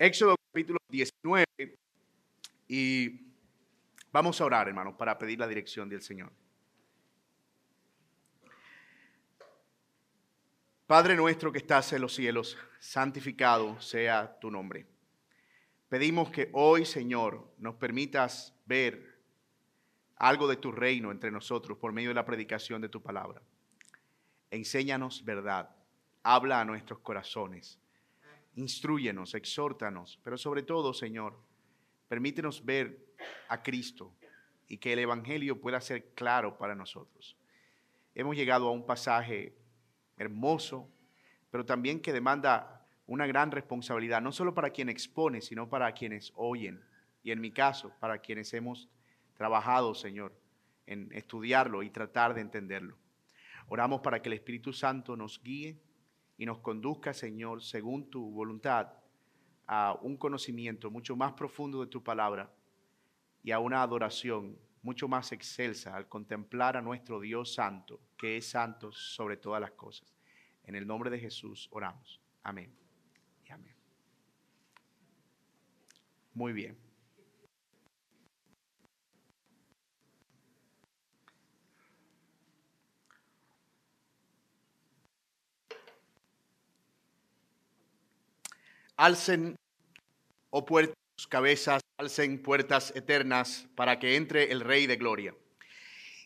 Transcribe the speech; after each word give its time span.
Éxodo 0.00 0.34
capítulo 0.50 0.78
19 0.88 1.44
y 2.68 3.20
vamos 4.10 4.40
a 4.40 4.46
orar, 4.46 4.66
hermanos, 4.66 4.94
para 4.96 5.18
pedir 5.18 5.38
la 5.38 5.46
dirección 5.46 5.90
del 5.90 6.00
Señor. 6.00 6.32
Padre 10.86 11.14
nuestro 11.16 11.52
que 11.52 11.58
estás 11.58 11.92
en 11.92 12.00
los 12.00 12.14
cielos, 12.14 12.56
santificado 12.78 13.78
sea 13.78 14.38
tu 14.40 14.50
nombre. 14.50 14.86
Pedimos 15.90 16.30
que 16.30 16.48
hoy, 16.54 16.86
Señor, 16.86 17.52
nos 17.58 17.74
permitas 17.74 18.54
ver 18.64 19.20
algo 20.16 20.48
de 20.48 20.56
tu 20.56 20.72
reino 20.72 21.10
entre 21.10 21.30
nosotros 21.30 21.76
por 21.76 21.92
medio 21.92 22.08
de 22.08 22.14
la 22.14 22.24
predicación 22.24 22.80
de 22.80 22.88
tu 22.88 23.02
palabra. 23.02 23.42
Enséñanos 24.50 25.22
verdad, 25.26 25.76
habla 26.22 26.58
a 26.58 26.64
nuestros 26.64 27.00
corazones, 27.00 27.78
instruyenos, 28.54 29.34
exhórtanos, 29.34 30.18
pero 30.22 30.36
sobre 30.36 30.62
todo, 30.62 30.92
Señor, 30.92 31.38
permítenos 32.08 32.64
ver 32.64 33.14
a 33.48 33.62
Cristo 33.62 34.12
y 34.66 34.78
que 34.78 34.92
el 34.92 35.00
Evangelio 35.00 35.60
pueda 35.60 35.80
ser 35.80 36.14
claro 36.14 36.56
para 36.58 36.74
nosotros. 36.74 37.36
Hemos 38.14 38.36
llegado 38.36 38.68
a 38.68 38.72
un 38.72 38.86
pasaje 38.86 39.56
hermoso, 40.16 40.88
pero 41.50 41.64
también 41.64 42.00
que 42.00 42.12
demanda 42.12 42.86
una 43.06 43.26
gran 43.26 43.50
responsabilidad, 43.50 44.20
no 44.20 44.32
solo 44.32 44.54
para 44.54 44.70
quien 44.70 44.88
expone, 44.88 45.40
sino 45.40 45.68
para 45.68 45.92
quienes 45.92 46.32
oyen. 46.36 46.80
Y 47.22 47.32
en 47.32 47.40
mi 47.40 47.50
caso, 47.50 47.92
para 47.98 48.18
quienes 48.18 48.54
hemos 48.54 48.88
trabajado, 49.34 49.94
Señor, 49.94 50.32
en 50.86 51.08
estudiarlo 51.12 51.82
y 51.82 51.90
tratar 51.90 52.34
de 52.34 52.40
entenderlo. 52.40 52.96
Oramos 53.68 54.00
para 54.00 54.20
que 54.20 54.28
el 54.28 54.34
Espíritu 54.34 54.72
Santo 54.72 55.16
nos 55.16 55.42
guíe 55.42 55.80
y 56.40 56.46
nos 56.46 56.60
conduzca, 56.60 57.12
Señor, 57.12 57.62
según 57.62 58.08
tu 58.08 58.30
voluntad, 58.30 58.94
a 59.66 59.92
un 60.00 60.16
conocimiento 60.16 60.90
mucho 60.90 61.14
más 61.14 61.34
profundo 61.34 61.82
de 61.82 61.86
tu 61.88 62.02
palabra 62.02 62.50
y 63.42 63.50
a 63.50 63.58
una 63.58 63.82
adoración 63.82 64.58
mucho 64.80 65.06
más 65.06 65.32
excelsa 65.32 65.94
al 65.94 66.08
contemplar 66.08 66.78
a 66.78 66.80
nuestro 66.80 67.20
Dios 67.20 67.52
Santo, 67.52 68.00
que 68.16 68.38
es 68.38 68.48
santo 68.48 68.90
sobre 68.90 69.36
todas 69.36 69.60
las 69.60 69.72
cosas. 69.72 70.16
En 70.64 70.76
el 70.76 70.86
nombre 70.86 71.10
de 71.10 71.18
Jesús 71.18 71.68
oramos. 71.72 72.22
Amén. 72.42 72.74
Y 73.46 73.52
amén. 73.52 73.76
Muy 76.32 76.54
bien. 76.54 76.89
Alcen, 89.00 89.56
oh 90.50 90.66
puertas, 90.66 90.94
cabezas, 91.26 91.80
alcen 91.96 92.42
puertas 92.42 92.94
eternas 92.94 93.66
para 93.74 93.98
que 93.98 94.14
entre 94.14 94.52
el 94.52 94.60
Rey 94.60 94.86
de 94.86 94.96
Gloria. 94.96 95.34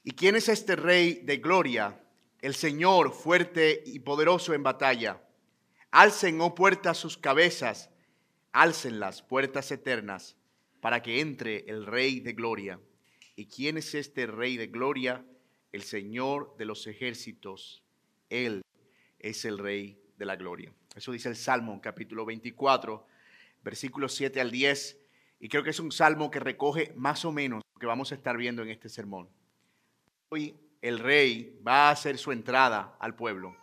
¿Y 0.03 0.11
quién 0.11 0.35
es 0.35 0.49
este 0.49 0.75
Rey 0.75 1.21
de 1.23 1.37
Gloria? 1.37 2.05
El 2.41 2.57
Señor 2.57 3.13
fuerte 3.13 3.81
y 3.87 4.01
poderoso 4.01 4.55
en 4.55 4.65
batalla. 4.65 5.23
Alcen, 5.93 6.41
oh 6.41 6.57
puertas, 6.57 6.99
sus 6.99 7.17
cabezas, 7.17 7.91
alcen 8.51 8.99
las 8.99 9.23
puertas 9.23 9.71
eternas 9.71 10.37
para 10.81 11.01
que 11.01 11.21
entre 11.21 11.71
el 11.71 11.87
Rey 11.87 12.19
de 12.19 12.33
Gloria. 12.33 12.81
¿Y 13.37 13.47
quién 13.47 13.79
es 13.79 13.95
este 13.95 14.27
Rey 14.27 14.57
de 14.57 14.67
Gloria? 14.67 15.25
El 15.71 15.85
Señor 15.85 16.57
de 16.57 16.65
los 16.65 16.89
ejércitos. 16.89 17.85
Él 18.31 18.63
es 19.21 19.45
el 19.45 19.59
Rey 19.59 20.03
de 20.19 20.25
la 20.27 20.35
Gloria. 20.35 20.75
Eso 20.95 21.13
dice 21.13 21.29
el 21.29 21.37
Salmo 21.37 21.81
capítulo 21.81 22.25
24 22.25 23.07
versículos 23.65 24.15
7 24.15 24.41
al 24.41 24.51
10, 24.51 25.01
y 25.41 25.49
creo 25.49 25.65
que 25.65 25.71
es 25.71 25.81
un 25.81 25.91
salmo 25.91 26.31
que 26.31 26.39
recoge 26.39 26.93
más 26.95 27.25
o 27.25 27.33
menos 27.33 27.63
lo 27.75 27.81
que 27.81 27.87
vamos 27.87 28.13
a 28.13 28.15
estar 28.15 28.37
viendo 28.37 28.63
en 28.63 28.69
este 28.69 28.89
sermón. 28.89 29.29
Hoy 30.29 30.55
el 30.83 30.99
rey 30.99 31.59
va 31.67 31.89
a 31.89 31.91
hacer 31.91 32.19
su 32.19 32.31
entrada 32.31 32.97
al 33.01 33.17
pueblo. 33.17 33.57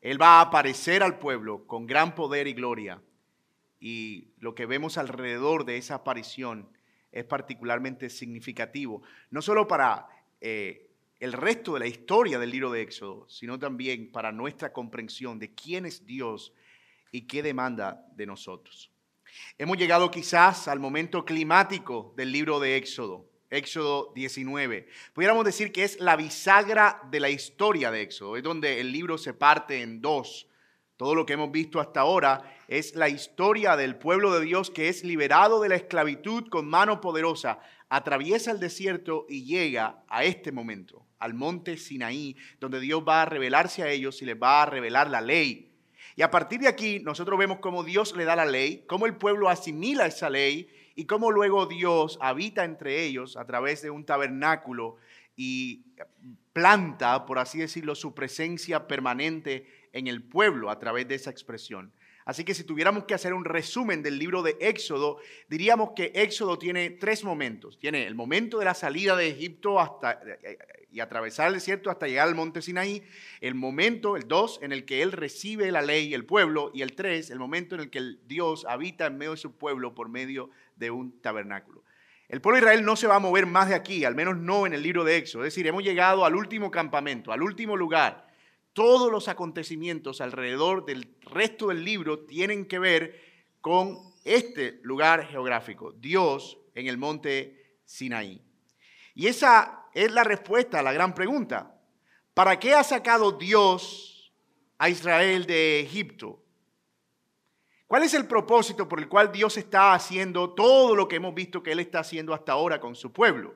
Él 0.00 0.20
va 0.20 0.38
a 0.38 0.42
aparecer 0.42 1.02
al 1.02 1.18
pueblo 1.18 1.66
con 1.66 1.86
gran 1.86 2.14
poder 2.14 2.48
y 2.48 2.54
gloria. 2.54 3.00
Y 3.80 4.28
lo 4.38 4.54
que 4.54 4.66
vemos 4.66 4.98
alrededor 4.98 5.64
de 5.64 5.78
esa 5.78 5.96
aparición 5.96 6.68
es 7.12 7.24
particularmente 7.24 8.10
significativo, 8.10 9.02
no 9.30 9.42
solo 9.42 9.68
para 9.68 10.08
eh, 10.40 10.90
el 11.20 11.32
resto 11.32 11.74
de 11.74 11.80
la 11.80 11.86
historia 11.86 12.38
del 12.38 12.50
libro 12.50 12.70
de 12.70 12.82
Éxodo, 12.82 13.28
sino 13.28 13.58
también 13.58 14.10
para 14.10 14.32
nuestra 14.32 14.72
comprensión 14.72 15.38
de 15.38 15.54
quién 15.54 15.86
es 15.86 16.04
Dios 16.04 16.52
y 17.16 17.22
qué 17.22 17.42
demanda 17.42 18.04
de 18.14 18.26
nosotros. 18.26 18.90
Hemos 19.56 19.78
llegado 19.78 20.10
quizás 20.10 20.68
al 20.68 20.80
momento 20.80 21.24
climático 21.24 22.12
del 22.14 22.30
libro 22.30 22.60
de 22.60 22.76
Éxodo, 22.76 23.26
Éxodo 23.48 24.12
19. 24.14 24.86
Pudiéramos 25.14 25.46
decir 25.46 25.72
que 25.72 25.84
es 25.84 25.98
la 25.98 26.16
bisagra 26.16 27.00
de 27.10 27.20
la 27.20 27.30
historia 27.30 27.90
de 27.90 28.02
Éxodo, 28.02 28.36
es 28.36 28.42
donde 28.42 28.80
el 28.80 28.92
libro 28.92 29.16
se 29.16 29.32
parte 29.32 29.80
en 29.80 30.02
dos. 30.02 30.46
Todo 30.98 31.14
lo 31.14 31.24
que 31.24 31.32
hemos 31.32 31.50
visto 31.50 31.80
hasta 31.80 32.00
ahora 32.00 32.54
es 32.68 32.94
la 32.94 33.08
historia 33.08 33.76
del 33.76 33.96
pueblo 33.96 34.38
de 34.38 34.44
Dios 34.44 34.70
que 34.70 34.90
es 34.90 35.02
liberado 35.02 35.60
de 35.62 35.70
la 35.70 35.76
esclavitud 35.76 36.48
con 36.48 36.68
mano 36.68 37.00
poderosa, 37.00 37.60
atraviesa 37.88 38.50
el 38.50 38.60
desierto 38.60 39.24
y 39.26 39.44
llega 39.44 40.04
a 40.08 40.24
este 40.24 40.52
momento, 40.52 41.06
al 41.18 41.32
monte 41.32 41.78
Sinaí, 41.78 42.36
donde 42.60 42.80
Dios 42.80 43.02
va 43.08 43.22
a 43.22 43.26
revelarse 43.26 43.82
a 43.82 43.88
ellos 43.88 44.20
y 44.20 44.26
les 44.26 44.36
va 44.36 44.62
a 44.62 44.66
revelar 44.66 45.08
la 45.08 45.22
ley 45.22 45.75
y 46.16 46.22
a 46.22 46.30
partir 46.30 46.60
de 46.60 46.68
aquí 46.68 46.98
nosotros 47.00 47.38
vemos 47.38 47.58
cómo 47.60 47.84
Dios 47.84 48.16
le 48.16 48.24
da 48.24 48.34
la 48.34 48.46
ley, 48.46 48.84
cómo 48.86 49.04
el 49.04 49.16
pueblo 49.16 49.50
asimila 49.50 50.06
esa 50.06 50.30
ley 50.30 50.68
y 50.94 51.04
cómo 51.04 51.30
luego 51.30 51.66
Dios 51.66 52.18
habita 52.22 52.64
entre 52.64 53.04
ellos 53.04 53.36
a 53.36 53.44
través 53.44 53.82
de 53.82 53.90
un 53.90 54.06
tabernáculo 54.06 54.96
y 55.36 55.84
planta, 56.54 57.26
por 57.26 57.38
así 57.38 57.58
decirlo, 57.58 57.94
su 57.94 58.14
presencia 58.14 58.88
permanente 58.88 59.66
en 59.92 60.06
el 60.06 60.22
pueblo 60.22 60.70
a 60.70 60.78
través 60.78 61.06
de 61.06 61.16
esa 61.16 61.30
expresión. 61.30 61.92
Así 62.26 62.42
que 62.44 62.54
si 62.54 62.64
tuviéramos 62.64 63.04
que 63.04 63.14
hacer 63.14 63.32
un 63.32 63.44
resumen 63.44 64.02
del 64.02 64.18
libro 64.18 64.42
de 64.42 64.56
Éxodo, 64.60 65.18
diríamos 65.48 65.90
que 65.94 66.10
Éxodo 66.12 66.58
tiene 66.58 66.90
tres 66.90 67.22
momentos. 67.22 67.78
Tiene 67.78 68.04
el 68.04 68.16
momento 68.16 68.58
de 68.58 68.64
la 68.64 68.74
salida 68.74 69.14
de 69.14 69.28
Egipto 69.28 69.78
hasta, 69.78 70.20
y 70.90 70.98
atravesar 70.98 71.46
el 71.46 71.54
desierto 71.54 71.88
hasta 71.88 72.08
llegar 72.08 72.26
al 72.26 72.34
monte 72.34 72.62
Sinaí, 72.62 73.04
el 73.40 73.54
momento, 73.54 74.16
el 74.16 74.26
dos, 74.26 74.58
en 74.60 74.72
el 74.72 74.84
que 74.84 75.02
él 75.02 75.12
recibe 75.12 75.70
la 75.70 75.82
ley 75.82 76.08
y 76.08 76.14
el 76.14 76.26
pueblo, 76.26 76.72
y 76.74 76.82
el 76.82 76.96
tres, 76.96 77.30
el 77.30 77.38
momento 77.38 77.76
en 77.76 77.82
el 77.82 77.90
que 77.90 78.16
Dios 78.26 78.66
habita 78.68 79.06
en 79.06 79.18
medio 79.18 79.30
de 79.30 79.36
su 79.36 79.56
pueblo 79.56 79.94
por 79.94 80.08
medio 80.08 80.50
de 80.74 80.90
un 80.90 81.20
tabernáculo. 81.20 81.84
El 82.28 82.40
pueblo 82.40 82.56
de 82.56 82.62
Israel 82.64 82.84
no 82.84 82.96
se 82.96 83.06
va 83.06 83.14
a 83.14 83.20
mover 83.20 83.46
más 83.46 83.68
de 83.68 83.76
aquí, 83.76 84.04
al 84.04 84.16
menos 84.16 84.36
no 84.36 84.66
en 84.66 84.72
el 84.72 84.82
libro 84.82 85.04
de 85.04 85.16
Éxodo. 85.16 85.44
Es 85.44 85.54
decir, 85.54 85.68
hemos 85.68 85.84
llegado 85.84 86.24
al 86.24 86.34
último 86.34 86.72
campamento, 86.72 87.30
al 87.30 87.42
último 87.42 87.76
lugar 87.76 88.26
todos 88.76 89.10
los 89.10 89.28
acontecimientos 89.28 90.20
alrededor 90.20 90.84
del 90.84 91.15
resto 91.26 91.68
del 91.68 91.84
libro 91.84 92.20
tienen 92.20 92.66
que 92.66 92.78
ver 92.78 93.20
con 93.60 94.14
este 94.24 94.80
lugar 94.82 95.26
geográfico, 95.26 95.92
Dios 95.92 96.58
en 96.74 96.86
el 96.86 96.98
monte 96.98 97.78
Sinaí. 97.84 98.42
Y 99.14 99.26
esa 99.26 99.86
es 99.92 100.10
la 100.12 100.24
respuesta 100.24 100.80
a 100.80 100.82
la 100.82 100.92
gran 100.92 101.14
pregunta. 101.14 101.78
¿Para 102.34 102.58
qué 102.58 102.74
ha 102.74 102.84
sacado 102.84 103.32
Dios 103.32 104.32
a 104.78 104.88
Israel 104.88 105.46
de 105.46 105.80
Egipto? 105.80 106.42
¿Cuál 107.86 108.02
es 108.02 108.14
el 108.14 108.26
propósito 108.26 108.88
por 108.88 108.98
el 108.98 109.08
cual 109.08 109.30
Dios 109.30 109.56
está 109.56 109.94
haciendo 109.94 110.50
todo 110.50 110.96
lo 110.96 111.06
que 111.06 111.16
hemos 111.16 111.34
visto 111.34 111.62
que 111.62 111.72
Él 111.72 111.80
está 111.80 112.00
haciendo 112.00 112.34
hasta 112.34 112.52
ahora 112.52 112.80
con 112.80 112.94
su 112.94 113.12
pueblo? 113.12 113.54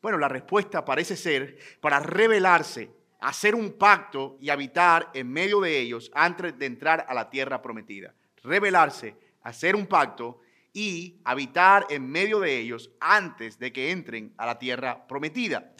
Bueno, 0.00 0.18
la 0.18 0.28
respuesta 0.28 0.84
parece 0.84 1.16
ser 1.16 1.58
para 1.80 2.00
revelarse 2.00 2.90
hacer 3.22 3.54
un 3.54 3.72
pacto 3.78 4.36
y 4.40 4.50
habitar 4.50 5.10
en 5.14 5.30
medio 5.32 5.60
de 5.60 5.78
ellos 5.78 6.10
antes 6.12 6.58
de 6.58 6.66
entrar 6.66 7.06
a 7.08 7.14
la 7.14 7.30
tierra 7.30 7.62
prometida. 7.62 8.14
Revelarse, 8.42 9.16
hacer 9.42 9.76
un 9.76 9.86
pacto 9.86 10.40
y 10.72 11.20
habitar 11.24 11.86
en 11.88 12.10
medio 12.10 12.40
de 12.40 12.58
ellos 12.58 12.90
antes 13.00 13.58
de 13.60 13.72
que 13.72 13.92
entren 13.92 14.34
a 14.36 14.46
la 14.46 14.58
tierra 14.58 15.06
prometida. 15.06 15.72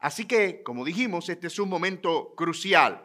Así 0.00 0.24
que, 0.24 0.62
como 0.64 0.84
dijimos, 0.84 1.28
este 1.28 1.46
es 1.46 1.58
un 1.60 1.68
momento 1.68 2.34
crucial. 2.36 3.04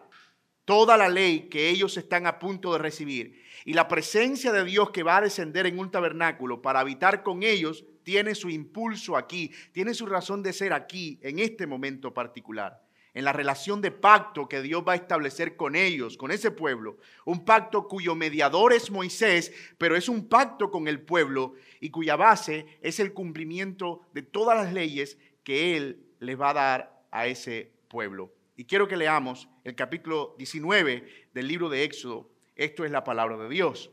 Toda 0.66 0.98
la 0.98 1.10
ley 1.10 1.50
que 1.50 1.70
ellos 1.70 1.96
están 1.98 2.26
a 2.26 2.40
punto 2.40 2.74
de 2.74 2.80
recibir 2.80 3.44
y 3.64 3.74
la 3.74 3.88
presencia 3.88 4.52
de 4.52 4.64
Dios 4.64 4.90
que 4.90 5.04
va 5.04 5.18
a 5.18 5.22
descender 5.22 5.68
en 5.68 5.78
un 5.78 5.92
tabernáculo 5.92 6.62
para 6.62 6.80
habitar 6.80 7.22
con 7.22 7.44
ellos 7.44 7.86
tiene 8.04 8.34
su 8.34 8.50
impulso 8.50 9.16
aquí, 9.16 9.52
tiene 9.72 9.94
su 9.94 10.06
razón 10.08 10.42
de 10.42 10.52
ser 10.52 10.74
aquí, 10.74 11.20
en 11.22 11.40
este 11.40 11.68
momento 11.68 12.14
particular 12.14 12.83
en 13.14 13.26
la 13.26 13.34
relación 13.34 13.82
de 13.82 13.92
pacto 13.92 14.50
que 14.50 14.62
Dios 14.62 14.84
va 14.88 14.94
a 14.94 14.98
establecer 14.98 15.56
con 15.56 15.76
ellos, 15.76 16.18
con 16.18 16.32
ese 16.32 16.52
pueblo. 16.52 16.98
Un 17.26 17.46
pacto 17.46 17.88
cuyo 17.88 18.16
mediador 18.16 18.74
es 18.74 18.90
Moisés, 18.90 19.54
pero 19.78 19.96
es 19.96 20.10
un 20.10 20.28
pacto 20.28 20.72
con 20.72 20.88
el 20.88 21.02
pueblo 21.02 21.54
y 21.80 21.92
cuya 21.92 22.16
base 22.16 22.66
es 22.82 23.00
el 23.00 23.14
cumplimiento 23.14 24.02
de 24.14 24.24
todas 24.24 24.58
las 24.58 24.74
leyes 24.74 25.18
que 25.44 25.78
Él 25.78 26.06
les 26.20 26.40
va 26.40 26.50
a 26.50 26.54
dar 26.54 27.06
a 27.12 27.28
ese 27.28 27.72
pueblo. 27.88 28.34
Y 28.56 28.66
quiero 28.66 28.88
que 28.88 28.98
leamos 28.98 29.48
el 29.64 29.76
capítulo 29.76 30.36
19 30.38 31.28
del 31.34 31.48
libro 31.48 31.70
de 31.70 31.84
Éxodo. 31.84 32.32
Esto 32.56 32.86
es 32.86 32.92
la 32.92 33.04
palabra 33.04 33.38
de 33.38 33.50
Dios. 33.50 33.92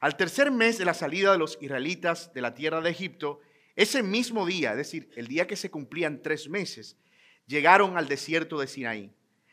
Al 0.00 0.16
tercer 0.16 0.50
mes 0.50 0.78
de 0.78 0.84
la 0.84 0.94
salida 0.94 1.32
de 1.32 1.38
los 1.38 1.58
israelitas 1.60 2.32
de 2.34 2.42
la 2.42 2.54
tierra 2.54 2.80
de 2.80 2.90
Egipto, 2.90 3.40
ese 3.76 4.02
mismo 4.02 4.46
día, 4.46 4.72
es 4.72 4.76
decir, 4.76 5.10
el 5.16 5.26
día 5.26 5.46
que 5.46 5.56
se 5.56 5.70
cumplían 5.70 6.22
tres 6.22 6.48
meses, 6.48 6.98
llegaron 7.46 7.96
al 7.96 8.08
desierto 8.08 8.58
de 8.58 8.66
Sinaí. 8.66 9.10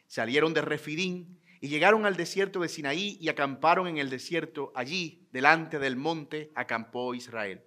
Salieron 0.08 0.54
de 0.54 0.62
Refidín 0.62 1.40
y 1.62 1.70
llegaron 1.70 2.06
al 2.06 2.18
desierto 2.18 2.60
de 2.62 2.70
Sinaí 2.70 3.18
y 3.22 3.30
acamparon 3.30 3.88
en 3.88 3.98
el 3.98 4.10
desierto. 4.10 4.72
Allí, 4.76 5.28
delante 5.32 5.80
del 5.80 5.96
monte, 5.96 6.52
acampó 6.56 7.14
Israel. 7.14 7.62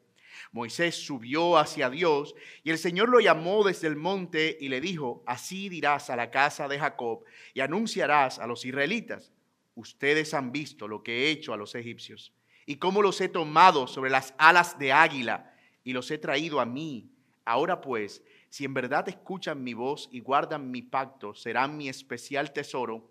Moisés 0.53 0.94
subió 0.97 1.59
hacia 1.59 1.91
Dios 1.91 2.35
y 2.62 2.71
el 2.71 2.79
Señor 2.79 3.09
lo 3.09 3.21
llamó 3.21 3.65
desde 3.65 3.88
el 3.88 3.97
monte 3.97 4.56
y 4.61 4.69
le 4.69 4.81
dijo, 4.81 5.23
así 5.26 5.69
dirás 5.69 6.11
a 6.11 6.17
la 6.17 6.31
casa 6.31 6.69
de 6.69 6.79
Jacob 6.79 7.25
y 7.55 7.61
anunciarás 7.61 8.38
a 8.38 8.47
los 8.47 8.65
israelitas, 8.65 9.32
ustedes 9.75 10.35
han 10.35 10.53
visto 10.53 10.88
lo 10.88 11.03
que 11.03 11.25
he 11.25 11.31
hecho 11.31 11.53
a 11.53 11.56
los 11.56 11.75
egipcios 11.75 12.32
y 12.67 12.77
cómo 12.77 13.03
los 13.03 13.20
he 13.20 13.29
tomado 13.29 13.87
sobre 13.87 14.11
las 14.11 14.35
alas 14.38 14.79
de 14.79 14.93
águila 14.93 15.55
y 15.82 15.93
los 15.93 16.11
he 16.11 16.19
traído 16.19 16.61
a 16.61 16.67
mí. 16.67 17.11
Ahora 17.44 17.81
pues, 17.81 18.23
si 18.55 18.65
en 18.65 18.73
verdad 18.73 19.09
escuchan 19.09 19.65
mi 19.65 19.75
voz 19.75 20.09
y 20.12 20.21
guardan 20.21 20.71
mi 20.71 20.81
pacto, 20.81 21.35
serán 21.35 21.77
mi 21.77 21.89
especial 21.89 22.53
tesoro 22.53 23.11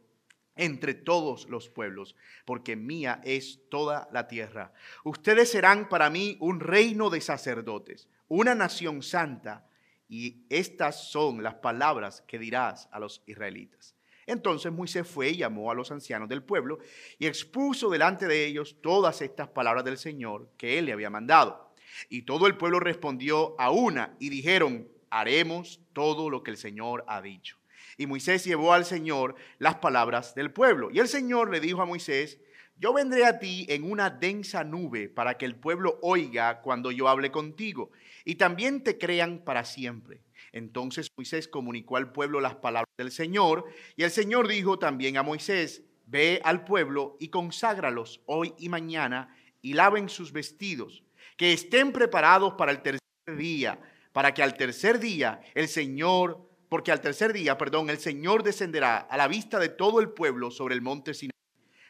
entre 0.56 0.94
todos 0.94 1.50
los 1.50 1.68
pueblos, 1.68 2.16
porque 2.46 2.78
mía 2.78 3.20
es 3.26 3.60
toda 3.70 4.08
la 4.14 4.30
tierra. 4.30 4.72
Ustedes 5.04 5.52
serán 5.52 5.90
para 5.90 6.10
mí 6.10 6.38
un 6.40 6.62
reino 6.62 7.10
de 7.10 7.20
sacerdotes, 7.20 8.08
una 8.30 8.56
nación 8.56 9.04
santa, 9.04 9.68
y 10.08 10.46
estas 10.48 11.10
son 11.10 11.44
las 11.44 11.56
palabras 11.56 12.24
que 12.26 12.40
dirás 12.40 12.88
a 12.94 13.00
los 13.02 13.22
israelitas. 13.26 13.98
Entonces 14.26 14.72
Moisés 14.72 15.06
fue 15.06 15.32
y 15.32 15.38
llamó 15.40 15.70
a 15.70 15.76
los 15.76 15.92
ancianos 15.92 16.30
del 16.30 16.44
pueblo 16.44 16.80
y 17.20 17.28
expuso 17.28 17.90
delante 17.90 18.28
de 18.28 18.46
ellos 18.46 18.78
todas 18.82 19.22
estas 19.22 19.50
palabras 19.50 19.84
del 19.84 19.98
Señor 19.98 20.52
que 20.56 20.80
él 20.80 20.86
le 20.86 20.94
había 20.94 21.10
mandado. 21.10 21.74
Y 22.08 22.22
todo 22.22 22.48
el 22.48 22.56
pueblo 22.56 22.80
respondió 22.80 23.60
a 23.60 23.72
una 23.72 24.16
y 24.20 24.30
dijeron, 24.30 24.88
haremos 25.14 25.80
todo 25.94 26.30
lo 26.30 26.44
que 26.44 26.52
el 26.52 26.58
Señor 26.58 27.06
ha 27.08 27.22
dicho. 27.22 27.58
Y 27.98 28.08
Moisés 28.08 28.44
llevó 28.44 28.74
al 28.74 28.86
Señor 28.86 29.36
las 29.60 29.76
palabras 29.76 30.34
del 30.34 30.52
pueblo. 30.52 30.90
Y 30.92 31.00
el 31.00 31.08
Señor 31.08 31.52
le 31.52 31.60
dijo 31.60 31.82
a 31.82 31.86
Moisés, 31.86 32.40
yo 32.78 32.92
vendré 32.94 33.26
a 33.26 33.38
ti 33.38 33.68
en 33.70 33.90
una 33.90 34.10
densa 34.10 34.64
nube 34.64 35.08
para 35.08 35.38
que 35.38 35.46
el 35.46 35.56
pueblo 35.56 36.00
oiga 36.02 36.62
cuando 36.62 36.92
yo 36.92 37.08
hable 37.08 37.32
contigo 37.32 37.92
y 38.26 38.36
también 38.36 38.84
te 38.84 38.98
crean 38.98 39.44
para 39.46 39.64
siempre. 39.64 40.22
Entonces 40.52 41.08
Moisés 41.16 41.48
comunicó 41.48 41.98
al 41.98 42.12
pueblo 42.12 42.42
las 42.42 42.56
palabras 42.56 42.90
del 42.98 43.12
Señor 43.12 43.66
y 43.96 44.04
el 44.04 44.12
Señor 44.12 44.48
dijo 44.48 44.80
también 44.80 45.18
a 45.18 45.24
Moisés, 45.24 45.84
ve 46.08 46.42
al 46.44 46.66
pueblo 46.66 47.16
y 47.20 47.30
conságralos 47.30 48.22
hoy 48.26 48.54
y 48.58 48.70
mañana 48.70 49.36
y 49.62 49.74
laven 49.74 50.10
sus 50.10 50.32
vestidos, 50.32 51.04
que 51.38 51.54
estén 51.54 51.92
preparados 51.92 52.54
para 52.56 52.72
el 52.72 52.82
tercer 52.82 53.00
día, 53.38 53.80
para 54.14 54.34
que 54.34 54.42
al 54.42 54.56
tercer 54.56 55.00
día 55.00 55.42
el 55.54 55.68
Señor 55.68 56.50
porque 56.74 56.92
al 56.92 57.02
tercer 57.02 57.34
día, 57.34 57.56
perdón, 57.56 57.92
el 57.92 58.00
Señor 58.00 58.42
descenderá 58.42 58.98
a 58.98 59.16
la 59.16 59.28
vista 59.28 59.60
de 59.60 59.70
todo 59.70 60.00
el 60.00 60.10
pueblo 60.10 60.50
sobre 60.50 60.74
el 60.74 60.82
monte 60.82 61.14
Sinaí. 61.14 61.30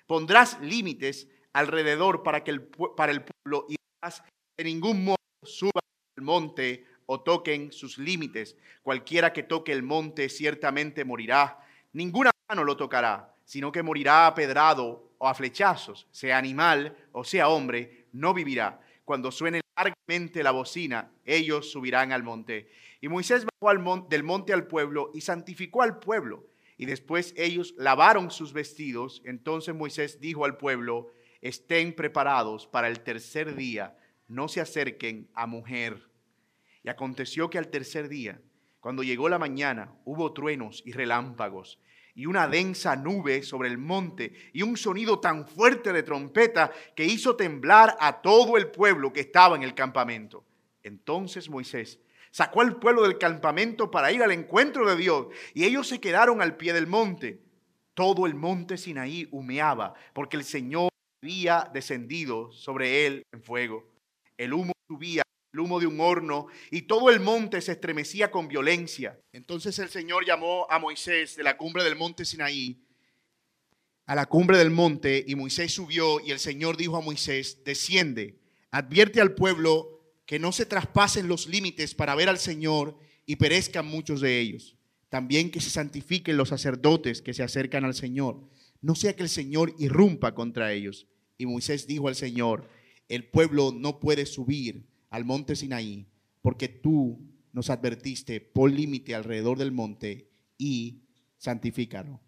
Pondrás 0.06 0.60
límites 0.60 1.30
alrededor 1.54 2.22
para, 2.22 2.44
que 2.44 2.52
el, 2.52 2.64
para 2.98 3.14
el 3.14 3.24
pueblo 3.24 3.66
y 3.70 3.76
en 4.58 4.66
ningún 4.66 5.06
modo 5.06 5.16
suban 5.42 5.82
al 6.18 6.24
monte 6.26 6.86
o 7.06 7.22
toquen 7.22 7.72
sus 7.72 7.98
límites. 7.98 8.58
Cualquiera 8.82 9.32
que 9.32 9.44
toque 9.44 9.72
el 9.72 9.84
monte 9.84 10.28
ciertamente 10.28 11.06
morirá. 11.06 11.60
Ninguna 11.94 12.32
mano 12.50 12.66
lo 12.66 12.76
tocará, 12.76 13.34
sino 13.46 13.72
que 13.72 13.84
morirá 13.84 14.28
apedrado 14.28 15.14
o 15.18 15.30
a 15.30 15.34
flechazos, 15.34 16.08
sea 16.12 16.38
animal 16.38 16.98
o 17.14 17.24
sea 17.24 17.48
hombre, 17.48 18.08
no 18.12 18.34
vivirá. 18.34 18.82
Cuando 19.06 19.32
suene 19.32 19.62
largamente 19.76 20.44
la 20.44 20.52
bocina, 20.52 21.12
ellos 21.26 21.72
subirán 21.72 22.12
al 22.12 22.24
monte. 22.24 22.70
Y 23.02 23.10
Moisés 23.10 23.46
bajó 23.46 24.08
del 24.10 24.24
monte 24.24 24.54
al 24.54 24.68
pueblo 24.68 25.12
y 25.14 25.22
santificó 25.22 25.82
al 25.82 26.00
pueblo. 26.00 26.46
Y 26.78 26.86
después 26.86 27.34
ellos 27.38 27.74
lavaron 27.78 28.32
sus 28.32 28.54
vestidos. 28.54 29.22
Entonces 29.26 29.76
Moisés 29.76 30.20
dijo 30.20 30.46
al 30.46 30.58
pueblo, 30.58 31.12
estén 31.42 31.94
preparados 31.94 32.68
para 32.68 32.88
el 32.88 33.02
tercer 33.02 33.56
día, 33.56 33.98
no 34.28 34.48
se 34.48 34.62
acerquen 34.62 35.30
a 35.34 35.48
mujer. 35.48 36.10
Y 36.84 36.90
aconteció 36.90 37.50
que 37.50 37.58
al 37.58 37.68
tercer 37.68 38.10
día, 38.10 38.42
cuando 38.80 39.04
llegó 39.04 39.30
la 39.30 39.40
mañana, 39.40 39.94
hubo 40.06 40.34
truenos 40.34 40.82
y 40.86 40.92
relámpagos 40.92 41.80
y 42.16 42.26
una 42.26 42.48
densa 42.48 42.96
nube 42.96 43.44
sobre 43.44 43.70
el 43.70 43.78
monte 43.78 44.34
y 44.54 44.62
un 44.62 44.78
sonido 44.78 45.20
tan 45.20 45.48
fuerte 45.48 45.92
de 45.92 46.04
trompeta 46.04 46.72
que 46.96 47.06
hizo 47.06 47.36
temblar 47.36 47.96
a 48.00 48.22
todo 48.22 48.58
el 48.58 48.68
pueblo 48.68 49.12
que 49.12 49.22
estaba 49.22 49.56
en 49.56 49.64
el 49.64 49.74
campamento. 49.74 50.46
Entonces 50.84 51.50
Moisés 51.50 52.00
sacó 52.32 52.62
al 52.62 52.78
pueblo 52.78 53.04
del 53.04 53.18
campamento 53.18 53.90
para 53.90 54.12
ir 54.12 54.22
al 54.22 54.32
encuentro 54.32 54.88
de 54.90 54.96
Dios 54.96 55.28
y 55.54 55.66
ellos 55.66 55.88
se 55.88 56.00
quedaron 56.00 56.42
al 56.42 56.58
pie 56.58 56.74
del 56.74 56.88
monte. 56.88 57.42
Todo 57.94 58.26
el 58.26 58.36
monte 58.36 58.78
Sinaí 58.78 59.28
humeaba 59.32 59.94
porque 60.14 60.38
el 60.38 60.44
Señor 60.44 60.90
había 61.22 61.70
descendido 61.74 62.52
sobre 62.52 63.06
él 63.06 63.24
en 63.32 63.42
fuego. 63.42 63.88
El 64.38 64.54
humo 64.54 64.74
subía, 64.88 65.24
el 65.54 65.60
humo 65.60 65.80
de 65.80 65.88
un 65.88 66.00
horno, 66.00 66.48
y 66.72 66.84
todo 66.84 67.10
el 67.10 67.20
monte 67.20 67.62
se 67.62 67.74
estremecía 67.74 68.32
con 68.32 68.48
violencia. 68.48 69.20
Entonces 69.32 69.78
el 69.80 69.90
Señor 69.90 70.26
llamó 70.26 70.68
a 70.70 70.80
Moisés 70.80 71.36
de 71.36 71.44
la 71.44 71.58
cumbre 71.58 71.84
del 71.84 71.96
monte 71.96 72.26
Sinaí 72.26 72.84
a 74.06 74.16
la 74.16 74.26
cumbre 74.26 74.58
del 74.58 74.70
monte 74.70 75.24
y 75.26 75.36
Moisés 75.36 75.72
subió 75.74 76.20
y 76.20 76.32
el 76.32 76.40
Señor 76.40 76.78
dijo 76.78 76.98
a 76.98 77.02
Moisés, 77.02 77.64
desciende, 77.64 78.40
advierte 78.72 79.22
al 79.22 79.34
pueblo 79.34 80.02
que 80.26 80.40
no 80.40 80.52
se 80.52 80.66
traspasen 80.66 81.28
los 81.28 81.48
límites 81.48 81.96
para 81.96 82.16
ver 82.16 82.30
al 82.30 82.38
Señor 82.38 82.98
y 83.26 83.38
perezcan 83.38 83.86
muchos 83.86 84.20
de 84.22 84.40
ellos. 84.40 84.76
También 85.10 85.52
que 85.52 85.62
se 85.62 85.70
santifiquen 85.70 86.38
los 86.38 86.50
sacerdotes 86.50 87.22
que 87.22 87.34
se 87.34 87.44
acercan 87.44 87.86
al 87.86 87.94
Señor, 87.94 88.42
no 88.82 88.96
sea 88.96 89.16
que 89.16 89.24
el 89.24 89.30
Señor 89.30 89.74
irrumpa 89.78 90.36
contra 90.36 90.74
ellos. 90.74 91.08
Y 91.38 91.46
Moisés 91.46 91.88
dijo 91.88 92.08
al 92.08 92.16
Señor, 92.16 92.68
el 93.08 93.26
pueblo 93.30 93.72
no 93.74 94.00
puede 94.00 94.26
subir 94.26 94.86
al 95.14 95.26
monte 95.26 95.56
Sinaí, 95.56 96.06
porque 96.42 96.68
tú 96.68 97.22
nos 97.54 97.70
advertiste, 97.70 98.42
por 98.42 98.72
límite 98.72 99.16
alrededor 99.16 99.58
del 99.58 99.72
monte 99.72 100.30
y 100.58 101.04
santifícalo. 101.38 102.20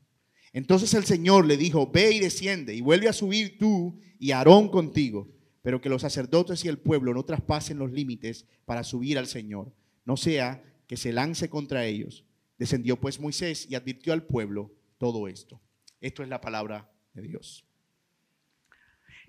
Entonces 0.54 0.94
el 0.94 1.04
Señor 1.04 1.46
le 1.46 1.58
dijo, 1.58 1.92
ve 1.92 2.12
y 2.12 2.20
desciende 2.20 2.74
y 2.74 2.82
vuelve 2.82 3.10
a 3.10 3.14
subir 3.14 3.58
tú 3.58 4.00
y 4.20 4.32
Aarón 4.32 4.70
contigo 4.70 5.36
pero 5.66 5.82
que 5.82 5.90
los 5.90 6.04
sacerdotes 6.04 6.64
y 6.64 6.68
el 6.68 6.78
pueblo 6.78 7.12
no 7.12 7.26
traspasen 7.26 7.80
los 7.80 7.92
límites 7.92 8.46
para 8.66 8.84
subir 8.84 9.18
al 9.18 9.26
Señor, 9.26 9.74
no 10.06 10.16
sea 10.16 10.64
que 10.86 10.96
se 10.96 11.12
lance 11.12 11.50
contra 11.50 11.88
ellos. 11.88 12.24
Descendió 12.60 13.00
pues 13.02 13.20
Moisés 13.20 13.66
y 13.68 13.74
advirtió 13.74 14.14
al 14.14 14.28
pueblo 14.28 14.72
todo 15.00 15.28
esto. 15.28 15.60
Esto 16.02 16.22
es 16.22 16.30
la 16.30 16.40
palabra 16.40 16.94
de 17.16 17.24
Dios. 17.24 17.65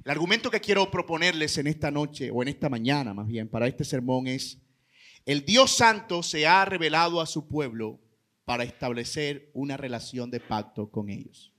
El 0.05 0.11
argumento 0.11 0.51
que 0.51 0.61
quiero 0.61 0.91
proponerles 0.91 1.59
en 1.59 1.67
esta 1.67 1.91
noche, 1.91 2.31
o 2.31 2.43
en 2.43 2.49
esta 2.49 2.69
mañana 2.69 3.15
más 3.15 3.27
bien, 3.27 3.49
para 3.49 3.67
este 3.67 3.85
sermón 3.85 4.27
es, 4.27 4.59
el 5.25 5.45
Dios 5.45 5.77
Santo 5.77 6.23
se 6.23 6.47
ha 6.47 6.65
revelado 6.65 7.21
a 7.21 7.27
su 7.27 7.49
pueblo 7.49 8.01
para 8.45 8.63
establecer 8.63 9.51
una 9.55 9.77
relación 9.77 10.31
de 10.31 10.39
pacto 10.39 10.91
con 10.91 11.11
ellos. 11.11 11.53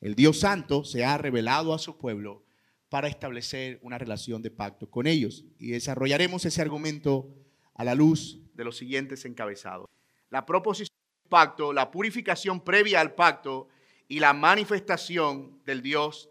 El 0.00 0.14
Dios 0.14 0.40
Santo 0.40 0.84
se 0.84 1.04
ha 1.04 1.16
revelado 1.16 1.72
a 1.72 1.78
su 1.78 1.98
pueblo 1.98 2.44
para 2.90 3.08
establecer 3.08 3.78
una 3.82 3.98
relación 3.98 4.42
de 4.42 4.50
pacto 4.50 4.90
con 4.90 5.06
ellos. 5.06 5.44
Y 5.58 5.70
desarrollaremos 5.70 6.44
ese 6.44 6.60
argumento 6.60 7.34
a 7.74 7.84
la 7.84 7.94
luz 7.94 8.40
de 8.54 8.64
los 8.64 8.76
siguientes 8.76 9.24
encabezados. 9.24 9.88
La 10.28 10.44
proposición 10.44 10.94
del 11.22 11.30
pacto, 11.30 11.72
la 11.72 11.90
purificación 11.90 12.60
previa 12.62 13.00
al 13.00 13.14
pacto 13.14 13.68
y 14.08 14.18
la 14.20 14.32
manifestación 14.32 15.62
del 15.64 15.80
Dios. 15.82 16.28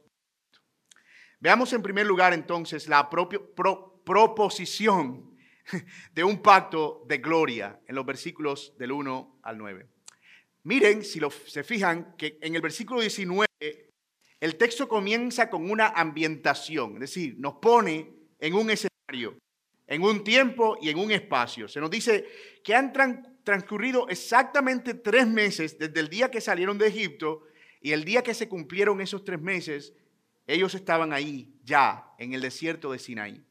Veamos 1.39 1.71
en 1.73 1.81
primer 1.81 2.05
lugar 2.05 2.33
entonces 2.33 2.89
la 2.89 3.09
proposición 3.09 5.37
de 6.13 6.23
un 6.23 6.41
pacto 6.41 7.05
de 7.07 7.19
gloria 7.19 7.79
en 7.87 7.95
los 7.95 8.05
versículos 8.05 8.75
del 8.77 8.91
1 8.91 9.39
al 9.43 9.57
9. 9.57 9.87
Miren, 10.63 11.03
si 11.03 11.21
se 11.47 11.63
fijan, 11.63 12.15
que 12.17 12.37
en 12.41 12.55
el 12.55 12.61
versículo 12.61 12.99
19 12.99 13.47
el 14.41 14.55
texto 14.55 14.87
comienza 14.87 15.49
con 15.49 15.69
una 15.69 15.87
ambientación, 15.87 16.93
es 16.95 16.99
decir, 17.01 17.35
nos 17.39 17.55
pone 17.55 18.13
en 18.39 18.53
un 18.53 18.69
escenario, 18.69 19.37
en 19.87 20.01
un 20.01 20.23
tiempo 20.23 20.77
y 20.81 20.89
en 20.89 20.97
un 20.97 21.11
espacio. 21.11 21.67
Se 21.67 21.81
nos 21.81 21.89
dice 21.89 22.25
que 22.63 22.73
han 22.73 22.93
transcurrido 23.43 24.07
exactamente 24.07 24.93
tres 24.93 25.27
meses 25.27 25.77
desde 25.77 25.99
el 25.99 26.09
día 26.09 26.31
que 26.31 26.39
salieron 26.39 26.77
de 26.77 26.87
Egipto 26.87 27.43
y 27.81 27.91
el 27.91 28.05
día 28.05 28.23
que 28.23 28.33
se 28.33 28.47
cumplieron 28.47 29.01
esos 29.01 29.23
tres 29.23 29.41
meses, 29.41 29.93
ellos 30.49 30.73
estaban 30.73 31.13
ahí 31.13 31.53
ya 31.63 32.05
en 32.17 32.33
el 32.33 32.41
desierto 32.41 32.91
de 32.91 32.99
Sinaí. 32.99 33.43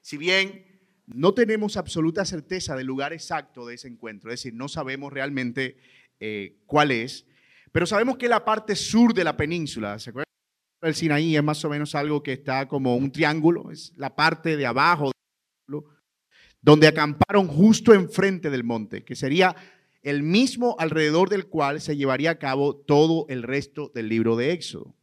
Si 0.00 0.16
bien 0.16 0.64
no 1.06 1.34
tenemos 1.34 1.76
absoluta 1.76 2.24
certeza 2.24 2.76
del 2.76 2.86
lugar 2.86 3.12
exacto 3.12 3.66
de 3.66 3.74
ese 3.74 3.88
encuentro, 3.88 4.30
es 4.30 4.40
decir, 4.40 4.54
no 4.54 4.68
sabemos 4.68 5.12
realmente 5.12 5.76
eh, 6.20 6.60
cuál 6.66 6.92
es, 6.92 7.26
pero 7.72 7.86
sabemos 7.86 8.16
que 8.16 8.28
la 8.28 8.44
parte 8.44 8.76
sur 8.76 9.12
de 9.12 9.24
la 9.24 9.36
península, 9.36 9.98
¿se 9.98 10.10
acuerdan? 10.10 10.26
El 10.82 10.94
Sinaí 10.94 11.36
es 11.36 11.42
más 11.42 11.64
o 11.64 11.70
menos 11.70 11.94
algo 11.94 12.22
que 12.22 12.32
está 12.32 12.66
como 12.66 12.96
un 12.96 13.10
triángulo, 13.10 13.70
es 13.70 13.92
la 13.96 14.14
parte 14.14 14.56
de 14.56 14.66
abajo 14.66 15.12
donde 16.60 16.86
acamparon 16.86 17.48
justo 17.48 17.92
enfrente 17.92 18.48
del 18.50 18.62
monte, 18.62 19.04
que 19.04 19.16
sería 19.16 19.56
el 20.02 20.22
mismo 20.22 20.76
alrededor 20.78 21.28
del 21.28 21.46
cual 21.46 21.80
se 21.80 21.96
llevaría 21.96 22.32
a 22.32 22.38
cabo 22.38 22.76
todo 22.76 23.26
el 23.28 23.42
resto 23.42 23.90
del 23.94 24.08
libro 24.08 24.36
de 24.36 24.52
Éxodo. 24.52 24.94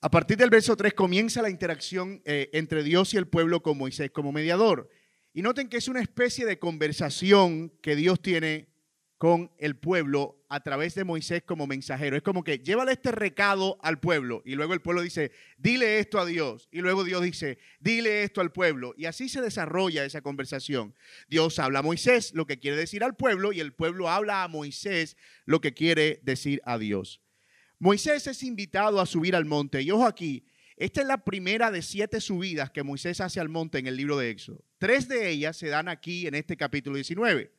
A 0.00 0.10
partir 0.12 0.36
del 0.36 0.48
verso 0.48 0.76
3 0.76 0.94
comienza 0.94 1.42
la 1.42 1.50
interacción 1.50 2.22
eh, 2.24 2.50
entre 2.52 2.84
Dios 2.84 3.12
y 3.14 3.16
el 3.16 3.26
pueblo 3.26 3.64
con 3.64 3.76
Moisés 3.76 4.12
como 4.12 4.30
mediador. 4.30 4.88
Y 5.34 5.42
noten 5.42 5.68
que 5.68 5.76
es 5.76 5.88
una 5.88 6.00
especie 6.00 6.46
de 6.46 6.60
conversación 6.60 7.70
que 7.82 7.96
Dios 7.96 8.22
tiene 8.22 8.68
con 9.18 9.50
el 9.58 9.76
pueblo 9.76 10.46
a 10.48 10.60
través 10.62 10.94
de 10.94 11.02
Moisés 11.02 11.42
como 11.42 11.66
mensajero. 11.66 12.16
Es 12.16 12.22
como 12.22 12.44
que 12.44 12.60
llévale 12.60 12.92
este 12.92 13.10
recado 13.10 13.76
al 13.82 13.98
pueblo 13.98 14.40
y 14.44 14.54
luego 14.54 14.72
el 14.72 14.80
pueblo 14.80 15.02
dice, 15.02 15.32
dile 15.56 15.98
esto 15.98 16.20
a 16.20 16.26
Dios. 16.26 16.68
Y 16.70 16.78
luego 16.78 17.02
Dios 17.02 17.24
dice, 17.24 17.58
dile 17.80 18.22
esto 18.22 18.40
al 18.40 18.52
pueblo. 18.52 18.94
Y 18.96 19.06
así 19.06 19.28
se 19.28 19.40
desarrolla 19.40 20.04
esa 20.04 20.20
conversación. 20.20 20.94
Dios 21.28 21.58
habla 21.58 21.80
a 21.80 21.82
Moisés 21.82 22.32
lo 22.34 22.46
que 22.46 22.60
quiere 22.60 22.76
decir 22.76 23.02
al 23.02 23.16
pueblo 23.16 23.52
y 23.52 23.58
el 23.58 23.72
pueblo 23.72 24.08
habla 24.08 24.44
a 24.44 24.48
Moisés 24.48 25.16
lo 25.44 25.60
que 25.60 25.74
quiere 25.74 26.20
decir 26.22 26.62
a 26.64 26.78
Dios. 26.78 27.20
Moisés 27.78 28.26
es 28.26 28.42
invitado 28.42 29.00
a 29.00 29.06
subir 29.06 29.36
al 29.36 29.44
monte. 29.44 29.82
Y 29.82 29.90
ojo 29.90 30.06
aquí, 30.06 30.44
esta 30.76 31.00
es 31.00 31.06
la 31.06 31.24
primera 31.24 31.70
de 31.70 31.82
siete 31.82 32.20
subidas 32.20 32.70
que 32.70 32.82
Moisés 32.82 33.20
hace 33.20 33.40
al 33.40 33.48
monte 33.48 33.78
en 33.78 33.86
el 33.86 33.96
libro 33.96 34.18
de 34.18 34.30
Éxodo. 34.30 34.64
Tres 34.78 35.08
de 35.08 35.28
ellas 35.28 35.56
se 35.56 35.68
dan 35.68 35.88
aquí 35.88 36.26
en 36.26 36.34
este 36.34 36.56
capítulo 36.56 36.96
19. 36.96 37.52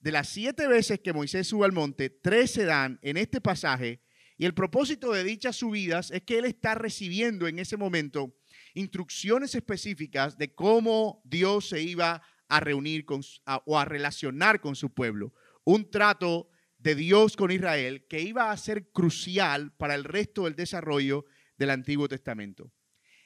De 0.00 0.12
las 0.12 0.28
siete 0.28 0.66
veces 0.66 1.00
que 1.00 1.12
Moisés 1.12 1.46
sube 1.46 1.64
al 1.64 1.72
monte, 1.72 2.10
tres 2.10 2.50
se 2.50 2.64
dan 2.64 2.98
en 3.02 3.16
este 3.16 3.40
pasaje. 3.40 4.02
Y 4.36 4.44
el 4.44 4.54
propósito 4.54 5.12
de 5.12 5.24
dichas 5.24 5.56
subidas 5.56 6.10
es 6.10 6.22
que 6.22 6.38
él 6.38 6.44
está 6.44 6.74
recibiendo 6.74 7.46
en 7.46 7.58
ese 7.58 7.76
momento 7.76 8.34
instrucciones 8.74 9.54
específicas 9.54 10.36
de 10.38 10.54
cómo 10.54 11.22
Dios 11.24 11.68
se 11.68 11.82
iba 11.82 12.22
a 12.48 12.60
reunir 12.60 13.04
con, 13.04 13.22
o 13.64 13.78
a 13.78 13.84
relacionar 13.84 14.60
con 14.60 14.74
su 14.74 14.92
pueblo. 14.92 15.32
Un 15.64 15.90
trato 15.90 16.50
de 16.82 16.94
Dios 16.96 17.36
con 17.36 17.50
Israel 17.50 18.06
que 18.08 18.20
iba 18.20 18.50
a 18.50 18.56
ser 18.56 18.90
crucial 18.90 19.72
para 19.76 19.94
el 19.94 20.04
resto 20.04 20.44
del 20.44 20.56
desarrollo 20.56 21.24
del 21.56 21.70
Antiguo 21.70 22.08
Testamento. 22.08 22.72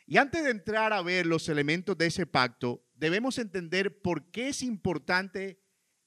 Y 0.06 0.18
antes 0.18 0.44
de 0.44 0.50
entrar 0.50 0.92
a 0.92 1.02
ver 1.02 1.26
los 1.26 1.48
elementos 1.48 1.96
de 1.96 2.06
ese 2.06 2.26
pacto, 2.26 2.84
debemos 2.94 3.38
entender 3.38 4.00
por 4.02 4.30
qué 4.30 4.48
es 4.48 4.62
importante 4.62 5.60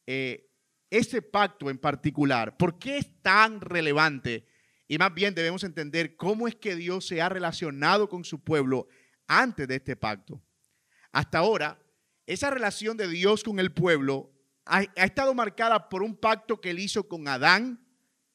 eh, 0.05 0.49
ese 0.89 1.21
pacto 1.21 1.69
en 1.69 1.77
particular, 1.77 2.55
por 2.55 2.79
qué 2.79 2.97
es 2.99 3.21
tan 3.21 3.61
relevante. 3.61 4.45
Y 4.87 4.97
más 4.97 5.13
bien 5.13 5.33
debemos 5.33 5.63
entender 5.63 6.15
cómo 6.15 6.47
es 6.47 6.55
que 6.55 6.75
Dios 6.75 7.05
se 7.05 7.21
ha 7.21 7.29
relacionado 7.29 8.07
con 8.09 8.23
su 8.23 8.43
pueblo 8.43 8.87
antes 9.27 9.67
de 9.67 9.75
este 9.75 9.95
pacto. 9.95 10.41
Hasta 11.11 11.39
ahora, 11.39 11.81
esa 12.25 12.51
relación 12.51 12.95
de 12.95 13.07
Dios 13.07 13.43
con 13.43 13.59
el 13.59 13.73
pueblo 13.73 14.38
ha, 14.69 14.83
estado 15.03 15.33
marcada 15.33 15.89
por 15.89 16.03
un 16.03 16.15
pacto 16.15 16.61
que 16.61 16.69
él 16.69 16.79
hizo 16.79 17.07
con 17.07 17.27
Adán 17.27 17.83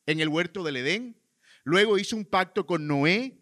en 0.07 0.21
el 0.21 0.29
huerto 0.29 0.63
del 0.65 0.77
Edén. 0.77 1.17
Luego 1.63 1.97
hizo 1.97 2.17
un 2.17 2.25
pacto 2.25 2.67
con 2.67 2.87
Noé 2.87 3.39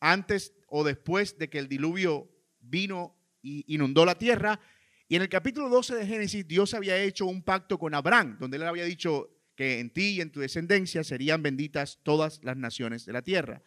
antes 0.00 0.52
o 0.66 0.84
después 0.84 1.38
de 1.38 1.48
que 1.48 1.58
el 1.58 1.68
diluvio 1.68 2.28
vino 2.60 3.16
y 3.40 3.64
inundó 3.72 4.04
la 4.04 4.18
tierra. 4.18 4.60
Y 5.08 5.16
en 5.16 5.22
el 5.22 5.28
capítulo 5.28 5.68
12 5.68 5.94
de 5.94 6.06
Génesis, 6.06 6.46
Dios 6.46 6.74
había 6.74 7.00
hecho 7.00 7.26
un 7.26 7.42
pacto 7.42 7.78
con 7.78 7.94
Abraham, 7.94 8.36
donde 8.40 8.56
él 8.56 8.64
había 8.64 8.84
dicho 8.84 9.30
que 9.54 9.78
en 9.78 9.90
ti 9.90 10.16
y 10.16 10.20
en 10.20 10.32
tu 10.32 10.40
descendencia 10.40 11.04
serían 11.04 11.42
benditas 11.42 12.00
todas 12.02 12.40
las 12.42 12.56
naciones 12.56 13.06
de 13.06 13.12
la 13.12 13.22
tierra. 13.22 13.62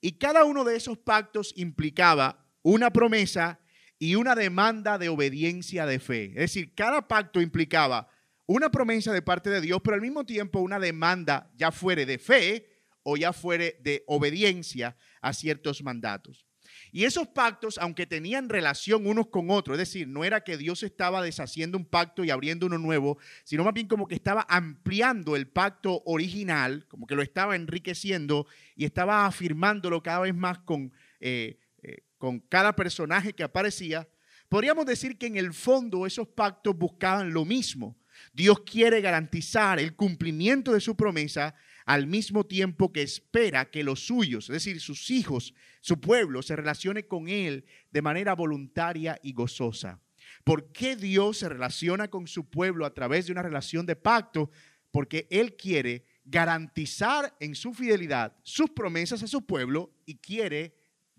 Y 0.00 0.12
cada 0.12 0.44
uno 0.44 0.64
de 0.64 0.76
esos 0.76 0.98
pactos 0.98 1.52
implicaba 1.56 2.46
una 2.62 2.90
promesa 2.90 3.60
y 3.98 4.14
una 4.14 4.34
demanda 4.34 4.98
de 4.98 5.08
obediencia 5.08 5.86
de 5.86 5.98
fe. 5.98 6.26
Es 6.28 6.34
decir, 6.34 6.74
cada 6.74 7.06
pacto 7.06 7.40
implicaba 7.40 8.08
una 8.46 8.70
promesa 8.70 9.12
de 9.12 9.22
parte 9.22 9.50
de 9.50 9.60
Dios, 9.60 9.80
pero 9.82 9.94
al 9.94 10.02
mismo 10.02 10.24
tiempo 10.24 10.60
una 10.60 10.78
demanda 10.78 11.50
ya 11.56 11.70
fuere 11.72 12.06
de 12.06 12.18
fe 12.18 12.68
o 13.02 13.16
ya 13.16 13.32
fuere 13.32 13.78
de 13.80 14.04
obediencia 14.06 14.96
a 15.20 15.32
ciertos 15.32 15.82
mandatos. 15.82 16.46
Y 16.92 17.04
esos 17.04 17.26
pactos, 17.28 17.78
aunque 17.78 18.06
tenían 18.06 18.48
relación 18.48 19.06
unos 19.06 19.26
con 19.28 19.50
otros, 19.50 19.74
es 19.74 19.88
decir, 19.88 20.06
no 20.06 20.24
era 20.24 20.42
que 20.42 20.56
Dios 20.56 20.82
estaba 20.82 21.22
deshaciendo 21.22 21.76
un 21.76 21.84
pacto 21.84 22.24
y 22.24 22.30
abriendo 22.30 22.66
uno 22.66 22.78
nuevo, 22.78 23.18
sino 23.42 23.64
más 23.64 23.74
bien 23.74 23.88
como 23.88 24.06
que 24.06 24.14
estaba 24.14 24.46
ampliando 24.48 25.34
el 25.34 25.48
pacto 25.48 26.02
original, 26.06 26.86
como 26.88 27.06
que 27.06 27.16
lo 27.16 27.22
estaba 27.22 27.56
enriqueciendo 27.56 28.46
y 28.76 28.84
estaba 28.84 29.26
afirmándolo 29.26 30.02
cada 30.02 30.20
vez 30.20 30.34
más 30.34 30.58
con, 30.60 30.92
eh, 31.20 31.58
eh, 31.82 32.04
con 32.18 32.40
cada 32.40 32.76
personaje 32.76 33.32
que 33.32 33.42
aparecía, 33.42 34.08
podríamos 34.48 34.86
decir 34.86 35.18
que 35.18 35.26
en 35.26 35.36
el 35.36 35.52
fondo 35.52 36.06
esos 36.06 36.28
pactos 36.28 36.76
buscaban 36.76 37.32
lo 37.32 37.44
mismo, 37.44 37.96
Dios 38.32 38.60
quiere 38.60 39.00
garantizar 39.00 39.78
el 39.78 39.94
cumplimiento 39.94 40.72
de 40.72 40.80
su 40.80 40.96
promesa 40.96 41.54
al 41.84 42.06
mismo 42.06 42.44
tiempo 42.44 42.92
que 42.92 43.02
espera 43.02 43.70
que 43.70 43.84
los 43.84 44.06
suyos, 44.06 44.48
es 44.48 44.54
decir, 44.54 44.80
sus 44.80 45.10
hijos, 45.10 45.54
su 45.80 46.00
pueblo, 46.00 46.42
se 46.42 46.56
relacione 46.56 47.06
con 47.06 47.28
Él 47.28 47.66
de 47.90 48.02
manera 48.02 48.34
voluntaria 48.34 49.18
y 49.22 49.32
gozosa. 49.32 50.00
¿Por 50.44 50.72
qué 50.72 50.96
Dios 50.96 51.38
se 51.38 51.48
relaciona 51.48 52.08
con 52.08 52.26
su 52.26 52.48
pueblo 52.48 52.86
a 52.86 52.94
través 52.94 53.26
de 53.26 53.32
una 53.32 53.42
relación 53.42 53.86
de 53.86 53.96
pacto? 53.96 54.50
Porque 54.90 55.26
Él 55.30 55.56
quiere 55.56 56.04
garantizar 56.24 57.36
en 57.40 57.54
su 57.54 57.74
fidelidad 57.74 58.36
sus 58.42 58.70
promesas 58.70 59.22
a 59.22 59.26
su 59.26 59.44
pueblo 59.44 59.92
y 60.06 60.16
quiere 60.16 60.74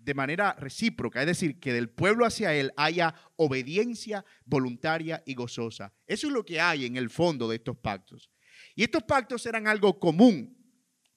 de 0.06 0.14
manera 0.14 0.54
recíproca, 0.54 1.20
es 1.20 1.26
decir, 1.26 1.58
que 1.58 1.72
del 1.72 1.90
pueblo 1.90 2.24
hacia 2.24 2.54
él 2.54 2.72
haya 2.76 3.12
obediencia 3.34 4.24
voluntaria 4.44 5.20
y 5.26 5.34
gozosa. 5.34 5.92
Eso 6.06 6.28
es 6.28 6.32
lo 6.32 6.44
que 6.44 6.60
hay 6.60 6.86
en 6.86 6.96
el 6.96 7.10
fondo 7.10 7.48
de 7.48 7.56
estos 7.56 7.76
pactos. 7.76 8.30
Y 8.76 8.84
estos 8.84 9.02
pactos 9.02 9.44
eran 9.46 9.66
algo 9.66 9.98
común, 9.98 10.56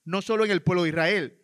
no 0.05 0.23
solo 0.23 0.43
en 0.43 0.49
el 0.49 0.63
pueblo 0.63 0.83
de 0.83 0.89
Israel, 0.89 1.39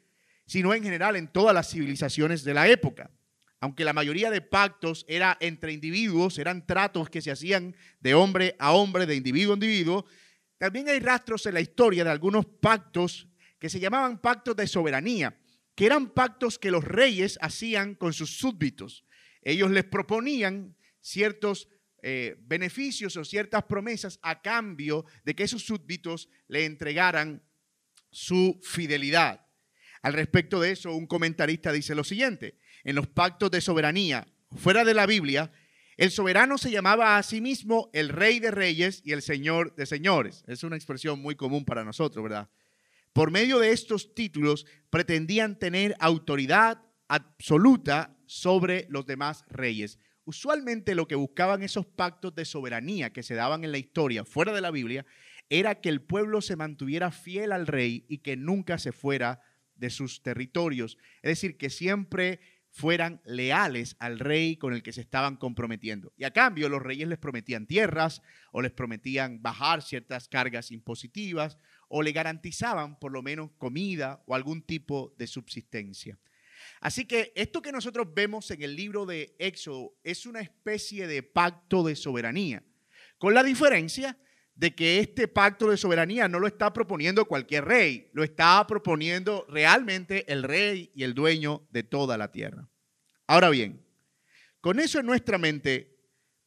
sino 0.47 0.73
en 0.73 0.81
general 0.81 1.15
en 1.15 1.31
todas 1.31 1.53
las 1.53 1.69
civilizaciones 1.69 2.43
de 2.43 2.55
la 2.55 2.67
época. 2.67 3.11
Aunque 3.59 3.85
la 3.85 3.93
mayoría 3.93 4.31
de 4.31 4.41
pactos 4.41 5.05
era 5.07 5.37
entre 5.39 5.71
individuos, 5.71 6.39
eran 6.39 6.65
tratos 6.65 7.11
que 7.11 7.21
se 7.21 7.29
hacían 7.29 7.75
de 7.99 8.15
hombre 8.15 8.55
a 8.57 8.71
hombre, 8.71 9.05
de 9.05 9.15
individuo 9.15 9.53
a 9.53 9.57
individuo, 9.57 10.05
también 10.57 10.89
hay 10.89 10.99
rastros 10.99 11.45
en 11.45 11.53
la 11.53 11.61
historia 11.61 12.03
de 12.03 12.09
algunos 12.09 12.47
pactos 12.47 13.27
que 13.59 13.69
se 13.69 13.79
llamaban 13.79 14.17
pactos 14.17 14.55
de 14.55 14.65
soberanía 14.65 15.37
que 15.75 15.85
eran 15.85 16.09
pactos 16.09 16.57
que 16.57 16.71
los 16.71 16.83
reyes 16.83 17.37
hacían 17.41 17.95
con 17.95 18.13
sus 18.13 18.37
súbditos. 18.37 19.05
Ellos 19.41 19.69
les 19.71 19.83
proponían 19.83 20.75
ciertos 21.01 21.67
eh, 22.01 22.37
beneficios 22.41 23.17
o 23.17 23.25
ciertas 23.25 23.63
promesas 23.63 24.19
a 24.21 24.41
cambio 24.41 25.05
de 25.23 25.35
que 25.35 25.43
esos 25.43 25.63
súbditos 25.63 26.29
le 26.47 26.65
entregaran 26.65 27.43
su 28.09 28.59
fidelidad. 28.63 29.45
Al 30.01 30.13
respecto 30.13 30.61
de 30.61 30.71
eso, 30.71 30.93
un 30.93 31.07
comentarista 31.07 31.71
dice 31.71 31.95
lo 31.95 32.03
siguiente, 32.03 32.57
en 32.83 32.95
los 32.95 33.07
pactos 33.07 33.51
de 33.51 33.59
soberanía, 33.59 34.27
fuera 34.55 34.85
de 34.85 34.93
la 34.93 35.05
Biblia, 35.05 35.51
el 35.97 36.11
soberano 36.11 36.57
se 36.57 36.71
llamaba 36.71 37.17
a 37.17 37.23
sí 37.23 37.41
mismo 37.41 37.89
el 37.93 38.09
rey 38.09 38.39
de 38.39 38.51
reyes 38.51 39.01
y 39.03 39.13
el 39.13 39.21
señor 39.21 39.75
de 39.75 39.85
señores. 39.85 40.43
Es 40.47 40.63
una 40.63 40.75
expresión 40.75 41.19
muy 41.21 41.35
común 41.35 41.65
para 41.65 41.83
nosotros, 41.83 42.21
¿verdad? 42.21 42.49
Por 43.15 43.31
medio 43.31 43.59
de 43.59 43.71
estos 43.71 44.13
títulos 44.13 44.65
pretendían 44.89 45.57
tener 45.57 45.95
autoridad 46.01 46.81
absoluta 47.07 48.17
sobre 48.25 48.87
los 48.89 49.05
demás 49.05 49.45
reyes. 49.47 49.99
Usualmente 50.25 50.95
lo 50.95 51.07
que 51.07 51.15
buscaban 51.15 51.63
esos 51.63 51.85
pactos 51.85 52.35
de 52.35 52.43
soberanía 52.43 53.13
que 53.13 53.23
se 53.23 53.35
daban 53.35 53.63
en 53.63 53.71
la 53.71 53.77
historia 53.77 54.25
fuera 54.25 54.51
de 54.51 54.59
la 54.59 54.69
Biblia 54.69 55.05
era 55.47 55.79
que 55.79 55.87
el 55.87 56.01
pueblo 56.01 56.41
se 56.41 56.57
mantuviera 56.57 57.09
fiel 57.09 57.53
al 57.53 57.67
rey 57.67 58.05
y 58.09 58.17
que 58.17 58.35
nunca 58.35 58.77
se 58.79 58.91
fuera 58.91 59.39
de 59.75 59.91
sus 59.91 60.21
territorios. 60.21 60.97
Es 61.21 61.39
decir, 61.39 61.57
que 61.57 61.69
siempre 61.69 62.41
fueran 62.69 63.21
leales 63.23 63.95
al 63.99 64.19
rey 64.19 64.57
con 64.57 64.73
el 64.73 64.83
que 64.83 64.91
se 64.91 64.99
estaban 64.99 65.37
comprometiendo. 65.37 66.11
Y 66.17 66.25
a 66.25 66.31
cambio 66.31 66.67
los 66.67 66.81
reyes 66.81 67.07
les 67.07 67.17
prometían 67.17 67.65
tierras 67.65 68.21
o 68.51 68.61
les 68.61 68.73
prometían 68.73 69.41
bajar 69.41 69.81
ciertas 69.81 70.27
cargas 70.27 70.69
impositivas 70.69 71.57
o 71.89 72.01
le 72.01 72.11
garantizaban 72.11 72.99
por 72.99 73.11
lo 73.11 73.21
menos 73.21 73.51
comida 73.57 74.23
o 74.27 74.35
algún 74.35 74.61
tipo 74.61 75.13
de 75.17 75.27
subsistencia. 75.27 76.19
Así 76.79 77.05
que 77.05 77.31
esto 77.35 77.61
que 77.61 77.71
nosotros 77.71 78.07
vemos 78.13 78.49
en 78.51 78.61
el 78.61 78.75
libro 78.75 79.05
de 79.05 79.35
Éxodo 79.39 79.95
es 80.03 80.25
una 80.25 80.41
especie 80.41 81.07
de 81.07 81.23
pacto 81.23 81.83
de 81.83 81.95
soberanía, 81.95 82.63
con 83.17 83.33
la 83.33 83.43
diferencia 83.43 84.17
de 84.55 84.73
que 84.73 84.99
este 84.99 85.27
pacto 85.27 85.69
de 85.69 85.77
soberanía 85.77 86.27
no 86.27 86.39
lo 86.39 86.47
está 86.47 86.71
proponiendo 86.71 87.25
cualquier 87.25 87.65
rey, 87.65 88.09
lo 88.13 88.23
está 88.23 88.65
proponiendo 88.65 89.45
realmente 89.49 90.31
el 90.31 90.43
rey 90.43 90.91
y 90.95 91.03
el 91.03 91.13
dueño 91.13 91.67
de 91.71 91.83
toda 91.83 92.17
la 92.17 92.31
tierra. 92.31 92.69
Ahora 93.27 93.49
bien, 93.49 93.85
con 94.61 94.79
eso 94.79 94.99
en 94.99 95.05
nuestra 95.05 95.37
mente, 95.37 95.99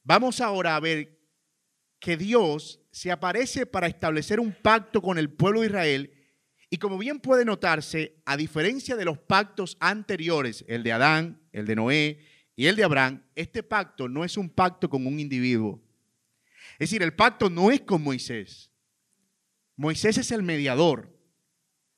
vamos 0.02 0.40
ahora 0.40 0.74
a 0.74 0.80
ver 0.80 1.18
que 2.00 2.16
Dios 2.16 2.80
se 2.98 3.12
aparece 3.12 3.64
para 3.64 3.86
establecer 3.86 4.40
un 4.40 4.52
pacto 4.52 5.00
con 5.00 5.18
el 5.18 5.30
pueblo 5.30 5.60
de 5.60 5.68
Israel 5.68 6.12
Y 6.68 6.78
como 6.78 6.98
bien 6.98 7.20
puede 7.20 7.44
notarse, 7.44 8.16
a 8.26 8.36
diferencia 8.36 8.96
de 8.96 9.04
los 9.04 9.18
pactos 9.18 9.76
anteriores, 9.78 10.64
el 10.66 10.82
de 10.82 10.92
Adán, 10.92 11.40
el 11.52 11.64
de 11.64 11.76
Noé 11.76 12.18
y 12.56 12.66
el 12.66 12.74
de 12.74 12.82
Abraham, 12.82 13.22
este 13.36 13.62
pacto 13.62 14.08
no 14.08 14.24
es 14.24 14.36
un 14.36 14.50
pacto 14.50 14.90
con 14.90 15.06
un 15.06 15.20
individuo. 15.20 15.80
Es 16.72 16.90
decir, 16.90 17.02
el 17.02 17.14
pacto 17.14 17.48
no 17.48 17.70
es 17.70 17.82
con 17.82 18.02
Moisés. 18.02 18.72
Moisés 19.76 20.18
es 20.18 20.32
el 20.32 20.42
mediador, 20.42 21.16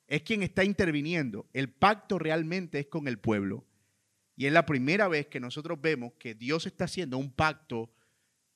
es 0.06 0.22
quien 0.22 0.42
está 0.42 0.64
interviniendo. 0.64 1.48
El 1.54 1.70
pacto 1.70 2.18
realmente 2.18 2.78
es 2.78 2.86
con 2.86 3.08
el 3.08 3.18
pueblo. 3.18 3.66
Y 4.36 4.46
es 4.46 4.52
la 4.52 4.66
primera 4.66 5.08
vez 5.08 5.28
que 5.28 5.40
nosotros 5.40 5.80
vemos 5.80 6.12
que 6.18 6.34
Dios 6.34 6.66
está 6.66 6.84
haciendo 6.84 7.16
un 7.16 7.32
pacto 7.32 7.90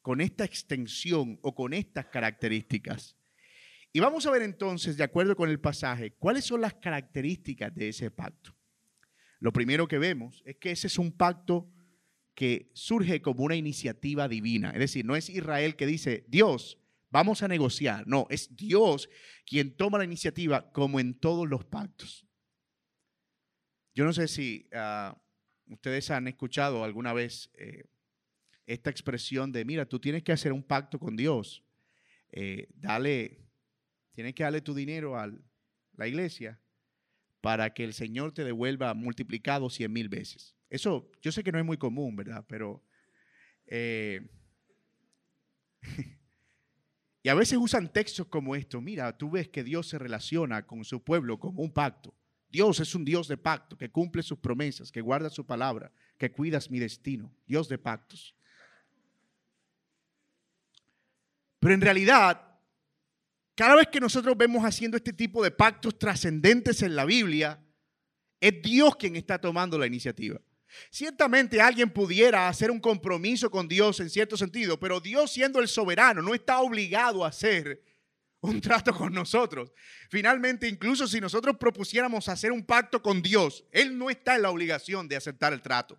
con 0.04 0.20
esta 0.20 0.44
extensión 0.44 1.38
o 1.40 1.54
con 1.54 1.72
estas 1.72 2.04
características. 2.08 3.16
Y 3.90 4.00
vamos 4.00 4.26
a 4.26 4.30
ver 4.30 4.42
entonces, 4.42 4.98
de 4.98 5.04
acuerdo 5.04 5.34
con 5.34 5.48
el 5.48 5.58
pasaje, 5.58 6.12
cuáles 6.18 6.44
son 6.44 6.60
las 6.60 6.74
características 6.74 7.74
de 7.74 7.88
ese 7.88 8.10
pacto. 8.10 8.54
Lo 9.40 9.50
primero 9.50 9.88
que 9.88 9.98
vemos 9.98 10.42
es 10.44 10.56
que 10.56 10.72
ese 10.72 10.88
es 10.88 10.98
un 10.98 11.10
pacto 11.10 11.72
que 12.34 12.70
surge 12.74 13.22
como 13.22 13.44
una 13.44 13.56
iniciativa 13.56 14.28
divina. 14.28 14.72
Es 14.72 14.80
decir, 14.80 15.06
no 15.06 15.16
es 15.16 15.30
Israel 15.30 15.74
que 15.74 15.86
dice, 15.86 16.26
Dios, 16.28 16.78
vamos 17.08 17.42
a 17.42 17.48
negociar. 17.48 18.06
No, 18.06 18.26
es 18.28 18.54
Dios 18.54 19.08
quien 19.46 19.74
toma 19.74 19.96
la 19.96 20.04
iniciativa 20.04 20.70
como 20.72 21.00
en 21.00 21.14
todos 21.14 21.48
los 21.48 21.64
pactos. 21.64 22.26
Yo 23.94 24.04
no 24.04 24.12
sé 24.12 24.28
si 24.28 24.68
ah, 24.74 25.18
ustedes 25.68 26.10
han 26.10 26.28
escuchado 26.28 26.84
alguna 26.84 27.14
vez 27.14 27.50
eh, 27.54 27.84
esta 28.66 28.90
expresión 28.90 29.52
de, 29.52 29.64
mira, 29.64 29.86
tú 29.86 29.98
tienes 29.98 30.22
que 30.22 30.32
hacer 30.32 30.52
un 30.52 30.62
pacto 30.62 30.98
con 30.98 31.16
Dios. 31.16 31.62
Eh, 32.32 32.68
dale, 32.74 33.38
tienes 34.12 34.34
que 34.34 34.42
darle 34.42 34.60
tu 34.60 34.74
dinero 34.74 35.18
a 35.18 35.30
la 35.96 36.08
iglesia 36.08 36.60
para 37.40 37.74
que 37.74 37.84
el 37.84 37.92
Señor 37.92 38.32
te 38.32 38.42
devuelva 38.42 38.94
multiplicado 38.94 39.68
cien 39.68 39.92
mil 39.92 40.08
veces. 40.08 40.56
Eso 40.70 41.10
yo 41.20 41.30
sé 41.30 41.44
que 41.44 41.52
no 41.52 41.58
es 41.58 41.64
muy 41.64 41.76
común, 41.76 42.16
¿verdad? 42.16 42.44
Pero... 42.48 42.82
Eh, 43.66 44.26
y 47.22 47.28
a 47.28 47.34
veces 47.34 47.58
usan 47.58 47.92
textos 47.92 48.26
como 48.26 48.56
estos. 48.56 48.82
Mira, 48.82 49.16
tú 49.16 49.30
ves 49.30 49.48
que 49.48 49.62
Dios 49.62 49.88
se 49.88 49.98
relaciona 49.98 50.66
con 50.66 50.84
su 50.84 51.02
pueblo 51.02 51.38
como 51.38 51.62
un 51.62 51.72
pacto. 51.72 52.14
Dios 52.48 52.78
es 52.80 52.94
un 52.94 53.04
Dios 53.04 53.26
de 53.28 53.36
pacto, 53.36 53.76
que 53.76 53.90
cumple 53.90 54.22
sus 54.22 54.38
promesas, 54.38 54.92
que 54.92 55.00
guarda 55.00 55.28
su 55.28 55.44
palabra, 55.44 55.92
que 56.16 56.30
cuidas 56.30 56.70
mi 56.70 56.78
destino. 56.78 57.34
Dios 57.46 57.68
de 57.68 57.78
pactos. 57.78 58.34
Pero 61.64 61.76
en 61.76 61.80
realidad, 61.80 62.46
cada 63.54 63.76
vez 63.76 63.88
que 63.88 63.98
nosotros 63.98 64.36
vemos 64.36 64.62
haciendo 64.66 64.98
este 64.98 65.14
tipo 65.14 65.42
de 65.42 65.50
pactos 65.50 65.98
trascendentes 65.98 66.82
en 66.82 66.94
la 66.94 67.06
Biblia, 67.06 67.58
es 68.38 68.60
Dios 68.60 68.96
quien 68.96 69.16
está 69.16 69.40
tomando 69.40 69.78
la 69.78 69.86
iniciativa. 69.86 70.38
Ciertamente 70.90 71.62
alguien 71.62 71.88
pudiera 71.88 72.48
hacer 72.48 72.70
un 72.70 72.80
compromiso 72.80 73.50
con 73.50 73.66
Dios 73.66 73.98
en 74.00 74.10
cierto 74.10 74.36
sentido, 74.36 74.78
pero 74.78 75.00
Dios 75.00 75.32
siendo 75.32 75.58
el 75.58 75.68
soberano 75.68 76.20
no 76.20 76.34
está 76.34 76.60
obligado 76.60 77.24
a 77.24 77.28
hacer 77.28 77.82
un 78.42 78.60
trato 78.60 78.92
con 78.92 79.14
nosotros. 79.14 79.72
Finalmente, 80.10 80.68
incluso 80.68 81.08
si 81.08 81.18
nosotros 81.18 81.56
propusiéramos 81.58 82.28
hacer 82.28 82.52
un 82.52 82.66
pacto 82.66 83.00
con 83.00 83.22
Dios, 83.22 83.64
Él 83.72 83.96
no 83.96 84.10
está 84.10 84.36
en 84.36 84.42
la 84.42 84.50
obligación 84.50 85.08
de 85.08 85.16
aceptar 85.16 85.54
el 85.54 85.62
trato. 85.62 85.98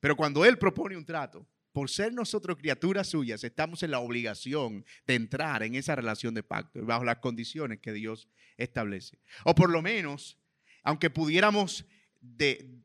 Pero 0.00 0.16
cuando 0.16 0.42
Él 0.42 0.56
propone 0.56 0.96
un 0.96 1.04
trato, 1.04 1.46
por 1.76 1.90
ser 1.90 2.14
nosotros 2.14 2.56
criaturas 2.56 3.06
suyas, 3.06 3.44
estamos 3.44 3.82
en 3.82 3.90
la 3.90 3.98
obligación 3.98 4.86
de 5.06 5.14
entrar 5.14 5.62
en 5.62 5.74
esa 5.74 5.94
relación 5.94 6.32
de 6.32 6.42
pacto 6.42 6.82
bajo 6.82 7.04
las 7.04 7.18
condiciones 7.18 7.80
que 7.80 7.92
Dios 7.92 8.30
establece. 8.56 9.18
O 9.44 9.54
por 9.54 9.68
lo 9.68 9.82
menos, 9.82 10.38
aunque 10.84 11.10
pudiéramos 11.10 11.84
de, 12.18 12.80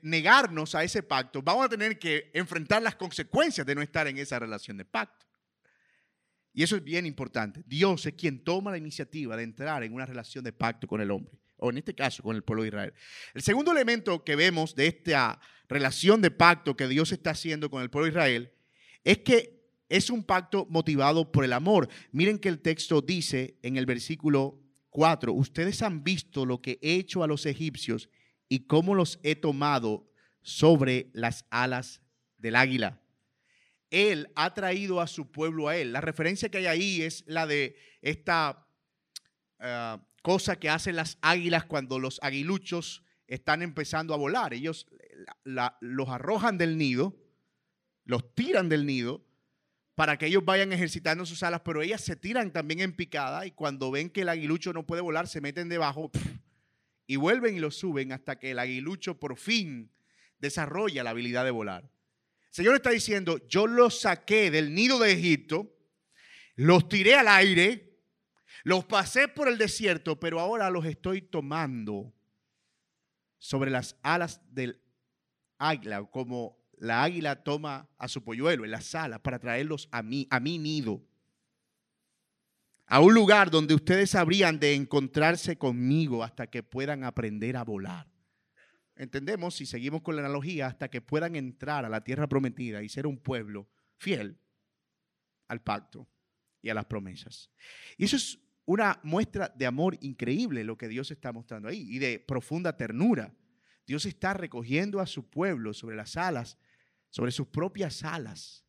negarnos 0.00 0.74
a 0.74 0.84
ese 0.84 1.02
pacto, 1.02 1.42
vamos 1.42 1.66
a 1.66 1.68
tener 1.68 1.98
que 1.98 2.30
enfrentar 2.32 2.80
las 2.80 2.96
consecuencias 2.96 3.66
de 3.66 3.74
no 3.74 3.82
estar 3.82 4.06
en 4.06 4.16
esa 4.16 4.38
relación 4.38 4.78
de 4.78 4.86
pacto. 4.86 5.26
Y 6.54 6.62
eso 6.62 6.76
es 6.76 6.82
bien 6.82 7.04
importante. 7.04 7.62
Dios 7.66 8.06
es 8.06 8.14
quien 8.14 8.42
toma 8.42 8.70
la 8.70 8.78
iniciativa 8.78 9.36
de 9.36 9.42
entrar 9.42 9.82
en 9.82 9.92
una 9.92 10.06
relación 10.06 10.42
de 10.42 10.54
pacto 10.54 10.88
con 10.88 11.02
el 11.02 11.10
hombre, 11.10 11.37
o 11.58 11.70
en 11.70 11.78
este 11.78 11.94
caso 11.94 12.22
con 12.22 12.36
el 12.36 12.42
pueblo 12.42 12.62
de 12.62 12.68
Israel. 12.68 12.94
El 13.34 13.42
segundo 13.42 13.72
elemento 13.72 14.24
que 14.24 14.36
vemos 14.36 14.74
de 14.74 14.86
esta 14.86 15.40
relación 15.68 16.22
de 16.22 16.30
pacto 16.30 16.76
que 16.76 16.88
Dios 16.88 17.12
está 17.12 17.30
haciendo 17.30 17.70
con 17.70 17.82
el 17.82 17.90
pueblo 17.90 18.06
de 18.06 18.12
Israel 18.12 18.52
es 19.04 19.18
que 19.18 19.58
es 19.88 20.10
un 20.10 20.24
pacto 20.24 20.66
motivado 20.68 21.32
por 21.32 21.44
el 21.44 21.52
amor. 21.52 21.88
Miren 22.12 22.38
que 22.38 22.48
el 22.48 22.60
texto 22.60 23.00
dice 23.00 23.58
en 23.62 23.76
el 23.76 23.86
versículo 23.86 24.60
4, 24.90 25.32
ustedes 25.32 25.82
han 25.82 26.04
visto 26.04 26.44
lo 26.44 26.60
que 26.60 26.78
he 26.82 26.94
hecho 26.94 27.22
a 27.22 27.26
los 27.26 27.46
egipcios 27.46 28.08
y 28.48 28.66
cómo 28.66 28.94
los 28.94 29.18
he 29.22 29.34
tomado 29.34 30.10
sobre 30.42 31.10
las 31.12 31.46
alas 31.50 32.02
del 32.38 32.56
águila. 32.56 33.00
Él 33.90 34.30
ha 34.34 34.52
traído 34.54 35.00
a 35.00 35.06
su 35.06 35.30
pueblo 35.30 35.68
a 35.68 35.76
él. 35.76 35.92
La 35.92 36.00
referencia 36.00 36.50
que 36.50 36.58
hay 36.58 36.66
ahí 36.66 37.02
es 37.02 37.24
la 37.26 37.46
de 37.46 37.76
esta 38.02 38.66
ah, 39.58 40.02
cosa 40.28 40.56
que 40.56 40.68
hacen 40.68 40.94
las 40.94 41.16
águilas 41.22 41.64
cuando 41.64 41.98
los 41.98 42.20
aguiluchos 42.22 43.02
están 43.28 43.62
empezando 43.62 44.12
a 44.12 44.18
volar. 44.18 44.52
Ellos 44.52 44.86
los 45.80 46.08
arrojan 46.10 46.58
del 46.58 46.76
nido, 46.76 47.16
los 48.04 48.34
tiran 48.34 48.68
del 48.68 48.84
nido 48.84 49.24
para 49.94 50.18
que 50.18 50.26
ellos 50.26 50.44
vayan 50.44 50.70
ejercitando 50.74 51.24
sus 51.24 51.42
alas, 51.42 51.62
pero 51.64 51.80
ellas 51.80 52.02
se 52.02 52.14
tiran 52.14 52.52
también 52.52 52.80
en 52.80 52.92
picada 52.92 53.46
y 53.46 53.52
cuando 53.52 53.90
ven 53.90 54.10
que 54.10 54.20
el 54.20 54.28
aguilucho 54.28 54.74
no 54.74 54.86
puede 54.86 55.00
volar, 55.00 55.28
se 55.28 55.40
meten 55.40 55.70
debajo 55.70 56.10
y 57.06 57.16
vuelven 57.16 57.56
y 57.56 57.60
lo 57.60 57.70
suben 57.70 58.12
hasta 58.12 58.38
que 58.38 58.50
el 58.50 58.58
aguilucho 58.58 59.18
por 59.18 59.38
fin 59.38 59.90
desarrolla 60.40 61.04
la 61.04 61.10
habilidad 61.10 61.46
de 61.46 61.52
volar. 61.52 61.84
El 61.84 62.54
Señor 62.54 62.74
está 62.74 62.90
diciendo, 62.90 63.40
yo 63.48 63.66
los 63.66 64.00
saqué 64.00 64.50
del 64.50 64.74
nido 64.74 64.98
de 64.98 65.10
Egipto, 65.10 65.74
los 66.54 66.86
tiré 66.90 67.14
al 67.14 67.28
aire, 67.28 67.87
los 68.64 68.84
pasé 68.84 69.28
por 69.28 69.48
el 69.48 69.58
desierto, 69.58 70.18
pero 70.18 70.40
ahora 70.40 70.70
los 70.70 70.84
estoy 70.84 71.22
tomando 71.22 72.12
sobre 73.38 73.70
las 73.70 73.96
alas 74.02 74.40
del 74.52 74.82
águila, 75.58 76.04
como 76.04 76.58
la 76.76 77.02
águila 77.02 77.42
toma 77.42 77.88
a 77.98 78.08
su 78.08 78.22
polluelo 78.22 78.64
en 78.64 78.70
las 78.70 78.94
alas 78.94 79.20
para 79.20 79.38
traerlos 79.38 79.88
a 79.92 80.02
mí, 80.02 80.26
a 80.30 80.40
mi 80.40 80.58
nido 80.58 81.08
a 82.88 83.00
un 83.00 83.14
lugar 83.14 83.50
donde 83.50 83.74
ustedes 83.74 84.14
habrían 84.14 84.58
de 84.58 84.74
encontrarse 84.74 85.58
conmigo 85.58 86.24
hasta 86.24 86.46
que 86.46 86.62
puedan 86.62 87.04
aprender 87.04 87.56
a 87.56 87.62
volar. 87.62 88.10
Entendemos, 88.96 89.54
si 89.54 89.66
seguimos 89.66 90.00
con 90.02 90.16
la 90.16 90.22
analogía, 90.22 90.66
hasta 90.66 90.88
que 90.88 91.02
puedan 91.02 91.36
entrar 91.36 91.84
a 91.84 91.90
la 91.90 92.02
tierra 92.02 92.26
prometida 92.26 92.82
y 92.82 92.88
ser 92.88 93.06
un 93.06 93.18
pueblo 93.18 93.68
fiel 93.98 94.40
al 95.48 95.60
pacto 95.60 96.08
y 96.62 96.70
a 96.70 96.74
las 96.74 96.86
promesas. 96.86 97.50
Y 97.98 98.06
eso 98.06 98.16
es 98.16 98.40
una 98.68 99.00
muestra 99.02 99.48
de 99.56 99.64
amor 99.64 99.96
increíble 100.02 100.62
lo 100.62 100.76
que 100.76 100.88
Dios 100.88 101.10
está 101.10 101.32
mostrando 101.32 101.68
ahí 101.68 101.86
y 101.88 101.98
de 101.98 102.18
profunda 102.18 102.76
ternura. 102.76 103.34
Dios 103.86 104.04
está 104.04 104.34
recogiendo 104.34 105.00
a 105.00 105.06
su 105.06 105.30
pueblo 105.30 105.72
sobre 105.72 105.96
las 105.96 106.18
alas, 106.18 106.58
sobre 107.08 107.30
sus 107.30 107.46
propias 107.46 108.04
alas, 108.04 108.66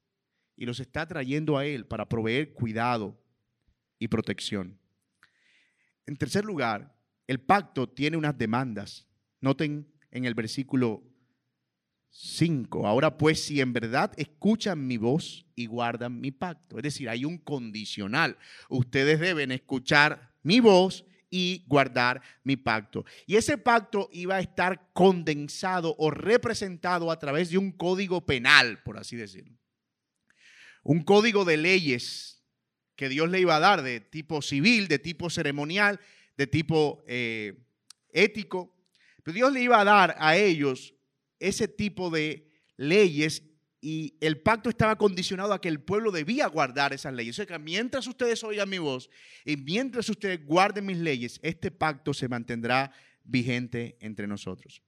y 0.56 0.66
los 0.66 0.80
está 0.80 1.06
trayendo 1.06 1.58
a 1.58 1.66
Él 1.66 1.86
para 1.86 2.08
proveer 2.08 2.54
cuidado, 2.54 3.22
y 4.00 4.08
protección. 4.08 4.80
En 6.06 6.16
tercer 6.16 6.46
lugar, 6.46 6.98
el 7.28 7.42
pacto 7.42 7.90
tiene 7.90 8.16
unas 8.16 8.38
demandas. 8.38 9.06
Noten 9.42 9.92
en 10.12 10.24
el 10.24 10.34
versículo 10.34 11.04
5. 12.12 12.88
Ahora 12.88 13.18
pues, 13.18 13.44
si 13.44 13.62
en 13.62 13.74
verdad 13.74 14.12
escuchan 14.18 14.86
mi 14.88 14.98
voz 14.98 15.46
y 15.56 15.68
guardan 15.68 16.20
mi 16.20 16.32
pacto, 16.32 16.78
es 16.78 16.84
decir, 16.84 17.10
hay 17.10 17.26
un 17.26 17.38
condicional. 17.38 18.38
Ustedes 18.70 19.20
deben 19.20 19.52
escuchar 19.52 20.34
mi 20.44 20.60
voz 20.60 21.06
y 21.30 21.64
guardar 21.68 22.22
mi 22.44 22.56
pacto. 22.56 23.06
Y 23.26 23.36
ese 23.36 23.58
pacto 23.58 24.10
iba 24.12 24.36
a 24.36 24.40
estar 24.40 24.90
condensado 24.94 25.96
o 26.00 26.12
representado 26.12 27.12
a 27.12 27.20
través 27.20 27.52
de 27.52 27.58
un 27.58 27.72
código 27.72 28.26
penal, 28.26 28.82
por 28.84 28.98
así 28.98 29.16
decirlo. 29.16 29.58
Un 30.84 31.04
código 31.04 31.46
de 31.46 31.58
leyes 31.58 32.44
que 32.96 33.10
Dios 33.10 33.30
le 33.30 33.40
iba 33.40 33.56
a 33.56 33.60
dar 33.60 33.82
de 33.82 34.00
tipo 34.00 34.42
civil, 34.42 34.88
de 34.88 35.00
tipo 35.00 35.30
ceremonial, 35.30 36.00
de 36.36 36.48
tipo 36.48 37.04
eh, 37.08 37.66
ético. 38.12 38.76
Pero 39.24 39.36
Dios 39.36 39.54
le 39.54 39.62
iba 39.62 39.80
a 39.80 39.86
dar 39.86 40.16
a 40.18 40.36
ellos 40.36 40.96
ese 41.40 41.68
tipo 41.68 42.10
de 42.10 42.48
leyes 42.78 43.44
y 43.82 44.18
el 44.20 44.42
pacto 44.42 44.70
estaba 44.70 44.98
condicionado 44.98 45.54
a 45.54 45.62
que 45.62 45.70
el 45.70 45.80
pueblo 45.80 46.12
debía 46.12 46.48
guardar 46.48 46.94
esas 46.94 47.14
leyes. 47.14 47.36
O 47.36 47.38
sea 47.38 47.46
que 47.46 47.58
mientras 47.60 48.08
ustedes 48.08 48.44
oigan 48.44 48.70
mi 48.70 48.78
voz 48.78 49.10
y 49.46 49.56
mientras 49.56 50.10
ustedes 50.10 50.46
guarden 50.46 50.86
mis 50.86 50.98
leyes, 50.98 51.40
este 51.44 51.72
pacto 51.72 52.14
se 52.14 52.28
mantendrá 52.28 52.92
vigente 53.24 53.98
entre 54.02 54.28
nosotros. 54.28 54.82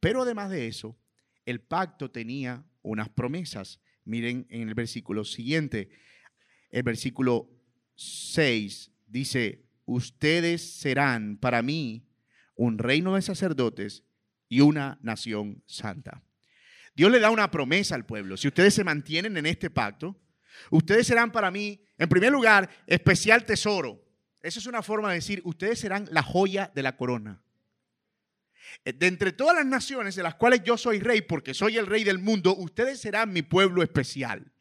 Pero 0.00 0.22
además 0.22 0.50
de 0.50 0.66
eso, 0.66 0.96
el 1.44 1.60
pacto 1.60 2.10
tenía 2.10 2.64
unas 2.82 3.08
promesas. 3.08 3.80
Miren 4.04 4.46
en 4.48 4.68
el 4.68 4.74
versículo 4.74 5.24
siguiente, 5.24 5.90
el 6.70 6.82
versículo 6.82 7.50
6 7.96 8.90
dice, 9.06 9.64
ustedes 9.84 10.62
serán 10.62 11.36
para 11.36 11.62
mí 11.62 12.06
un 12.54 12.78
reino 12.78 13.14
de 13.14 13.22
sacerdotes 13.22 14.04
y 14.48 14.60
una 14.60 14.98
nación 15.02 15.62
santa. 15.66 16.22
Dios 16.94 17.10
le 17.12 17.20
da 17.20 17.30
una 17.30 17.50
promesa 17.50 17.94
al 17.94 18.06
pueblo. 18.06 18.36
Si 18.36 18.48
ustedes 18.48 18.74
se 18.74 18.84
mantienen 18.84 19.36
en 19.36 19.46
este 19.46 19.70
pacto, 19.70 20.20
ustedes 20.70 21.06
serán 21.06 21.30
para 21.30 21.50
mí, 21.50 21.80
en 21.96 22.08
primer 22.08 22.32
lugar, 22.32 22.68
especial 22.86 23.44
tesoro. 23.44 24.04
Esa 24.42 24.58
es 24.58 24.66
una 24.66 24.82
forma 24.82 25.10
de 25.10 25.16
decir, 25.16 25.40
ustedes 25.44 25.78
serán 25.78 26.08
la 26.10 26.22
joya 26.22 26.72
de 26.74 26.82
la 26.82 26.96
corona. 26.96 27.42
Eh, 28.84 28.92
de 28.92 29.06
entre 29.06 29.32
todas 29.32 29.56
las 29.56 29.66
naciones 29.66 30.14
de 30.14 30.22
las 30.22 30.34
cuales 30.34 30.62
yo 30.64 30.76
soy 30.76 31.00
rey, 31.00 31.22
porque 31.22 31.54
soy 31.54 31.76
el 31.76 31.86
rey 31.86 32.04
del 32.04 32.18
mundo, 32.18 32.54
ustedes 32.56 33.00
serán 33.00 33.32
mi 33.32 33.42
pueblo 33.42 33.82
especial. 33.82 34.52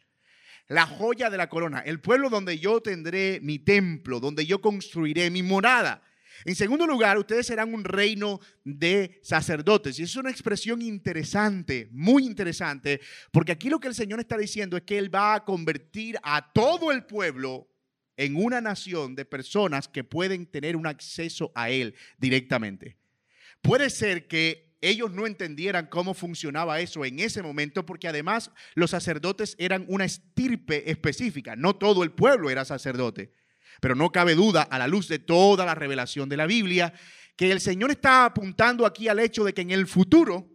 La 0.68 0.86
joya 0.86 1.30
de 1.30 1.38
la 1.38 1.48
corona, 1.48 1.80
el 1.80 2.02
pueblo 2.02 2.30
donde 2.30 2.60
yo 2.60 2.82
tendré 2.82 3.40
mi 3.42 3.60
templo, 3.60 4.20
donde 4.20 4.46
yo 4.46 4.60
construiré 4.60 5.30
mi 5.30 5.42
morada. 5.42 6.04
En 6.46 6.56
segundo 6.56 6.86
lugar, 6.86 7.18
ustedes 7.18 7.48
serán 7.48 7.74
un 7.74 7.84
reino 7.84 8.40
de 8.64 9.20
sacerdotes. 9.24 10.00
Y 10.00 10.04
es 10.04 10.16
una 10.16 10.30
expresión 10.30 10.82
interesante, 10.82 11.88
muy 11.92 12.26
interesante, 12.26 13.02
porque 13.32 13.52
aquí 13.52 13.70
lo 13.70 13.80
que 13.80 13.88
el 13.88 13.96
Señor 13.96 14.20
está 14.20 14.38
diciendo 14.38 14.78
es 14.78 14.84
que 14.84 14.98
Él 14.98 15.14
va 15.14 15.36
a 15.36 15.46
convertir 15.46 16.18
a 16.24 16.52
todo 16.54 16.92
el 16.92 17.06
pueblo 17.06 17.70
en 18.18 18.36
una 18.36 18.62
nación 18.62 19.16
de 19.16 19.26
personas 19.26 19.88
que 19.88 20.04
pueden 20.04 20.46
tener 20.46 20.76
un 20.76 20.88
acceso 20.88 21.52
a 21.56 21.70
Él 21.70 21.96
directamente. 22.18 22.98
Puede 23.62 23.90
ser 23.90 24.28
que 24.28 24.68
ellos 24.82 25.12
no 25.12 25.26
entendieran 25.26 25.88
cómo 25.88 26.14
funcionaba 26.14 26.80
eso 26.80 27.04
en 27.04 27.20
ese 27.20 27.42
momento, 27.42 27.86
porque 27.86 28.08
además 28.08 28.52
los 28.76 28.92
sacerdotes 28.92 29.56
eran 29.60 29.86
una 29.88 30.06
estirpe 30.06 30.90
específica, 30.90 31.56
no 31.56 31.76
todo 31.76 32.04
el 32.04 32.12
pueblo 32.12 32.50
era 32.50 32.66
sacerdote. 32.66 33.32
Pero 33.82 33.96
no 33.96 34.12
cabe 34.12 34.36
duda, 34.36 34.64
a 34.64 34.80
la 34.80 34.88
luz 34.88 35.08
de 35.08 35.20
toda 35.20 35.66
la 35.66 35.76
revelación 35.76 36.30
de 36.30 36.38
la 36.38 36.46
Biblia, 36.46 36.94
que 37.36 37.52
el 37.52 37.62
Señor 37.62 37.92
está 37.92 38.26
apuntando 38.26 38.86
aquí 38.86 39.08
al 39.08 39.20
hecho 39.20 39.44
de 39.44 39.54
que 39.54 39.62
en 39.62 39.72
el 39.72 39.88
futuro 39.88 40.50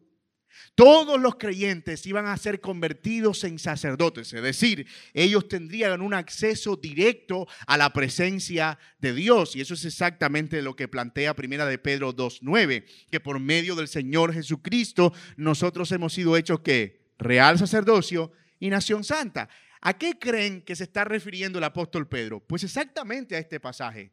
todos 0.74 1.20
los 1.20 1.36
creyentes 1.36 2.06
iban 2.06 2.26
a 2.26 2.36
ser 2.36 2.60
convertidos 2.60 3.44
en 3.44 3.58
sacerdotes, 3.58 4.32
es 4.32 4.42
decir, 4.42 4.86
ellos 5.12 5.46
tendrían 5.46 6.00
un 6.00 6.14
acceso 6.14 6.76
directo 6.76 7.46
a 7.66 7.76
la 7.76 7.92
presencia 7.92 8.78
de 8.98 9.14
Dios. 9.14 9.54
Y 9.54 9.60
eso 9.60 9.74
es 9.74 9.84
exactamente 9.84 10.62
lo 10.62 10.74
que 10.74 10.88
plantea 10.88 11.34
Primera 11.34 11.66
de 11.66 11.78
Pedro 11.78 12.14
2.9, 12.14 12.84
que 13.10 13.20
por 13.20 13.38
medio 13.38 13.74
del 13.74 13.88
Señor 13.88 14.32
Jesucristo 14.32 15.12
nosotros 15.36 15.92
hemos 15.92 16.14
sido 16.14 16.36
hechos 16.36 16.60
que 16.60 17.12
real 17.18 17.58
sacerdocio 17.58 18.32
y 18.58 18.70
nación 18.70 19.04
santa. 19.04 19.48
¿A 19.84 19.98
qué 19.98 20.16
creen 20.16 20.62
que 20.62 20.76
se 20.76 20.84
está 20.84 21.04
refiriendo 21.04 21.58
el 21.58 21.64
apóstol 21.64 22.08
Pedro? 22.08 22.38
Pues 22.38 22.62
exactamente 22.62 23.34
a 23.34 23.40
este 23.40 23.58
pasaje, 23.58 24.12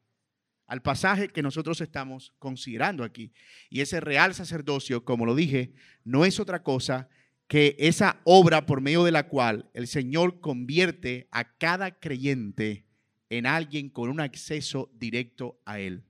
al 0.66 0.82
pasaje 0.82 1.30
que 1.30 1.44
nosotros 1.44 1.80
estamos 1.80 2.34
considerando 2.40 3.04
aquí. 3.04 3.32
Y 3.70 3.82
ese 3.82 4.00
real 4.00 4.34
sacerdocio, 4.34 5.06
como 5.06 5.28
lo 5.28 5.36
dije, 5.36 5.74
no 6.04 6.26
es 6.26 6.40
otra 6.40 6.64
cosa 6.64 7.08
que 7.48 7.76
esa 7.78 8.20
obra 8.24 8.66
por 8.66 8.82
medio 8.82 9.04
de 9.04 9.12
la 9.12 9.28
cual 9.28 9.70
el 9.76 9.88
Señor 9.88 10.42
convierte 10.42 11.28
a 11.32 11.56
cada 11.58 12.00
creyente 12.00 12.88
en 13.30 13.46
alguien 13.46 13.90
con 13.90 14.10
un 14.10 14.22
acceso 14.22 14.92
directo 14.96 15.62
a 15.66 15.80
Él. 15.80 16.04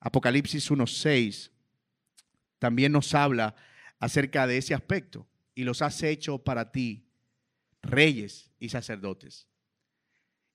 Apocalipsis 0.00 0.70
1.6 0.70 1.50
también 2.58 2.92
nos 2.92 3.14
habla 3.14 3.54
acerca 3.98 4.46
de 4.46 4.56
ese 4.56 4.72
aspecto 4.72 5.28
y 5.54 5.64
los 5.64 5.82
has 5.82 6.02
hecho 6.02 6.38
para 6.38 6.72
ti 6.72 7.11
reyes 7.82 8.50
y 8.58 8.68
sacerdotes. 8.68 9.48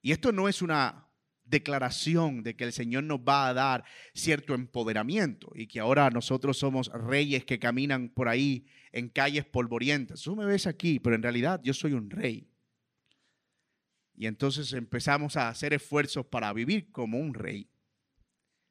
Y 0.01 0.11
esto 0.11 0.31
no 0.31 0.47
es 0.47 0.61
una 0.61 1.07
declaración 1.43 2.43
de 2.43 2.55
que 2.55 2.65
el 2.65 2.73
Señor 2.73 3.03
nos 3.03 3.19
va 3.19 3.47
a 3.47 3.53
dar 3.53 3.83
cierto 4.13 4.53
empoderamiento 4.53 5.51
y 5.55 5.67
que 5.67 5.79
ahora 5.79 6.09
nosotros 6.09 6.57
somos 6.57 6.89
reyes 6.89 7.45
que 7.45 7.59
caminan 7.59 8.09
por 8.09 8.27
ahí 8.27 8.67
en 8.91 9.09
calles 9.09 9.45
polvorientas. 9.45 10.21
Tú 10.21 10.35
me 10.35 10.45
ves 10.45 10.67
aquí, 10.67 10.99
pero 10.99 11.15
en 11.15 11.23
realidad 11.23 11.61
yo 11.63 11.73
soy 11.73 11.93
un 11.93 12.09
rey. 12.09 12.49
Y 14.15 14.25
entonces 14.25 14.73
empezamos 14.73 15.37
a 15.37 15.47
hacer 15.47 15.73
esfuerzos 15.73 16.25
para 16.25 16.51
vivir 16.51 16.91
como 16.91 17.19
un 17.19 17.33
rey. 17.33 17.69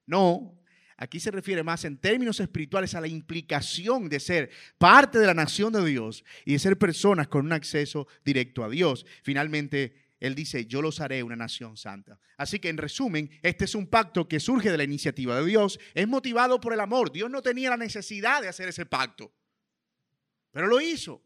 No, 0.05 0.59
Aquí 0.98 1.20
se 1.20 1.30
refiere 1.30 1.62
más 1.62 1.85
en 1.85 1.98
términos 1.98 2.40
espirituales 2.40 2.94
a 2.94 3.00
la 3.00 3.09
implicación 3.09 4.09
de 4.09 4.18
ser 4.18 4.50
parte 4.78 5.18
de 5.18 5.26
la 5.26 5.35
nación 5.35 5.72
de 5.72 5.85
Dios 5.85 6.24
y 6.44 6.54
de 6.54 6.59
ser 6.59 6.78
personas 6.78 7.28
con 7.28 7.44
un 7.44 7.52
acceso 7.52 8.09
directo 8.24 8.64
a 8.64 8.70
Dios. 8.70 9.04
Finalmente, 9.22 9.94
Él 10.20 10.35
dice, 10.35 10.64
yo 10.64 10.80
los 10.80 11.00
haré 11.00 11.22
una 11.22 11.37
nación 11.37 11.76
santa. 11.76 12.18
Así 12.38 12.61
que 12.61 12.70
en 12.70 12.78
resumen, 12.78 13.30
este 13.42 13.66
es 13.66 13.74
un 13.74 13.87
pacto 13.87 14.26
que 14.26 14.40
surge 14.40 14.70
de 14.70 14.78
la 14.78 14.85
iniciativa 14.85 15.38
de 15.38 15.44
Dios, 15.44 15.78
es 15.92 16.09
motivado 16.09 16.61
por 16.61 16.72
el 16.72 16.80
amor. 16.80 17.12
Dios 17.12 17.30
no 17.30 17.42
tenía 17.42 17.68
la 17.68 17.76
necesidad 17.76 18.40
de 18.40 18.48
hacer 18.48 18.68
ese 18.68 18.87
pacto, 18.87 19.30
pero 20.50 20.66
lo 20.66 20.80
hizo. 20.80 21.22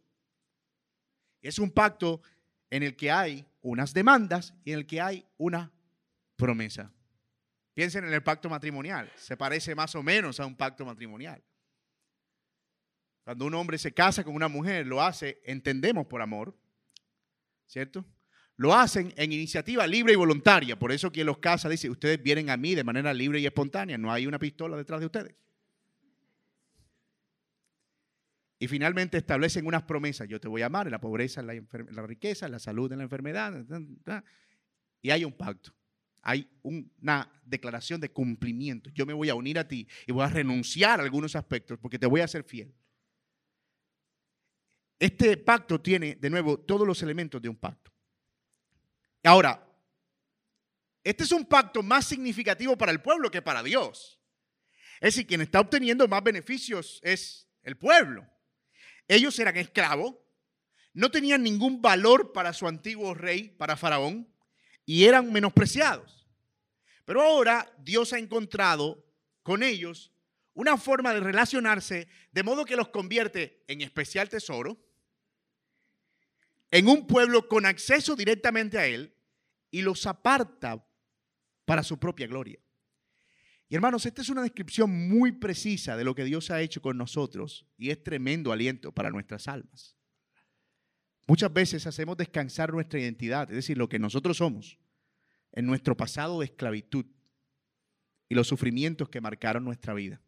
Es 1.43 1.61
un 1.61 1.71
pacto 1.71 2.23
en 2.71 2.83
el 2.83 2.97
que 2.97 3.13
hay 3.13 3.47
unas 3.63 3.95
demandas 3.95 4.53
y 4.65 4.73
en 4.73 4.79
el 4.79 4.87
que 4.87 5.01
hay 5.01 5.25
una 5.37 5.71
promesa. 6.35 6.93
Piensen 7.75 8.05
en 8.05 8.13
el 8.13 8.23
pacto 8.23 8.49
matrimonial. 8.49 9.11
Se 9.17 9.37
parece 9.37 9.75
más 9.75 9.95
o 9.95 10.03
menos 10.03 10.41
a 10.41 10.47
un 10.47 10.57
pacto 10.57 10.85
matrimonial. 10.85 11.43
Cuando 13.25 13.47
un 13.47 13.55
hombre 13.55 13.79
se 13.79 13.93
casa 13.93 14.25
con 14.25 14.35
una 14.35 14.49
mujer, 14.49 14.87
lo 14.87 15.03
hace, 15.03 15.41
entendemos 15.45 16.07
por 16.07 16.21
amor, 16.21 16.57
¿cierto? 17.67 18.05
Lo 18.57 18.75
hacen 18.75 19.13
en 19.17 19.33
iniciativa 19.33 19.87
libre 19.87 20.13
y 20.13 20.17
voluntaria. 20.17 20.79
Por 20.79 20.91
eso 20.91 21.13
quien 21.13 21.27
los 21.27 21.39
casa 21.39 21.69
dice, 21.69 21.89
ustedes 21.89 22.23
vienen 22.23 22.51
a 22.51 22.57
mí 22.57 22.75
de 22.75 22.85
manera 22.85 23.15
libre 23.15 23.39
y 23.39 23.47
espontánea. 23.47 23.97
No 23.97 24.13
hay 24.13 24.27
una 24.27 24.39
pistola 24.39 24.77
detrás 24.77 25.01
de 25.01 25.07
ustedes. 25.07 25.35
Y 28.59 28.69
finalmente 28.69 29.17
establecen 29.17 29.67
unas 29.67 29.85
promesas. 29.85 30.29
Yo 30.29 30.39
te 30.39 30.49
voy 30.49 30.61
a 30.61 30.67
amar 30.67 30.87
en 30.87 30.91
la 30.91 31.01
pobreza, 31.01 31.41
en 31.41 31.47
la, 31.47 31.55
en 31.55 31.69
la 31.93 32.03
riqueza, 32.03 32.47
en 32.47 32.53
la 32.53 32.59
salud, 32.59 32.93
en 32.93 32.99
la 32.99 33.05
enfermedad. 33.05 33.65
Y 35.01 35.11
hay 35.11 35.25
un 35.25 35.33
pacto 35.33 35.73
hay 36.23 36.49
una 36.63 37.31
declaración 37.45 38.01
de 38.01 38.11
cumplimiento. 38.11 38.91
Yo 38.91 39.07
me 39.07 39.13
voy 39.13 39.29
a 39.29 39.35
unir 39.35 39.59
a 39.59 39.67
ti 39.67 39.87
y 40.07 40.13
voy 40.13 40.25
a 40.25 40.29
renunciar 40.29 41.01
a 41.01 41.03
algunos 41.03 41.35
aspectos 41.37 41.79
porque 41.79 41.99
te 41.99 42.07
voy 42.07 42.21
a 42.21 42.29
ser 42.29 42.45
fiel. 42.45 42.75
Este 44.99 45.37
pacto 45.39 45.81
tiene, 45.81 46.17
de 46.17 46.29
nuevo, 46.29 46.59
todos 46.59 46.87
los 46.87 47.03
elementos 47.03 47.41
de 47.41 47.49
un 47.49 47.57
pacto. 47.57 47.91
Ahora, 49.25 49.67
este 51.03 51.25
es 51.25 51.33
un 51.33 51.47
pacto 51.47 51.83
más 51.83 52.07
significativo 52.07 52.77
para 52.77 52.93
el 52.93 53.01
pueblo 53.01 53.31
que 53.31 53.41
para 53.41 53.63
Dios. 53.63 54.21
Es 55.01 55.15
decir, 55.15 55.27
quien 55.27 55.41
está 55.41 55.61
obteniendo 55.61 56.07
más 56.07 56.23
beneficios 56.23 57.01
es 57.03 57.49
el 57.63 57.79
pueblo. 57.79 58.29
Ellos 59.09 59.39
eran 59.39 59.57
esclavos, 59.57 60.17
no 60.93 61.11
tenían 61.11 61.43
ningún 61.43 61.81
valor 61.81 62.33
para 62.33 62.53
su 62.53 62.69
antiguo 62.69 63.15
rey, 63.15 63.49
para 63.49 63.77
Faraón 63.77 64.30
y 64.91 65.05
eran 65.05 65.33
menospreciados. 65.33 66.27
Pero 67.05 67.23
ahora 67.23 67.73
Dios 67.79 68.13
ha 68.13 68.19
encontrado 68.19 69.07
con 69.45 69.63
ellos 69.63 70.11
una 70.53 70.77
forma 70.77 71.15
de 71.15 71.21
relacionarse 71.21 72.09
de 72.33 72.43
modo 72.43 72.65
que 72.65 72.75
los 72.75 72.89
convierte 72.89 73.63
en 73.69 73.83
especial 73.83 74.29
tesoro, 74.29 74.85
en 76.73 76.89
un 76.89 77.07
pueblo 77.07 77.47
con 77.47 77.67
acceso 77.67 78.17
directamente 78.17 78.79
a 78.79 78.87
Él 78.89 79.15
y 79.71 79.83
los 79.83 80.09
aparta 80.09 80.85
para 81.65 81.85
su 81.85 81.97
propia 81.97 82.27
gloria. 82.27 82.59
Y 83.69 83.77
hermanos, 83.77 84.05
esta 84.07 84.23
es 84.23 84.29
una 84.29 84.43
descripción 84.43 85.09
muy 85.09 85.31
precisa 85.31 85.97
de 85.97 86.03
lo 86.03 86.17
que 86.17 86.25
Dios 86.25 86.51
ha 86.51 86.63
hecho 86.63 86.83
con 86.83 86.99
nosotros 86.99 87.65
y 87.79 87.91
es 87.91 88.03
tremendo 88.03 88.51
aliento 88.51 88.91
para 88.91 89.11
nuestras 89.11 89.47
almas. 89.47 89.95
Muchas 91.29 91.53
veces 91.53 91.87
hacemos 91.87 92.17
descansar 92.17 92.73
nuestra 92.73 92.99
identidad, 92.99 93.49
es 93.51 93.55
decir, 93.55 93.79
lo 93.79 93.89
que 93.89 94.01
nosotros 94.01 94.39
somos, 94.39 94.80
en 95.53 95.67
nuestro 95.67 95.97
pasado 95.97 96.41
de 96.41 96.47
esclavitud 96.47 97.07
y 98.29 98.35
los 98.35 98.47
sufrimientos 98.47 99.09
que 99.09 99.21
marcaron 99.21 99.65
nuestra 99.65 99.95
vida. 99.95 100.21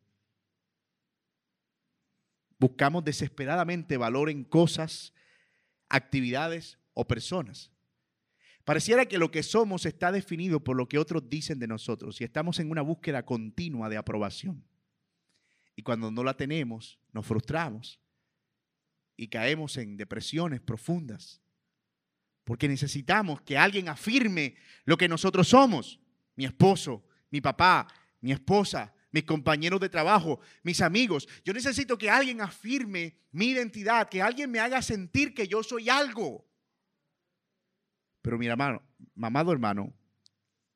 Buscamos 2.59 3.05
desesperadamente 3.05 3.97
valor 3.97 4.31
en 4.31 4.45
cosas, 4.45 5.13
actividades 5.89 6.79
o 6.95 7.07
personas. 7.07 7.71
Pareciera 8.65 9.07
que 9.07 9.19
lo 9.19 9.31
que 9.31 9.43
somos 9.43 9.87
está 9.87 10.13
definido 10.13 10.63
por 10.63 10.77
lo 10.77 10.89
que 10.89 10.99
otros 10.99 11.29
dicen 11.29 11.59
de 11.59 11.67
nosotros 11.67 12.21
y 12.21 12.25
estamos 12.25 12.61
en 12.61 12.71
una 12.71 12.83
búsqueda 12.83 13.25
continua 13.25 13.89
de 13.89 13.97
aprobación. 13.97 14.65
Y 15.75 15.83
cuando 15.83 16.11
no 16.11 16.23
la 16.23 16.37
tenemos, 16.37 17.01
nos 17.13 17.27
frustramos 17.27 18.01
y 19.17 19.29
caemos 19.29 19.77
en 19.77 19.97
depresiones 19.97 20.61
profundas. 20.61 21.41
Porque 22.44 22.68
necesitamos 22.68 23.40
que 23.42 23.57
alguien 23.57 23.88
afirme 23.88 24.57
lo 24.85 24.96
que 24.96 25.09
nosotros 25.09 25.48
somos. 25.48 26.00
Mi 26.35 26.44
esposo, 26.44 27.05
mi 27.31 27.40
papá, 27.40 27.87
mi 28.20 28.33
esposa, 28.33 28.92
mis 29.11 29.24
compañeros 29.24 29.81
de 29.81 29.88
trabajo, 29.88 30.40
mis 30.62 30.81
amigos. 30.81 31.28
Yo 31.44 31.52
necesito 31.52 31.96
que 31.96 32.11
alguien 32.11 32.40
afirme 32.40 33.16
mi 33.31 33.46
identidad, 33.46 34.09
que 34.09 34.22
alguien 34.22 34.50
me 34.50 34.59
haga 34.59 34.83
sentir 34.83 35.35
que 35.35 35.46
yo 35.46 35.62
soy 35.62 35.88
algo. 35.88 36.46
Pero 38.22 38.38
mi 38.38 38.46
hermano, 38.46 38.83
mamado 39.14 39.52
hermano, 39.52 39.92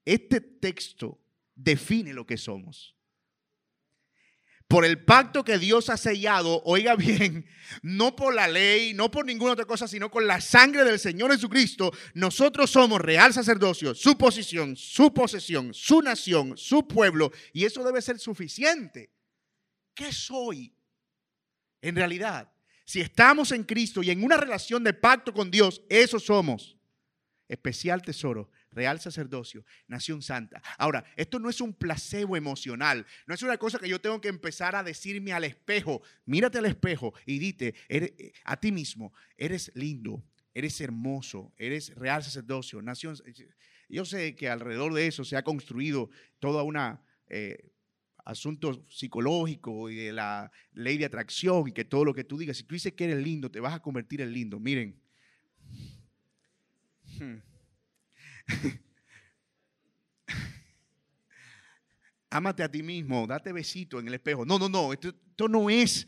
este 0.05 0.41
texto 0.41 1.21
define 1.55 2.13
lo 2.13 2.27
que 2.27 2.37
somos. 2.37 2.96
Por 4.69 4.85
el 4.85 5.05
pacto 5.05 5.45
que 5.45 5.59
Dios 5.59 5.91
ha 5.91 5.97
sellado, 5.97 6.61
oiga 6.65 6.97
bien, 6.97 7.47
no 7.83 8.17
por 8.17 8.35
la 8.35 8.49
ley, 8.49 8.95
no 8.95 9.13
por 9.13 9.25
ninguna 9.25 9.53
otra 9.53 9.65
cosa, 9.65 9.87
sino 9.87 10.11
con 10.11 10.27
la 10.27 10.41
sangre 10.41 10.83
del 10.83 10.99
Señor 10.99 11.31
Jesucristo, 11.31 11.93
nosotros 12.15 12.71
somos 12.71 13.01
real 13.01 13.33
sacerdocio, 13.33 13.95
su 13.95 14.19
posición, 14.19 14.75
su 14.75 15.15
posesión, 15.15 15.73
su 15.73 16.03
nación, 16.03 16.57
su 16.57 16.89
pueblo, 16.89 17.31
y 17.53 17.65
eso 17.65 17.85
debe 17.85 18.03
ser 18.03 18.19
suficiente. 18.19 19.13
¿Qué 19.95 20.13
soy? 20.13 20.75
En 21.81 21.95
realidad, 21.95 22.53
si 22.85 23.01
estamos 23.01 23.53
en 23.53 23.63
Cristo 23.63 24.03
y 24.03 24.11
en 24.11 24.25
una 24.25 24.37
relación 24.37 24.83
de 24.83 24.95
pacto 24.95 25.33
con 25.33 25.49
Dios, 25.49 25.83
eso 25.89 26.19
somos. 26.19 26.77
Especial 27.49 28.03
tesoro, 28.03 28.51
real 28.77 29.01
sacerdocio, 29.01 29.65
nación 29.89 30.23
santa. 30.23 30.63
Ahora, 30.79 31.05
esto 31.17 31.41
no 31.41 31.49
es 31.49 31.61
un 31.61 31.73
placebo 31.73 32.37
emocional, 32.37 33.07
no 33.27 33.35
es 33.35 33.43
una 33.43 33.57
cosa 33.57 33.79
que 33.79 33.89
yo 33.89 34.01
tengo 34.01 34.21
que 34.21 34.29
empezar 34.29 34.77
a 34.77 34.85
decirme 34.85 35.33
al 35.33 35.45
espejo. 35.45 36.03
Mírate 36.27 36.59
al 36.59 36.67
espejo 36.67 37.15
y 37.25 37.39
dite 37.39 37.75
eh, 37.89 38.33
a 38.45 38.59
ti 38.59 38.71
mismo, 38.71 39.13
eres 39.37 39.73
lindo, 39.75 40.23
eres 40.55 40.81
hermoso, 40.81 41.53
eres 41.57 41.95
real 41.97 42.23
sacerdocio, 42.23 42.81
nación. 42.83 43.17
Yo 43.89 44.05
sé 44.05 44.37
que 44.37 44.49
alrededor 44.49 44.93
de 44.93 45.07
eso 45.07 45.25
se 45.25 45.37
ha 45.37 45.43
construido 45.43 46.11
toda 46.39 46.63
una... 46.63 47.03
Eh, 47.29 47.73
asunto 48.27 48.85
psicológico 48.91 49.89
y 49.89 49.95
de 49.95 50.13
la 50.13 50.51
ley 50.73 50.99
de 50.99 51.05
atracción 51.05 51.69
y 51.69 51.73
que 51.73 51.85
todo 51.85 52.05
lo 52.05 52.13
que 52.13 52.25
tú 52.25 52.37
digas, 52.37 52.57
si 52.57 52.65
tú 52.65 52.75
dices 52.75 52.93
que 52.93 53.05
eres 53.05 53.23
lindo, 53.23 53.53
te 53.53 53.61
vas 53.61 53.73
a 53.73 53.81
convertir 53.81 54.21
en 54.21 54.33
lindo. 54.33 54.59
Miren. 54.59 55.01
Hmm. 57.21 57.37
Ámate 62.31 62.63
a 62.63 62.71
ti 62.71 62.83
mismo, 62.83 63.27
date 63.27 63.53
besito 63.53 63.99
en 63.99 64.09
el 64.09 64.15
espejo. 64.15 64.45
No, 64.45 64.59
no, 64.59 64.69
no, 64.69 64.93
esto, 64.93 65.15
no 65.49 65.71
es 65.71 66.07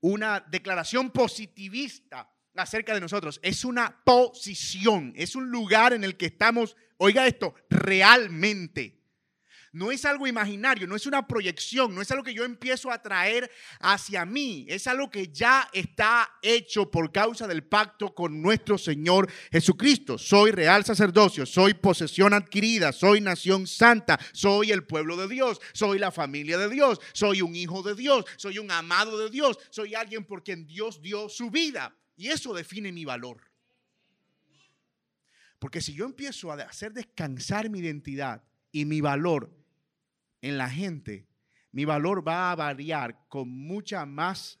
una 0.00 0.40
declaración 0.40 1.10
positivista 1.10 2.30
acerca 2.54 2.94
de 2.94 3.00
nosotros, 3.00 3.38
es 3.42 3.64
una 3.64 4.02
posición, 4.04 5.12
es 5.16 5.36
un 5.36 5.50
lugar 5.50 5.92
en 5.92 6.04
el 6.04 6.16
que 6.16 6.26
estamos, 6.26 6.76
oiga 6.96 7.26
esto, 7.26 7.54
realmente 7.68 9.02
no 9.76 9.92
es 9.92 10.06
algo 10.06 10.26
imaginario, 10.26 10.86
no 10.86 10.96
es 10.96 11.04
una 11.04 11.26
proyección, 11.26 11.94
no 11.94 12.00
es 12.00 12.10
algo 12.10 12.24
que 12.24 12.32
yo 12.32 12.44
empiezo 12.44 12.90
a 12.90 13.02
traer 13.02 13.50
hacia 13.80 14.24
mí, 14.24 14.64
es 14.70 14.86
algo 14.86 15.10
que 15.10 15.28
ya 15.28 15.68
está 15.70 16.30
hecho 16.40 16.90
por 16.90 17.12
causa 17.12 17.46
del 17.46 17.62
pacto 17.62 18.14
con 18.14 18.40
nuestro 18.40 18.78
Señor 18.78 19.30
Jesucristo. 19.52 20.16
Soy 20.16 20.50
real 20.50 20.86
sacerdocio, 20.86 21.44
soy 21.44 21.74
posesión 21.74 22.32
adquirida, 22.32 22.90
soy 22.90 23.20
nación 23.20 23.66
santa, 23.66 24.18
soy 24.32 24.72
el 24.72 24.84
pueblo 24.84 25.14
de 25.18 25.28
Dios, 25.28 25.60
soy 25.74 25.98
la 25.98 26.10
familia 26.10 26.56
de 26.56 26.70
Dios, 26.70 26.98
soy 27.12 27.42
un 27.42 27.54
hijo 27.54 27.82
de 27.82 27.94
Dios, 27.94 28.24
soy 28.38 28.58
un 28.58 28.70
amado 28.70 29.18
de 29.18 29.28
Dios, 29.28 29.58
soy 29.68 29.94
alguien 29.94 30.24
por 30.24 30.42
quien 30.42 30.66
Dios 30.66 31.02
dio 31.02 31.28
su 31.28 31.50
vida. 31.50 31.94
Y 32.16 32.28
eso 32.28 32.54
define 32.54 32.92
mi 32.92 33.04
valor. 33.04 33.42
Porque 35.58 35.82
si 35.82 35.92
yo 35.92 36.06
empiezo 36.06 36.50
a 36.50 36.54
hacer 36.54 36.94
descansar 36.94 37.68
mi 37.68 37.80
identidad 37.80 38.42
y 38.72 38.86
mi 38.86 39.02
valor 39.02 39.65
en 40.48 40.58
la 40.58 40.70
gente, 40.70 41.26
mi 41.72 41.84
valor 41.84 42.26
va 42.26 42.50
a 42.50 42.54
variar 42.54 43.26
con 43.28 43.48
mucha 43.48 44.06
más 44.06 44.60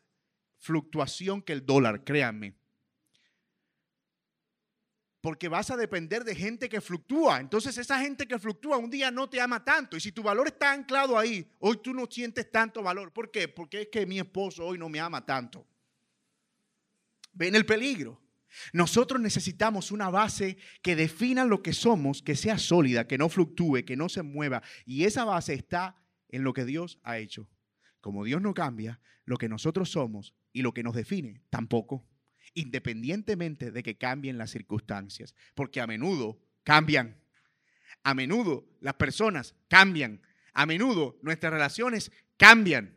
fluctuación 0.58 1.42
que 1.42 1.52
el 1.52 1.64
dólar, 1.64 2.04
créanme. 2.04 2.56
Porque 5.20 5.48
vas 5.48 5.70
a 5.70 5.76
depender 5.76 6.24
de 6.24 6.34
gente 6.34 6.68
que 6.68 6.80
fluctúa. 6.80 7.40
Entonces 7.40 7.76
esa 7.78 7.98
gente 8.00 8.26
que 8.26 8.38
fluctúa 8.38 8.76
un 8.76 8.90
día 8.90 9.10
no 9.10 9.28
te 9.28 9.40
ama 9.40 9.64
tanto. 9.64 9.96
Y 9.96 10.00
si 10.00 10.12
tu 10.12 10.22
valor 10.22 10.48
está 10.48 10.72
anclado 10.72 11.18
ahí, 11.18 11.48
hoy 11.58 11.78
tú 11.78 11.92
no 11.94 12.06
sientes 12.06 12.50
tanto 12.50 12.82
valor. 12.82 13.12
¿Por 13.12 13.30
qué? 13.30 13.48
Porque 13.48 13.82
es 13.82 13.88
que 13.88 14.06
mi 14.06 14.18
esposo 14.18 14.64
hoy 14.64 14.78
no 14.78 14.88
me 14.88 15.00
ama 15.00 15.24
tanto. 15.24 15.66
Ven 17.32 17.54
el 17.54 17.66
peligro. 17.66 18.20
Nosotros 18.72 19.20
necesitamos 19.20 19.90
una 19.90 20.10
base 20.10 20.56
que 20.82 20.96
defina 20.96 21.44
lo 21.44 21.62
que 21.62 21.72
somos, 21.72 22.22
que 22.22 22.36
sea 22.36 22.58
sólida, 22.58 23.06
que 23.06 23.18
no 23.18 23.28
fluctúe, 23.28 23.84
que 23.84 23.96
no 23.96 24.08
se 24.08 24.22
mueva. 24.22 24.62
Y 24.84 25.04
esa 25.04 25.24
base 25.24 25.54
está 25.54 25.96
en 26.28 26.44
lo 26.44 26.52
que 26.52 26.64
Dios 26.64 26.98
ha 27.02 27.18
hecho. 27.18 27.48
Como 28.00 28.24
Dios 28.24 28.40
no 28.40 28.54
cambia, 28.54 29.00
lo 29.24 29.36
que 29.36 29.48
nosotros 29.48 29.90
somos 29.90 30.34
y 30.52 30.62
lo 30.62 30.72
que 30.72 30.82
nos 30.82 30.94
define 30.94 31.42
tampoco, 31.50 32.06
independientemente 32.54 33.70
de 33.70 33.82
que 33.82 33.98
cambien 33.98 34.38
las 34.38 34.50
circunstancias, 34.50 35.34
porque 35.54 35.80
a 35.80 35.86
menudo 35.86 36.40
cambian. 36.62 37.20
A 38.02 38.14
menudo 38.14 38.68
las 38.80 38.94
personas 38.94 39.54
cambian. 39.68 40.22
A 40.52 40.64
menudo 40.64 41.18
nuestras 41.22 41.52
relaciones 41.52 42.12
cambian. 42.36 42.96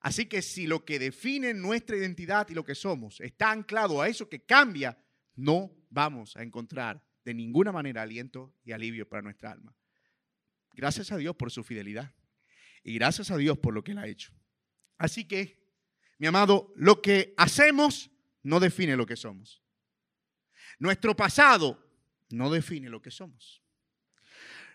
Así 0.00 0.26
que 0.26 0.42
si 0.42 0.66
lo 0.66 0.84
que 0.84 0.98
define 0.98 1.54
nuestra 1.54 1.96
identidad 1.96 2.48
y 2.48 2.54
lo 2.54 2.64
que 2.64 2.74
somos 2.74 3.20
está 3.20 3.50
anclado 3.50 4.00
a 4.00 4.08
eso 4.08 4.28
que 4.28 4.44
cambia, 4.44 4.96
no 5.34 5.72
vamos 5.90 6.36
a 6.36 6.42
encontrar 6.42 7.02
de 7.24 7.34
ninguna 7.34 7.72
manera 7.72 8.02
aliento 8.02 8.54
y 8.64 8.72
alivio 8.72 9.08
para 9.08 9.22
nuestra 9.22 9.50
alma. 9.50 9.74
Gracias 10.74 11.10
a 11.10 11.16
Dios 11.16 11.34
por 11.34 11.50
su 11.50 11.64
fidelidad 11.64 12.14
y 12.84 12.94
gracias 12.94 13.30
a 13.30 13.36
Dios 13.36 13.58
por 13.58 13.74
lo 13.74 13.82
que 13.82 13.92
Él 13.92 13.98
ha 13.98 14.06
hecho. 14.06 14.32
Así 14.98 15.26
que, 15.26 15.58
mi 16.18 16.26
amado, 16.26 16.72
lo 16.76 17.02
que 17.02 17.34
hacemos 17.36 18.10
no 18.42 18.60
define 18.60 18.96
lo 18.96 19.06
que 19.06 19.16
somos. 19.16 19.62
Nuestro 20.78 21.16
pasado 21.16 21.84
no 22.30 22.50
define 22.50 22.88
lo 22.88 23.02
que 23.02 23.10
somos. 23.10 23.62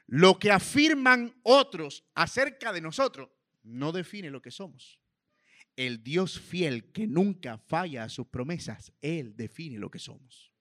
Lo 0.05 0.37
que 0.37 0.51
afirman 0.51 1.33
otros 1.43 2.03
acerca 2.13 2.73
de 2.73 2.81
nosotros 2.81 3.29
no 3.63 3.93
define 3.93 4.29
lo 4.29 4.41
que 4.41 4.51
somos 4.51 4.99
el 5.75 6.03
Dios 6.03 6.39
fiel 6.39 6.91
que 6.91 7.07
nunca 7.07 7.57
falla 7.57 8.03
a 8.03 8.09
sus 8.09 8.27
promesas, 8.27 8.93
Él 9.01 9.35
define 9.35 9.79
lo 9.79 9.89
que 9.89 9.99
somos. 9.99 10.53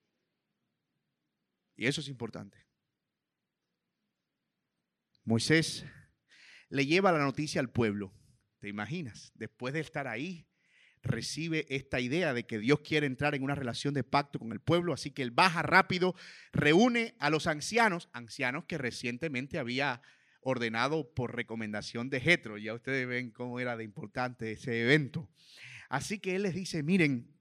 Y 1.75 1.87
eso 1.87 2.01
es 2.01 2.07
importante. 2.07 2.65
Moisés 5.23 5.85
le 6.69 6.85
lleva 6.85 7.11
la 7.11 7.19
noticia 7.19 7.61
al 7.61 7.69
pueblo. 7.69 8.13
¿Te 8.59 8.69
imaginas? 8.69 9.31
Después 9.35 9.73
de 9.73 9.79
estar 9.79 10.07
ahí, 10.07 10.47
recibe 11.01 11.65
esta 11.69 11.99
idea 11.99 12.33
de 12.33 12.45
que 12.45 12.59
Dios 12.59 12.79
quiere 12.79 13.05
entrar 13.05 13.35
en 13.35 13.43
una 13.43 13.55
relación 13.55 13.93
de 13.93 14.03
pacto 14.03 14.39
con 14.39 14.51
el 14.53 14.61
pueblo, 14.61 14.93
así 14.93 15.11
que 15.11 15.21
él 15.21 15.31
baja 15.31 15.61
rápido, 15.61 16.15
reúne 16.51 17.15
a 17.19 17.29
los 17.29 17.47
ancianos, 17.47 18.09
ancianos 18.13 18.65
que 18.65 18.77
recientemente 18.77 19.59
había 19.59 20.01
ordenado 20.43 21.13
por 21.13 21.35
recomendación 21.35 22.09
de 22.09 22.19
Jetro. 22.19 22.57
Ya 22.57 22.73
ustedes 22.73 23.07
ven 23.07 23.31
cómo 23.31 23.59
era 23.59 23.77
de 23.77 23.83
importante 23.83 24.51
ese 24.51 24.81
evento. 24.81 25.29
Así 25.89 26.19
que 26.19 26.35
él 26.35 26.43
les 26.43 26.55
dice, 26.55 26.83
miren, 26.83 27.33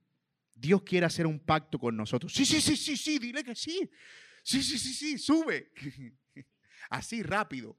Dios 0.55 0.83
quiere 0.83 1.07
hacer 1.07 1.27
un 1.27 1.41
pacto 1.41 1.79
con 1.79 1.97
nosotros. 1.97 2.33
Sí, 2.33 2.45
sí, 2.45 2.61
sí, 2.61 2.77
sí, 2.77 2.97
sí, 2.97 3.19
dile 3.19 3.43
que 3.43 3.55
sí. 3.55 3.91
Sí, 4.43 4.63
sí, 4.63 4.79
sí, 4.79 4.95
sí, 4.95 5.19
sube. 5.19 5.73
Así 6.91 7.23
rápido. 7.23 7.79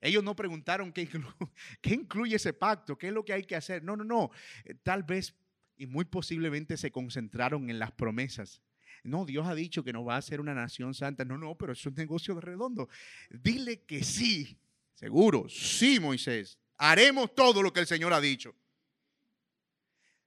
Ellos 0.00 0.22
no 0.22 0.36
preguntaron 0.36 0.92
qué, 0.92 1.08
qué 1.80 1.94
incluye 1.94 2.36
ese 2.36 2.52
pacto, 2.52 2.98
qué 2.98 3.08
es 3.08 3.12
lo 3.12 3.24
que 3.24 3.32
hay 3.32 3.44
que 3.44 3.56
hacer. 3.56 3.82
No, 3.82 3.96
no, 3.96 4.04
no. 4.04 4.30
Eh, 4.64 4.74
tal 4.82 5.02
vez 5.02 5.34
y 5.76 5.86
muy 5.86 6.04
posiblemente 6.04 6.76
se 6.76 6.90
concentraron 6.90 7.70
en 7.70 7.78
las 7.78 7.92
promesas 7.92 8.62
no, 9.04 9.26
Dios 9.26 9.46
ha 9.46 9.54
dicho 9.54 9.84
que 9.84 9.92
nos 9.92 10.08
va 10.08 10.14
a 10.14 10.18
hacer 10.18 10.40
una 10.40 10.54
nación 10.54 10.94
santa. 10.94 11.26
No, 11.26 11.36
no, 11.36 11.54
pero 11.56 11.74
es 11.74 11.86
un 11.86 11.94
negocio 11.94 12.40
redondo. 12.40 12.88
Dile 13.30 13.82
que 13.82 14.02
sí, 14.02 14.58
seguro, 14.94 15.46
sí, 15.48 16.00
Moisés. 16.00 16.58
Haremos 16.78 17.34
todo 17.34 17.62
lo 17.62 17.70
que 17.70 17.80
el 17.80 17.86
Señor 17.86 18.14
ha 18.14 18.20
dicho. 18.20 18.54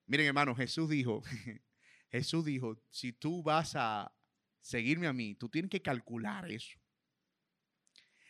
Miren, 0.06 0.28
hermano, 0.28 0.56
Jesús 0.56 0.90
dijo, 0.90 1.24
Jesús 2.12 2.46
dijo, 2.46 2.80
si 2.92 3.12
tú 3.12 3.42
vas 3.42 3.76
a 3.76 4.12
seguirme 4.62 5.08
a 5.08 5.14
mí, 5.14 5.34
tú 5.34 5.50
tienes 5.50 5.72
que 5.72 5.82
calcular 5.82 6.50
eso. 6.50 6.78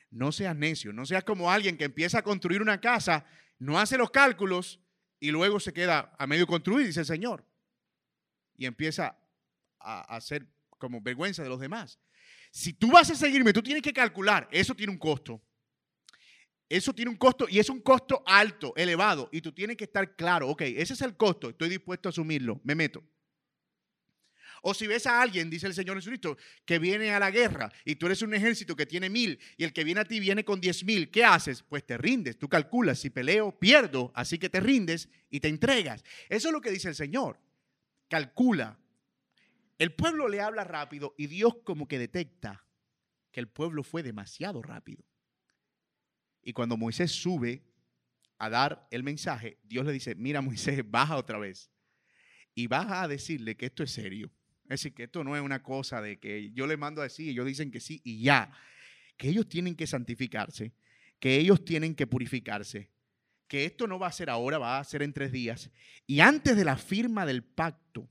No 0.10 0.32
seas 0.32 0.56
necio, 0.56 0.94
no 0.94 1.06
seas 1.06 1.26
como 1.26 1.52
alguien 1.52 1.78
que 1.78 1.84
empieza 1.84 2.20
a 2.20 2.24
construir 2.24 2.62
una 2.62 2.80
casa, 2.80 3.26
no 3.60 3.78
hace 3.78 3.98
los 3.98 4.12
cálculos 4.12 4.80
y 5.20 5.32
luego 5.32 5.60
se 5.60 5.74
queda 5.74 6.16
a 6.18 6.26
medio 6.26 6.48
construir, 6.48 6.88
dice 6.88 7.02
el 7.02 7.06
Señor. 7.06 7.46
Y 8.56 8.66
empieza 8.66 9.20
a, 9.80 10.16
hacer 10.16 10.48
como 10.78 11.02
vergüenza 11.02 11.44
de 11.44 11.50
los 11.50 11.60
demás. 11.60 12.00
Si 12.52 12.74
tú 12.74 12.92
vas 12.92 13.10
a 13.10 13.16
seguirme, 13.16 13.54
tú 13.54 13.62
tienes 13.62 13.84
que 13.84 13.94
calcular, 13.94 14.48
eso 14.52 14.76
tiene 14.76 14.92
un 14.92 15.00
costo. 15.00 15.42
Eso 16.70 16.94
tiene 16.94 17.12
un 17.12 17.18
costo 17.18 17.48
y 17.50 17.60
es 17.60 17.70
un 17.70 17.80
costo 17.80 18.24
alto, 18.26 18.74
elevado. 18.76 19.30
Y 19.32 19.42
tú 19.42 19.54
tienes 19.54 19.78
que 19.78 19.86
estar 19.86 20.16
claro, 20.16 20.50
ok, 20.50 20.62
ese 20.64 20.94
es 20.94 21.02
el 21.02 21.16
costo, 21.16 21.50
estoy 21.50 21.70
dispuesto 21.70 22.10
a 22.10 22.12
asumirlo, 22.12 22.60
me 22.64 22.76
meto. 22.76 23.04
O 24.62 24.74
si 24.74 24.88
ves 24.88 25.06
a 25.06 25.22
alguien, 25.22 25.50
dice 25.50 25.68
el 25.68 25.74
Señor 25.74 25.98
Jesucristo, 25.98 26.38
que 26.66 26.80
viene 26.80 27.12
a 27.12 27.20
la 27.20 27.32
guerra 27.32 27.72
y 27.86 27.96
tú 27.96 28.08
eres 28.08 28.22
un 28.22 28.34
ejército 28.34 28.76
que 28.76 28.86
tiene 28.86 29.10
mil 29.10 29.40
y 29.56 29.64
el 29.64 29.74
que 29.74 29.84
viene 29.84 30.02
a 30.02 30.06
ti 30.06 30.20
viene 30.20 30.44
con 30.44 30.60
diez 30.60 30.84
mil, 30.84 31.10
¿qué 31.10 31.24
haces? 31.24 31.64
Pues 31.64 31.86
te 31.86 31.98
rindes, 31.98 32.38
tú 32.38 32.50
calculas, 32.50 33.00
si 33.00 33.10
peleo, 33.10 33.58
pierdo, 33.58 34.12
así 34.16 34.38
que 34.38 34.50
te 34.50 34.60
rindes 34.60 35.10
y 35.30 35.40
te 35.40 35.48
entregas. 35.48 36.04
Eso 36.30 36.50
es 36.50 36.54
lo 36.54 36.62
que 36.62 36.72
dice 36.72 36.90
el 36.90 36.96
Señor. 36.96 37.40
Calcula, 38.10 38.78
el 39.78 39.94
pueblo 39.94 40.28
le 40.28 40.42
habla 40.42 40.64
rápido 40.64 41.14
y 41.18 41.28
Dios 41.28 41.56
como 41.64 41.88
que 41.88 42.00
detecta 42.00 42.66
que 43.32 43.40
el 43.40 43.48
pueblo 43.48 43.84
fue 43.84 44.04
demasiado 44.04 44.62
rápido. 44.62 45.04
Y 46.42 46.54
cuando 46.54 46.78
Moisés 46.78 47.12
sube 47.12 47.64
a 48.40 48.50
dar 48.50 48.88
el 48.92 49.04
mensaje, 49.04 49.60
Dios 49.64 49.86
le 49.86 49.92
dice, 49.92 50.16
mira 50.16 50.42
Moisés, 50.42 50.82
baja 50.90 51.18
otra 51.18 51.38
vez. 51.38 51.70
Y 52.56 52.68
baja 52.68 53.04
a 53.04 53.08
decirle 53.08 53.56
que 53.56 53.68
esto 53.68 53.84
es 53.84 53.92
serio. 53.92 54.32
Es 54.64 54.82
decir, 54.82 54.94
que 54.94 55.04
esto 55.04 55.24
no 55.24 55.36
es 55.36 55.42
una 55.42 55.62
cosa 55.62 56.02
de 56.02 56.20
que 56.20 56.52
yo 56.52 56.66
le 56.68 56.76
mando 56.76 57.02
a 57.02 57.06
decir 57.06 57.30
ellos 57.30 57.46
dicen 57.46 57.72
que 57.72 57.80
sí 57.80 58.02
y 58.04 58.22
ya. 58.24 58.52
Que 59.16 59.30
ellos 59.30 59.48
tienen 59.48 59.76
que 59.76 59.88
santificarse, 59.88 60.74
que 61.20 61.38
ellos 61.38 61.64
tienen 61.64 61.96
que 61.96 62.08
purificarse, 62.08 62.92
que 63.48 63.66
esto 63.66 63.88
no 63.88 63.98
va 63.98 64.08
a 64.08 64.12
ser 64.12 64.30
ahora, 64.30 64.58
va 64.58 64.80
a 64.80 64.84
ser 64.84 65.04
en 65.04 65.14
tres 65.14 65.32
días. 65.32 65.72
Y 66.06 66.20
antes 66.20 66.56
de 66.56 66.66
la 66.66 66.78
firma 66.78 67.26
del 67.26 67.44
pacto, 67.44 68.10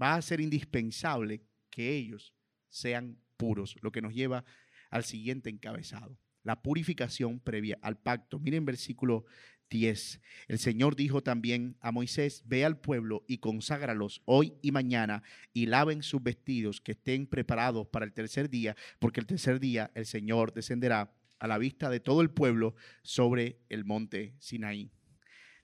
va 0.00 0.14
a 0.14 0.22
ser 0.22 0.40
indispensable 0.40 1.42
que 1.70 1.94
ellos 1.94 2.34
sean 2.68 3.18
puros, 3.36 3.76
lo 3.82 3.92
que 3.92 4.02
nos 4.02 4.14
lleva 4.14 4.44
al 4.90 5.04
siguiente 5.04 5.50
encabezado, 5.50 6.18
la 6.42 6.62
purificación 6.62 7.40
previa 7.40 7.78
al 7.82 7.98
pacto. 7.98 8.38
Miren 8.38 8.64
versículo 8.64 9.24
10. 9.68 10.20
El 10.48 10.58
Señor 10.58 10.94
dijo 10.94 11.22
también 11.22 11.76
a 11.80 11.90
Moisés, 11.90 12.42
ve 12.46 12.64
al 12.64 12.78
pueblo 12.78 13.24
y 13.26 13.38
conságralos 13.38 14.22
hoy 14.24 14.54
y 14.62 14.70
mañana 14.70 15.22
y 15.52 15.66
laven 15.66 16.02
sus 16.02 16.22
vestidos, 16.22 16.80
que 16.80 16.92
estén 16.92 17.26
preparados 17.26 17.88
para 17.88 18.04
el 18.04 18.12
tercer 18.12 18.48
día, 18.48 18.76
porque 18.98 19.20
el 19.20 19.26
tercer 19.26 19.58
día 19.58 19.90
el 19.94 20.06
Señor 20.06 20.52
descenderá 20.52 21.12
a 21.38 21.46
la 21.46 21.58
vista 21.58 21.90
de 21.90 22.00
todo 22.00 22.20
el 22.22 22.30
pueblo 22.30 22.74
sobre 23.02 23.58
el 23.68 23.84
monte 23.84 24.34
Sinaí. 24.38 24.90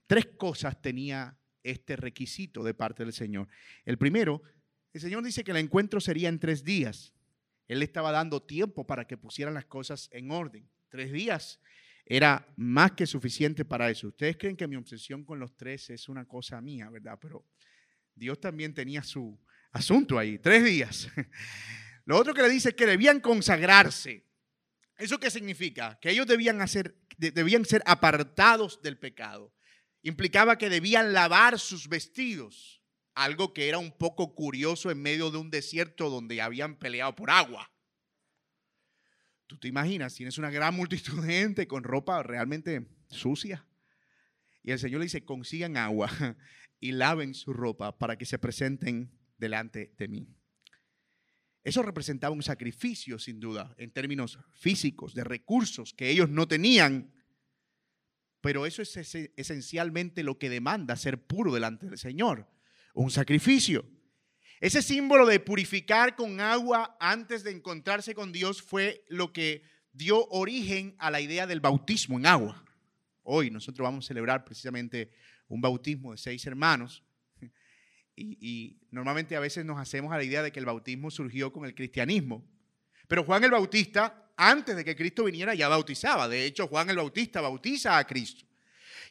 Tres 0.07 0.27
cosas 0.37 0.81
tenía 0.83 1.39
este 1.63 1.97
requisito 1.97 2.63
de 2.63 2.75
parte 2.75 3.05
del 3.05 3.13
Señor. 3.13 3.49
El 3.85 3.99
primero, 3.99 4.43
el 4.93 5.01
Señor 5.01 5.23
dice 5.25 5.45
que 5.45 5.53
el 5.53 5.57
encuentro 5.59 6.01
sería 6.01 6.29
en 6.29 6.39
tres 6.39 6.65
días. 6.65 7.13
Él 7.69 7.79
le 7.79 7.85
estaba 7.85 8.13
dando 8.13 8.43
tiempo 8.43 8.87
para 8.87 9.07
que 9.07 9.17
pusieran 9.17 9.55
las 9.55 9.65
cosas 9.65 10.09
en 10.13 10.31
orden. 10.31 10.69
Tres 10.89 11.13
días 11.13 11.61
era 12.05 12.47
más 12.57 12.93
que 12.93 13.07
suficiente 13.07 13.65
para 13.65 13.89
eso. 13.91 14.09
Ustedes 14.09 14.37
creen 14.37 14.57
que 14.57 14.69
mi 14.69 14.77
obsesión 14.77 15.25
con 15.25 15.39
los 15.39 15.57
tres 15.57 15.89
es 15.91 16.09
una 16.09 16.27
cosa 16.27 16.61
mía, 16.61 16.91
¿verdad? 16.91 17.19
Pero 17.21 17.47
Dios 18.15 18.41
también 18.41 18.75
tenía 18.75 19.03
su 19.03 19.39
asunto 19.71 20.19
ahí. 20.19 20.39
Tres 20.39 20.65
días. 20.65 21.09
Lo 22.05 22.19
otro 22.19 22.35
que 22.35 22.43
le 22.43 22.51
dice 22.51 22.71
es 22.71 22.75
que 22.75 22.87
debían 22.87 23.21
consagrarse. 23.21 24.27
¿Eso 24.99 25.19
qué 25.19 25.31
significa? 25.31 25.99
Que 26.01 26.11
ellos 26.11 26.27
debían, 26.27 26.61
hacer, 26.61 26.95
debían 27.17 27.65
ser 27.65 27.83
apartados 27.87 28.83
del 28.83 28.99
pecado. 28.99 29.53
Implicaba 30.03 30.59
que 30.59 30.69
debían 30.69 31.13
lavar 31.13 31.59
sus 31.59 31.89
vestidos, 31.89 32.83
algo 33.15 33.53
que 33.53 33.69
era 33.69 33.79
un 33.79 33.97
poco 33.97 34.35
curioso 34.35 34.91
en 34.91 35.01
medio 35.01 35.31
de 35.31 35.39
un 35.39 35.51
desierto 35.51 36.11
donde 36.11 36.43
habían 36.43 36.77
peleado 36.77 37.15
por 37.15 37.31
agua. 37.31 37.71
Tú 39.47 39.59
te 39.59 39.69
imaginas, 39.69 40.15
tienes 40.15 40.39
una 40.39 40.51
gran 40.51 40.75
multitud 40.75 41.23
de 41.25 41.33
gente 41.33 41.67
con 41.67 41.85
ropa 41.85 42.23
realmente 42.23 42.87
sucia. 43.11 43.67
Y 44.63 44.71
el 44.71 44.79
Señor 44.79 45.01
le 45.01 45.07
dice, 45.07 45.25
consigan 45.25 45.77
agua 45.77 46.11
y 46.81 46.93
laven 46.93 47.35
su 47.35 47.53
ropa 47.53 47.99
para 47.99 48.17
que 48.17 48.25
se 48.25 48.39
presenten 48.39 49.13
delante 49.37 49.95
de 49.99 50.09
mí. 50.09 50.29
Eso 51.65 51.83
representaba 51.83 52.35
un 52.35 52.43
sacrificio, 52.43 53.19
sin 53.19 53.39
duda, 53.39 53.75
en 53.79 53.93
términos 53.93 54.39
físicos, 54.53 55.15
de 55.15 55.23
recursos 55.23 55.95
que 55.95 56.11
ellos 56.11 56.29
no 56.29 56.49
tenían. 56.49 57.13
Pero 58.43 58.67
eso 58.67 58.83
es 58.83 58.97
esencialmente 59.37 60.23
lo 60.23 60.39
que 60.39 60.51
demanda 60.51 60.97
ser 60.97 61.23
puro 61.23 61.55
delante 61.55 61.87
del 61.87 61.97
Señor, 61.97 62.47
un 62.93 63.11
sacrificio. 63.11 63.87
Ese 64.61 64.83
símbolo 64.83 65.27
de 65.27 65.41
purificar 65.41 66.15
con 66.17 66.41
agua 66.41 66.97
antes 67.01 67.45
de 67.45 67.53
encontrarse 67.53 68.15
con 68.15 68.33
Dios 68.33 68.61
fue 68.61 69.05
lo 69.09 69.33
que 69.33 69.63
dio 69.93 70.27
origen 70.29 70.95
a 70.99 71.11
la 71.11 71.21
idea 71.21 71.47
del 71.47 71.61
bautismo 71.61 72.19
en 72.19 72.27
agua. 72.27 72.65
Hoy 73.23 73.51
nosotros 73.51 73.85
vamos 73.85 74.05
a 74.05 74.09
celebrar 74.09 74.45
precisamente 74.45 75.13
un 75.49 75.61
bautismo 75.61 76.13
de 76.13 76.19
seis 76.19 76.45
hermanos 76.47 77.05
y, 78.15 78.81
normalmente 78.91 79.37
a 79.37 79.41
veces 79.41 79.65
nos 79.65 79.79
hacemos 79.79 80.13
a 80.13 80.17
la 80.17 80.25
idea 80.25 80.43
de 80.43 80.53
que 80.53 80.61
el 80.61 80.67
bautismo 80.67 81.11
surgió 81.11 81.53
con 81.53 81.65
el 81.65 81.75
cristianismo. 81.75 82.45
Pero 83.09 83.25
Juan 83.25 83.45
el 83.45 83.51
Bautista, 83.51 84.22
antes 84.37 84.77
de 84.77 84.85
que 84.85 84.97
Cristo 84.97 85.25
viniera, 85.25 85.55
ya 85.55 85.69
bautizaba. 85.69 86.29
De 86.29 86.45
hecho, 86.45 86.69
Juan 86.69 86.91
el 86.91 86.97
Bautista 86.97 87.41
bautiza 87.41 87.99
a 87.99 88.07
Cristo. 88.07 88.45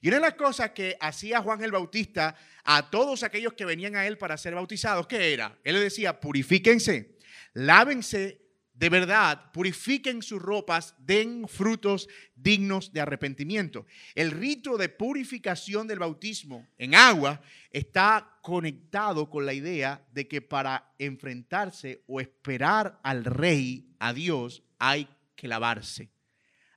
Y 0.01 0.07
una 0.07 0.17
de 0.17 0.21
las 0.21 0.34
cosas 0.34 0.71
que 0.71 0.97
hacía 0.99 1.41
Juan 1.41 1.63
el 1.63 1.71
Bautista 1.71 2.36
a 2.63 2.89
todos 2.89 3.23
aquellos 3.23 3.53
que 3.53 3.65
venían 3.65 3.95
a 3.95 4.07
él 4.07 4.17
para 4.17 4.38
ser 4.38 4.55
bautizados, 4.55 5.07
¿qué 5.07 5.34
era? 5.34 5.57
Él 5.63 5.75
le 5.75 5.81
decía, 5.81 6.19
purifíquense, 6.19 7.17
lávense 7.53 8.41
de 8.81 8.89
verdad, 8.89 9.51
purifiquen 9.51 10.23
sus 10.23 10.41
ropas, 10.41 10.95
den 10.97 11.47
frutos 11.47 12.10
dignos 12.34 12.91
de 12.91 13.01
arrepentimiento. 13.01 13.86
El 14.15 14.31
rito 14.31 14.75
de 14.75 14.89
purificación 14.89 15.88
del 15.88 15.99
bautismo 15.99 16.67
en 16.79 16.95
agua 16.95 17.43
está 17.69 18.39
conectado 18.41 19.29
con 19.29 19.45
la 19.45 19.53
idea 19.53 20.03
de 20.13 20.27
que 20.27 20.41
para 20.41 20.95
enfrentarse 20.97 22.03
o 22.07 22.21
esperar 22.21 22.99
al 23.03 23.23
rey, 23.23 23.93
a 23.99 24.13
Dios, 24.13 24.63
hay 24.83 25.07
que 25.35 25.47
lavarse, 25.47 26.11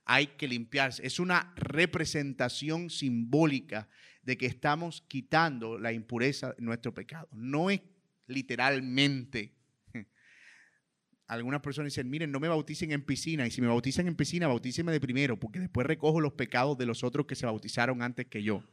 hay 0.05 0.27
que 0.27 0.47
limpiarse. 0.47 1.05
Es 1.05 1.19
una 1.19 1.51
representación 1.55 2.91
simbólica 2.91 3.89
de 4.21 4.37
que 4.37 4.45
estamos 4.45 5.03
quitando 5.07 5.79
la 5.79 5.91
impureza 5.91 6.53
de 6.53 6.61
nuestro 6.61 6.93
pecado. 6.93 7.27
No 7.31 7.71
es 7.71 7.81
literalmente 8.27 9.55
algunas 11.27 11.61
personas 11.61 11.91
dicen, 11.91 12.07
miren, 12.07 12.31
no 12.31 12.39
me 12.39 12.47
bauticen 12.47 12.91
en 12.91 13.01
piscina, 13.01 13.47
y 13.47 13.51
si 13.51 13.59
me 13.59 13.67
bautizan 13.67 14.07
en 14.07 14.15
piscina, 14.15 14.47
bautícenme 14.47 14.91
de 14.91 14.99
primero, 14.99 15.39
porque 15.39 15.59
después 15.59 15.87
recojo 15.87 16.21
los 16.21 16.33
pecados 16.33 16.77
de 16.77 16.85
los 16.85 17.03
otros 17.03 17.25
que 17.25 17.35
se 17.35 17.47
bautizaron 17.47 18.03
antes 18.03 18.27
que 18.27 18.43
yo. 18.43 18.63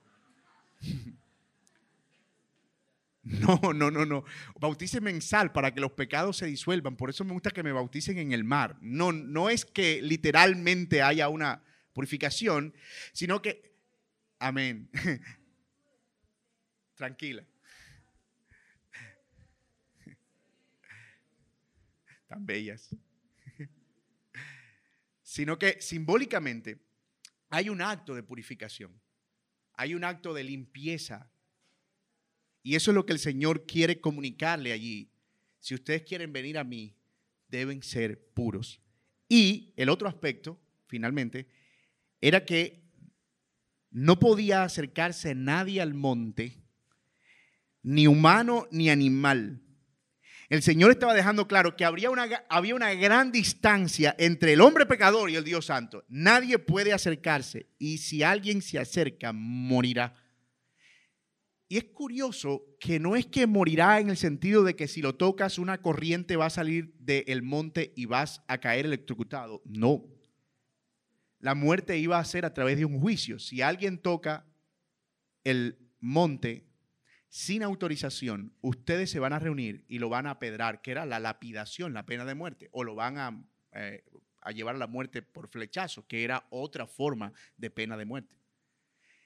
No, 3.25 3.73
no, 3.73 3.91
no, 3.91 4.05
no. 4.05 4.25
Bautícenme 4.61 5.11
en 5.11 5.23
sal 5.23 5.53
para 5.53 5.73
que 5.73 5.81
los 5.81 5.93
pecados 5.93 6.39
se 6.39 6.47
disuelvan. 6.47 6.97
Por 6.97 7.11
eso 7.11 7.25
me 7.25 7.33
gusta 7.33 7.51
que 7.51 7.63
me 7.63 7.73
bauticen 7.73 8.19
en 8.19 8.33
el 8.33 8.45
mar. 8.45 8.77
No, 8.81 9.13
no 9.13 9.49
es 9.49 9.65
que 9.65 10.03
literalmente 10.03 11.03
haya 11.03 11.29
una 11.29 11.63
purificación, 11.93 12.75
sino 13.13 13.41
que, 13.41 13.77
amén. 14.39 14.91
Tranquila. 16.97 17.45
tan 22.29 22.47
bellas, 22.47 22.95
sino 25.23 25.59
que 25.59 25.81
simbólicamente 25.81 26.79
hay 27.51 27.69
un 27.69 27.83
acto 27.83 28.15
de 28.15 28.23
purificación, 28.23 29.01
hay 29.75 29.95
un 29.95 30.05
acto 30.05 30.33
de 30.33 30.45
limpieza. 30.45 31.32
Y 32.63 32.77
eso 32.77 32.91
es 32.91 32.95
lo 32.95 33.07
que 33.07 33.13
el 33.13 33.19
Señor 33.19 33.67
quiere 33.67 34.01
comunicarle 34.01 34.73
allí. 34.73 35.11
Si 35.59 35.75
ustedes 35.75 36.03
quieren 36.03 36.33
venir 36.33 36.59
a 36.59 36.65
mí, 36.65 36.95
deben 37.49 37.83
ser 37.83 38.33
puros. 38.35 38.81
Y 39.29 39.73
el 39.77 39.89
otro 39.89 40.09
aspecto, 40.09 40.61
finalmente, 40.87 41.49
era 42.21 42.45
que 42.45 42.83
no 43.91 44.19
podía 44.19 44.65
acercarse 44.65 45.35
nadie 45.35 45.81
al 45.81 45.95
monte, 45.95 46.59
ni 47.83 48.07
humano 48.07 48.69
ni 48.71 48.91
animal, 48.91 49.63
el 50.53 50.63
Señor 50.63 50.91
estaba 50.91 51.15
dejando 51.15 51.49
claro 51.49 51.77
que 51.77 51.87
habría 51.87 52.11
una, 52.11 52.29
había 52.51 52.75
una 52.75 52.93
gran 52.93 53.33
distancia 53.33 54.15
entre 54.19 54.53
el 54.53 54.61
hombre 54.61 54.85
pecador 54.85 55.31
y 55.31 55.37
el 55.37 55.45
Dios 55.45 55.65
santo. 55.65 56.05
Nadie 56.11 56.59
puede 56.59 56.93
acercarse 56.93 57.69
y 57.79 57.97
si 57.97 58.23
alguien 58.23 58.61
se 58.61 58.79
acerca, 58.79 59.33
morirá. 59.33 60.15
Y 61.73 61.79
es 61.79 61.85
curioso 61.85 62.67
que 62.79 63.01
no 63.01 63.17
es 63.17 63.25
que 63.25 63.47
morirá 63.47 63.99
en 63.99 64.11
el 64.11 64.19
sentido 64.19 64.63
de 64.63 64.77
que 64.77 64.87
si 64.87 65.01
lo 65.01 65.15
tocas 65.15 65.59
una 65.59 65.81
corriente 65.81 66.37
va 66.37 66.45
a 66.45 66.51
salir 66.51 66.93
del 66.99 67.41
monte 67.41 67.95
y 67.97 68.05
vas 68.05 68.45
a 68.47 68.59
caer 68.59 68.85
electrocutado. 68.85 69.63
No. 69.65 70.05
La 71.39 71.55
muerte 71.55 71.97
iba 71.97 72.19
a 72.19 72.25
ser 72.27 72.45
a 72.45 72.53
través 72.53 72.77
de 72.77 72.85
un 72.85 73.01
juicio. 73.01 73.39
Si 73.39 73.63
alguien 73.63 73.97
toca 73.97 74.45
el 75.45 75.79
monte, 75.99 76.67
sin 77.31 77.63
autorización, 77.63 78.53
ustedes 78.61 79.09
se 79.09 79.19
van 79.19 79.33
a 79.33 79.39
reunir 79.39 79.87
y 79.89 79.99
lo 79.99 80.11
van 80.11 80.27
a 80.27 80.39
pedrar, 80.39 80.83
que 80.83 80.91
era 80.91 81.07
la 81.07 81.21
lapidación, 81.21 81.95
la 81.95 82.05
pena 82.05 82.27
de 82.27 82.35
muerte, 82.35 82.69
o 82.73 82.85
lo 82.85 82.95
van 82.95 83.17
a, 83.17 83.47
eh, 83.73 84.05
a 84.43 84.53
llevar 84.53 84.75
a 84.75 84.79
la 84.79 84.89
muerte 84.89 85.23
por 85.23 85.49
flechazo, 85.49 86.07
que 86.07 86.23
era 86.23 86.47
otra 86.51 86.87
forma 86.87 87.33
de 87.57 87.71
pena 87.71 87.97
de 87.97 88.05
muerte. 88.05 88.42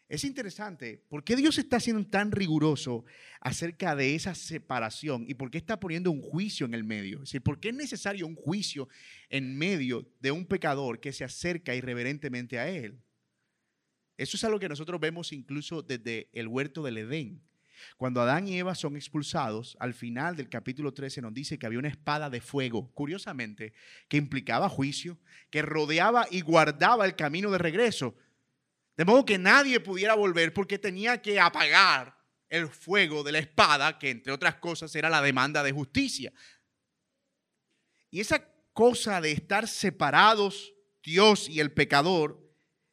Es 0.08 0.22
interesante, 0.22 1.02
¿por 1.08 1.24
qué 1.24 1.34
Dios 1.34 1.58
está 1.58 1.80
siendo 1.80 2.06
tan 2.06 2.30
riguroso 2.30 3.04
acerca 3.40 3.96
de 3.96 4.14
esa 4.14 4.36
separación 4.36 5.24
y 5.26 5.34
por 5.34 5.50
qué 5.50 5.58
está 5.58 5.80
poniendo 5.80 6.12
un 6.12 6.22
juicio 6.22 6.64
en 6.64 6.74
el 6.74 6.84
medio? 6.84 7.18
Es 7.18 7.30
decir, 7.30 7.42
¿por 7.42 7.58
qué 7.58 7.70
es 7.70 7.74
necesario 7.74 8.24
un 8.26 8.36
juicio 8.36 8.88
en 9.30 9.58
medio 9.58 10.08
de 10.20 10.30
un 10.30 10.46
pecador 10.46 11.00
que 11.00 11.12
se 11.12 11.24
acerca 11.24 11.74
irreverentemente 11.74 12.60
a 12.60 12.68
Él? 12.68 13.00
Eso 14.16 14.36
es 14.36 14.44
algo 14.44 14.60
que 14.60 14.68
nosotros 14.68 15.00
vemos 15.00 15.32
incluso 15.32 15.82
desde 15.82 16.30
el 16.32 16.46
huerto 16.46 16.84
del 16.84 16.98
Edén. 16.98 17.42
Cuando 17.96 18.20
Adán 18.20 18.46
y 18.46 18.58
Eva 18.58 18.74
son 18.74 18.96
expulsados, 18.96 19.76
al 19.80 19.92
final 19.92 20.36
del 20.36 20.48
capítulo 20.48 20.94
13 20.94 21.20
nos 21.20 21.34
dice 21.34 21.58
que 21.58 21.66
había 21.66 21.80
una 21.80 21.88
espada 21.88 22.30
de 22.30 22.40
fuego, 22.40 22.90
curiosamente, 22.94 23.72
que 24.08 24.16
implicaba 24.16 24.68
juicio, 24.68 25.18
que 25.50 25.62
rodeaba 25.62 26.26
y 26.30 26.40
guardaba 26.42 27.04
el 27.04 27.16
camino 27.16 27.50
de 27.50 27.58
regreso. 27.58 28.16
De 28.96 29.04
modo 29.04 29.24
que 29.24 29.38
nadie 29.38 29.80
pudiera 29.80 30.14
volver 30.14 30.54
porque 30.54 30.78
tenía 30.78 31.20
que 31.20 31.38
apagar 31.38 32.16
el 32.48 32.68
fuego 32.68 33.22
de 33.22 33.32
la 33.32 33.38
espada, 33.38 33.98
que 33.98 34.10
entre 34.10 34.32
otras 34.32 34.56
cosas 34.56 34.94
era 34.94 35.10
la 35.10 35.20
demanda 35.20 35.62
de 35.62 35.72
justicia. 35.72 36.32
Y 38.10 38.20
esa 38.20 38.48
cosa 38.72 39.20
de 39.20 39.32
estar 39.32 39.68
separados, 39.68 40.72
Dios 41.02 41.48
y 41.48 41.60
el 41.60 41.72
pecador, 41.72 42.42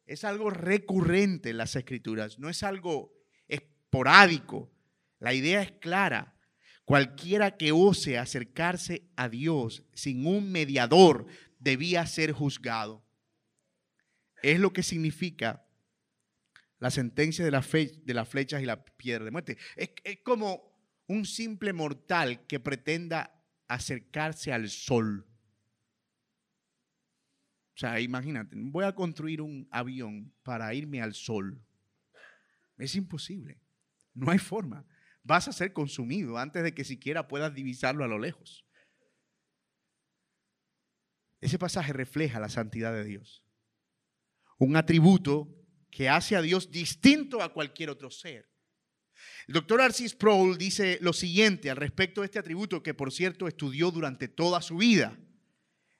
es 0.06 0.24
algo 0.24 0.50
recurrente 0.50 1.50
en 1.50 1.56
las 1.56 1.76
escrituras, 1.76 2.38
no 2.38 2.50
es 2.50 2.62
algo 2.62 3.14
esporádico. 3.48 4.70
La 5.18 5.32
idea 5.32 5.62
es 5.62 5.72
clara. 5.72 6.36
Cualquiera 6.84 7.56
que 7.56 7.72
ose 7.72 8.18
acercarse 8.18 9.08
a 9.16 9.30
Dios 9.30 9.84
sin 9.94 10.26
un 10.26 10.52
mediador 10.52 11.26
debía 11.58 12.04
ser 12.06 12.32
juzgado. 12.32 13.02
Es 14.42 14.60
lo 14.60 14.74
que 14.74 14.82
significa 14.82 15.63
la 16.84 16.90
sentencia 16.90 17.42
de, 17.42 17.50
las 17.50 18.28
flechas 18.28 18.60
y 18.60 18.66
la 18.66 18.84
piedra 18.84 19.24
de 19.24 19.30
muerte. 19.30 19.56
Es, 19.74 19.92
es 20.04 20.18
como 20.18 20.70
un 21.06 21.24
simple 21.24 21.72
mortal 21.72 22.46
que 22.46 22.60
pretenda 22.60 23.42
acercarse 23.68 24.52
al 24.52 24.68
sol. 24.68 25.26
O 27.74 27.78
sea, 27.78 27.98
imagínate, 28.00 28.54
voy 28.58 28.84
a 28.84 28.94
construir 28.94 29.40
un 29.40 29.66
avión 29.70 30.34
para 30.42 30.74
irme 30.74 31.00
al 31.00 31.14
sol. 31.14 31.58
Es 32.76 32.94
imposible. 32.96 33.62
No 34.12 34.30
hay 34.30 34.38
forma. 34.38 34.84
Vas 35.22 35.48
a 35.48 35.54
ser 35.54 35.72
consumido 35.72 36.36
antes 36.36 36.62
de 36.62 36.74
que 36.74 36.84
siquiera 36.84 37.28
puedas 37.28 37.54
divisarlo 37.54 38.04
a 38.04 38.08
lo 38.08 38.18
lejos. 38.18 38.66
Ese 41.40 41.58
pasaje 41.58 41.94
refleja 41.94 42.38
la 42.40 42.50
santidad 42.50 42.92
de 42.92 43.04
Dios. 43.04 43.42
Un 44.58 44.76
atributo 44.76 45.63
que 45.94 46.08
hace 46.08 46.34
a 46.34 46.42
Dios 46.42 46.72
distinto 46.72 47.40
a 47.40 47.52
cualquier 47.52 47.88
otro 47.88 48.10
ser. 48.10 48.50
El 49.46 49.54
doctor 49.54 49.80
Arcis 49.80 50.10
Sproul 50.10 50.58
dice 50.58 50.98
lo 51.00 51.12
siguiente 51.12 51.70
al 51.70 51.76
respecto 51.76 52.20
de 52.20 52.24
este 52.24 52.40
atributo 52.40 52.82
que 52.82 52.94
por 52.94 53.12
cierto 53.12 53.46
estudió 53.46 53.92
durante 53.92 54.26
toda 54.26 54.60
su 54.60 54.78
vida. 54.78 55.16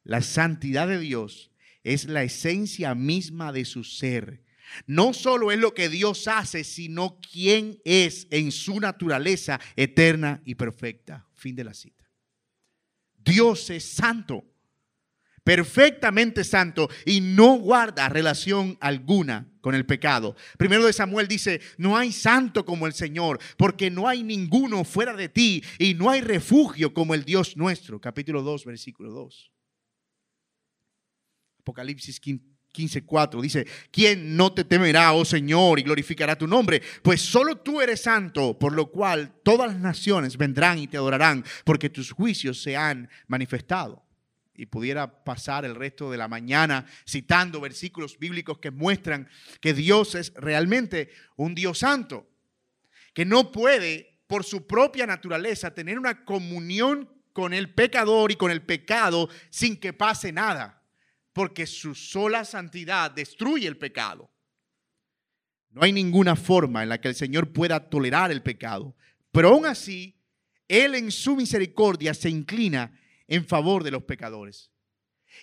La 0.02 0.20
santidad 0.20 0.88
de 0.88 0.98
Dios 0.98 1.52
es 1.84 2.06
la 2.06 2.24
esencia 2.24 2.96
misma 2.96 3.52
de 3.52 3.64
su 3.64 3.84
ser. 3.84 4.42
No 4.86 5.12
solo 5.12 5.52
es 5.52 5.60
lo 5.60 5.74
que 5.74 5.88
Dios 5.88 6.26
hace, 6.26 6.64
sino 6.64 7.20
quién 7.20 7.80
es 7.84 8.26
en 8.30 8.50
su 8.50 8.80
naturaleza 8.80 9.60
eterna 9.76 10.42
y 10.44 10.56
perfecta. 10.56 11.24
Fin 11.34 11.54
de 11.54 11.64
la 11.64 11.74
cita. 11.74 12.10
Dios 13.16 13.70
es 13.70 13.84
santo, 13.84 14.44
perfectamente 15.44 16.42
santo 16.42 16.88
y 17.04 17.20
no 17.20 17.58
guarda 17.58 18.08
relación 18.08 18.76
alguna 18.80 19.46
con 19.60 19.74
el 19.74 19.86
pecado. 19.86 20.34
Primero 20.58 20.84
de 20.84 20.92
Samuel 20.92 21.28
dice, 21.28 21.60
no 21.78 21.96
hay 21.96 22.12
santo 22.12 22.64
como 22.64 22.86
el 22.86 22.94
Señor, 22.94 23.38
porque 23.56 23.90
no 23.90 24.08
hay 24.08 24.22
ninguno 24.22 24.84
fuera 24.84 25.14
de 25.14 25.28
ti 25.28 25.62
y 25.78 25.94
no 25.94 26.10
hay 26.10 26.22
refugio 26.22 26.92
como 26.92 27.14
el 27.14 27.24
Dios 27.24 27.56
nuestro. 27.56 28.00
Capítulo 28.00 28.42
2, 28.42 28.64
versículo 28.64 29.12
2. 29.12 29.52
Apocalipsis 31.60 32.20
15:4 32.20 33.40
dice, 33.40 33.66
¿quién 33.90 34.36
no 34.36 34.52
te 34.52 34.64
temerá, 34.64 35.14
oh 35.14 35.24
Señor, 35.24 35.78
y 35.78 35.82
glorificará 35.82 36.36
tu 36.36 36.46
nombre? 36.46 36.82
Pues 37.02 37.22
solo 37.22 37.56
tú 37.56 37.80
eres 37.80 38.02
santo, 38.02 38.58
por 38.58 38.74
lo 38.74 38.90
cual 38.90 39.40
todas 39.42 39.72
las 39.72 39.80
naciones 39.80 40.36
vendrán 40.36 40.78
y 40.78 40.88
te 40.88 40.98
adorarán, 40.98 41.42
porque 41.64 41.88
tus 41.88 42.10
juicios 42.10 42.62
se 42.62 42.76
han 42.76 43.08
manifestado. 43.28 44.04
Y 44.54 44.66
pudiera 44.66 45.24
pasar 45.24 45.64
el 45.64 45.74
resto 45.74 46.10
de 46.10 46.16
la 46.16 46.28
mañana 46.28 46.86
citando 47.08 47.60
versículos 47.60 48.18
bíblicos 48.18 48.58
que 48.58 48.70
muestran 48.70 49.28
que 49.60 49.74
Dios 49.74 50.14
es 50.14 50.32
realmente 50.34 51.10
un 51.36 51.54
Dios 51.54 51.78
santo, 51.78 52.28
que 53.12 53.24
no 53.24 53.50
puede 53.50 54.20
por 54.26 54.44
su 54.44 54.66
propia 54.66 55.06
naturaleza 55.06 55.74
tener 55.74 55.98
una 55.98 56.24
comunión 56.24 57.10
con 57.32 57.52
el 57.52 57.74
pecador 57.74 58.30
y 58.30 58.36
con 58.36 58.50
el 58.50 58.62
pecado 58.62 59.28
sin 59.50 59.76
que 59.76 59.92
pase 59.92 60.32
nada 60.32 60.84
porque 61.34 61.66
su 61.66 61.94
sola 61.94 62.44
santidad 62.44 63.10
destruye 63.10 63.66
el 63.66 63.76
pecado. 63.76 64.30
No 65.70 65.82
hay 65.82 65.92
ninguna 65.92 66.36
forma 66.36 66.84
en 66.84 66.88
la 66.88 67.00
que 67.00 67.08
el 67.08 67.16
Señor 67.16 67.52
pueda 67.52 67.90
tolerar 67.90 68.30
el 68.30 68.42
pecado, 68.42 68.94
pero 69.32 69.48
aún 69.48 69.66
así, 69.66 70.16
Él 70.68 70.94
en 70.94 71.10
su 71.10 71.34
misericordia 71.34 72.14
se 72.14 72.30
inclina 72.30 72.96
en 73.28 73.46
favor 73.46 73.84
de 73.84 73.90
los 73.90 74.04
pecadores. 74.04 74.70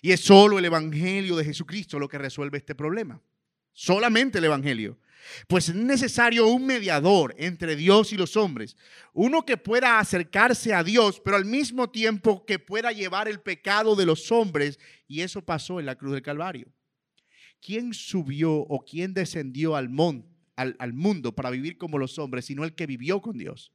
Y 0.01 0.11
es 0.11 0.21
solo 0.21 0.59
el 0.59 0.65
Evangelio 0.65 1.35
de 1.35 1.45
Jesucristo 1.45 1.99
lo 1.99 2.07
que 2.07 2.17
resuelve 2.17 2.57
este 2.57 2.75
problema. 2.75 3.21
Solamente 3.73 4.37
el 4.37 4.45
Evangelio. 4.45 4.97
Pues 5.47 5.69
es 5.69 5.75
necesario 5.75 6.47
un 6.47 6.65
mediador 6.65 7.35
entre 7.37 7.75
Dios 7.75 8.11
y 8.11 8.17
los 8.17 8.35
hombres, 8.37 8.75
uno 9.13 9.45
que 9.45 9.55
pueda 9.55 9.99
acercarse 9.99 10.73
a 10.73 10.83
Dios, 10.83 11.21
pero 11.23 11.37
al 11.37 11.45
mismo 11.45 11.91
tiempo 11.91 12.43
que 12.45 12.57
pueda 12.57 12.91
llevar 12.91 13.27
el 13.27 13.39
pecado 13.39 13.95
de 13.95 14.07
los 14.07 14.31
hombres. 14.31 14.79
Y 15.07 15.21
eso 15.21 15.43
pasó 15.43 15.79
en 15.79 15.85
la 15.85 15.95
cruz 15.95 16.13
del 16.13 16.23
Calvario. 16.23 16.71
¿Quién 17.61 17.93
subió 17.93 18.53
o 18.53 18.83
quién 18.83 19.13
descendió 19.13 19.75
al, 19.75 19.91
al 20.55 20.93
mundo 20.93 21.35
para 21.35 21.51
vivir 21.51 21.77
como 21.77 21.99
los 21.99 22.17
hombres, 22.17 22.45
sino 22.45 22.63
el 22.63 22.73
que 22.73 22.87
vivió 22.87 23.21
con 23.21 23.37
Dios? 23.37 23.71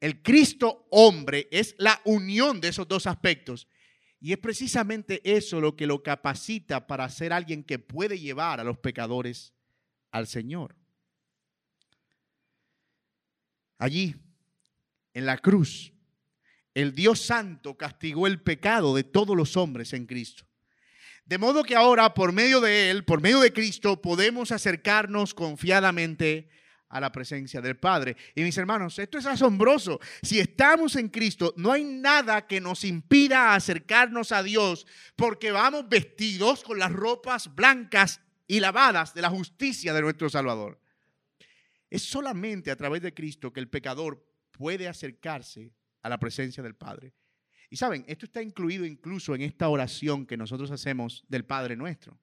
El 0.00 0.22
Cristo 0.22 0.86
hombre 0.90 1.48
es 1.50 1.74
la 1.78 2.00
unión 2.04 2.60
de 2.60 2.68
esos 2.68 2.86
dos 2.86 3.06
aspectos. 3.06 3.68
Y 4.20 4.32
es 4.32 4.38
precisamente 4.38 5.20
eso 5.24 5.60
lo 5.60 5.76
que 5.76 5.86
lo 5.86 6.02
capacita 6.02 6.86
para 6.86 7.08
ser 7.08 7.32
alguien 7.32 7.62
que 7.64 7.78
puede 7.78 8.18
llevar 8.18 8.60
a 8.60 8.64
los 8.64 8.78
pecadores 8.78 9.52
al 10.10 10.26
Señor. 10.26 10.74
Allí, 13.78 14.16
en 15.12 15.26
la 15.26 15.38
cruz, 15.38 15.92
el 16.74 16.94
Dios 16.94 17.20
Santo 17.20 17.76
castigó 17.76 18.26
el 18.26 18.40
pecado 18.40 18.94
de 18.94 19.04
todos 19.04 19.36
los 19.36 19.56
hombres 19.56 19.92
en 19.92 20.06
Cristo. 20.06 20.46
De 21.24 21.38
modo 21.38 21.64
que 21.64 21.74
ahora, 21.74 22.14
por 22.14 22.32
medio 22.32 22.60
de 22.60 22.90
Él, 22.90 23.04
por 23.04 23.20
medio 23.20 23.40
de 23.40 23.52
Cristo, 23.52 24.00
podemos 24.00 24.52
acercarnos 24.52 25.34
confiadamente 25.34 26.48
a 26.48 26.56
la 26.90 27.12
presencia 27.12 27.60
del 27.60 27.76
Padre. 27.76 28.16
Y 28.34 28.42
mis 28.42 28.56
hermanos, 28.58 28.98
esto 28.98 29.18
es 29.18 29.26
asombroso. 29.26 30.00
Si 30.22 30.38
estamos 30.38 30.96
en 30.96 31.08
Cristo, 31.08 31.52
no 31.56 31.72
hay 31.72 31.84
nada 31.84 32.46
que 32.46 32.60
nos 32.60 32.84
impida 32.84 33.54
acercarnos 33.54 34.32
a 34.32 34.42
Dios 34.42 34.86
porque 35.14 35.50
vamos 35.50 35.88
vestidos 35.88 36.62
con 36.62 36.78
las 36.78 36.92
ropas 36.92 37.54
blancas 37.54 38.20
y 38.46 38.60
lavadas 38.60 39.14
de 39.14 39.22
la 39.22 39.30
justicia 39.30 39.92
de 39.92 40.02
nuestro 40.02 40.30
Salvador. 40.30 40.80
Es 41.90 42.02
solamente 42.02 42.70
a 42.70 42.76
través 42.76 43.02
de 43.02 43.14
Cristo 43.14 43.52
que 43.52 43.60
el 43.60 43.68
pecador 43.68 44.24
puede 44.50 44.88
acercarse 44.88 45.72
a 46.02 46.08
la 46.08 46.18
presencia 46.18 46.62
del 46.62 46.74
Padre. 46.74 47.14
Y 47.68 47.76
saben, 47.76 48.04
esto 48.06 48.26
está 48.26 48.42
incluido 48.42 48.84
incluso 48.84 49.34
en 49.34 49.42
esta 49.42 49.68
oración 49.68 50.24
que 50.24 50.36
nosotros 50.36 50.70
hacemos 50.70 51.24
del 51.28 51.44
Padre 51.44 51.76
nuestro. 51.76 52.18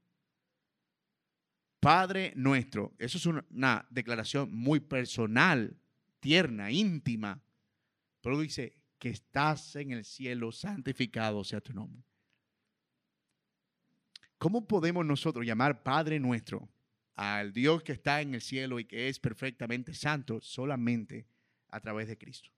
Padre 1.84 2.32
nuestro, 2.38 2.96
eso 2.98 3.18
es 3.18 3.26
una 3.26 3.86
declaración 3.90 4.56
muy 4.56 4.80
personal, 4.80 5.78
tierna, 6.22 6.72
íntima, 6.72 7.44
pero 8.22 8.40
dice 8.40 8.78
que 8.98 9.10
estás 9.10 9.76
en 9.76 9.92
el 9.92 10.06
cielo, 10.06 10.54
santificado 10.54 11.44
sea 11.44 11.60
tu 11.60 11.74
nombre. 11.74 12.06
¿Cómo 14.38 14.66
podemos 14.66 15.06
nosotros 15.06 15.46
llamar 15.46 15.84
Padre 15.84 16.22
nuestro 16.22 16.70
al 17.16 17.52
Dios 17.52 17.84
que 17.84 17.92
está 17.92 18.22
en 18.22 18.34
el 18.34 18.42
cielo 18.42 18.80
y 18.80 18.86
que 18.86 19.10
es 19.10 19.20
perfectamente 19.20 19.94
santo 19.94 20.40
solamente 20.40 21.28
a 21.68 21.82
través 21.82 22.08
de 22.08 22.18
Cristo? 22.18 22.50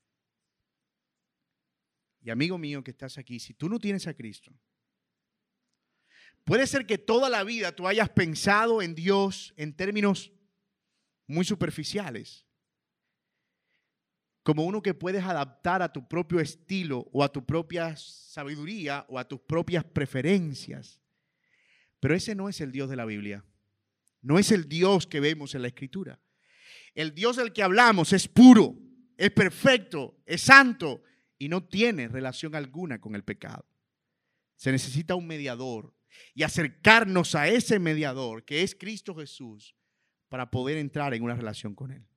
Y 2.21 2.29
amigo 2.29 2.59
mío 2.59 2.83
que 2.83 2.91
estás 2.91 3.17
aquí, 3.17 3.39
si 3.39 3.55
tú 3.55 3.69
no 3.69 3.79
tienes 3.79 4.05
a 4.05 4.13
Cristo, 4.13 4.51
puede 6.45 6.67
ser 6.67 6.85
que 6.85 6.97
toda 6.97 7.29
la 7.29 7.43
vida 7.43 7.75
tú 7.75 7.87
hayas 7.87 8.09
pensado 8.09 8.81
en 8.81 8.95
Dios 8.95 9.53
en 9.57 9.73
términos 9.73 10.31
muy 11.27 11.43
superficiales, 11.43 12.45
como 14.43 14.63
uno 14.63 14.81
que 14.83 14.93
puedes 14.93 15.23
adaptar 15.23 15.81
a 15.81 15.91
tu 15.91 16.07
propio 16.07 16.39
estilo 16.39 17.09
o 17.11 17.23
a 17.23 17.31
tu 17.31 17.43
propia 17.43 17.97
sabiduría 17.97 19.03
o 19.09 19.17
a 19.17 19.27
tus 19.27 19.39
propias 19.39 19.83
preferencias. 19.83 21.01
Pero 21.99 22.13
ese 22.13 22.35
no 22.35 22.47
es 22.47 22.61
el 22.61 22.71
Dios 22.71 22.87
de 22.87 22.95
la 22.95 23.05
Biblia. 23.05 23.43
No 24.21 24.37
es 24.37 24.51
el 24.51 24.69
Dios 24.69 25.07
que 25.07 25.19
vemos 25.19 25.55
en 25.55 25.63
la 25.63 25.69
Escritura. 25.69 26.19
El 26.93 27.15
Dios 27.15 27.37
del 27.37 27.53
que 27.53 27.63
hablamos 27.63 28.13
es 28.13 28.27
puro, 28.27 28.75
es 29.17 29.31
perfecto, 29.31 30.21
es 30.27 30.41
santo 30.41 31.01
y 31.39 31.49
no 31.49 31.63
tiene 31.63 32.07
relación 32.07 32.53
alguna 32.53 33.01
con 33.01 33.15
el 33.15 33.23
pecado. 33.23 33.65
Se 34.55 34.71
necesita 34.71 35.15
un 35.15 35.25
mediador 35.25 35.94
y 36.33 36.43
acercarnos 36.43 37.35
a 37.35 37.47
ese 37.47 37.79
mediador 37.79 38.43
que 38.43 38.63
es 38.63 38.75
Cristo 38.75 39.15
Jesús 39.15 39.75
para 40.29 40.51
poder 40.51 40.77
entrar 40.77 41.13
en 41.13 41.23
una 41.23 41.35
relación 41.35 41.75
con 41.75 41.91
Él. 41.91 42.07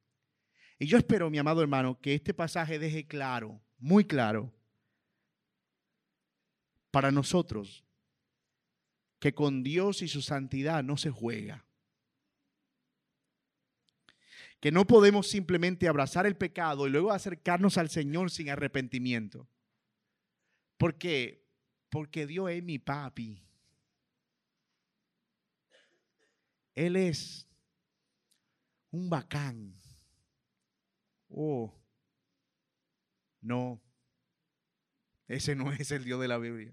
Y 0.79 0.87
yo 0.87 0.99
espero, 0.99 1.31
mi 1.31 1.39
amado 1.39 1.63
hermano, 1.63 2.01
que 2.01 2.15
este 2.15 2.35
pasaje 2.35 2.79
deje 2.79 3.07
claro, 3.07 3.61
muy 3.79 4.05
claro, 4.05 4.55
para 6.91 7.11
nosotros, 7.11 7.85
que 9.19 9.35
con 9.35 9.63
Dios 9.63 10.03
y 10.03 10.09
su 10.09 10.23
santidad 10.23 10.83
no 10.83 10.97
se 10.97 11.11
juega. 11.11 11.65
Que 14.61 14.73
no 14.73 14.87
podemos 14.87 15.29
simplemente 15.29 15.89
abrazar 15.89 16.27
el 16.27 16.37
pecado 16.37 16.87
y 16.87 16.91
luego 16.91 17.13
acercarnos 17.13 17.79
al 17.79 17.91
Señor 17.91 18.31
sin 18.31 18.51
arrepentimiento. 18.51 19.49
¿Por 20.77 20.99
qué? 20.99 21.49
Porque 21.91 22.27
Dios 22.27 22.51
es 22.51 22.63
mi 22.63 22.79
papi. 22.79 23.48
Él 26.79 26.95
es 26.95 27.49
un 28.93 29.11
bacán. 29.11 29.75
Oh, 31.29 31.77
no, 33.41 33.83
ese 35.27 35.57
no 35.57 35.73
es 35.73 35.91
el 35.91 36.05
Dios 36.05 36.21
de 36.21 36.29
la 36.29 36.39
Biblia. 36.39 36.73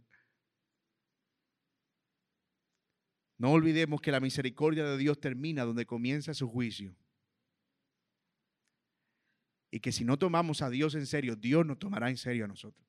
No 3.39 3.51
olvidemos 3.51 3.99
que 3.99 4.11
la 4.11 4.19
misericordia 4.19 4.85
de 4.85 4.95
Dios 4.97 5.19
termina 5.19 5.65
donde 5.65 5.87
comienza 5.87 6.35
su 6.35 6.49
juicio. 6.49 6.95
Y 9.71 9.79
que 9.79 9.91
si 9.91 10.05
no 10.05 10.19
tomamos 10.19 10.61
a 10.61 10.69
Dios 10.69 10.93
en 10.93 11.07
serio, 11.07 11.35
Dios 11.35 11.65
nos 11.65 11.79
tomará 11.79 12.11
en 12.11 12.17
serio 12.17 12.45
a 12.45 12.47
nosotros. 12.47 12.87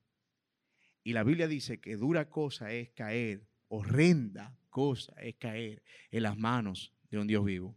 Y 1.03 1.15
la 1.15 1.25
Biblia 1.25 1.49
dice 1.49 1.81
que 1.81 1.97
dura 1.97 2.29
cosa 2.29 2.73
es 2.73 2.91
caer, 2.91 3.49
horrenda 3.69 4.61
cosa 4.69 5.15
es 5.23 5.37
caer 5.37 5.83
en 6.11 6.23
las 6.23 6.37
manos 6.37 6.93
un 7.19 7.27
Dios 7.27 7.45
vivo. 7.45 7.77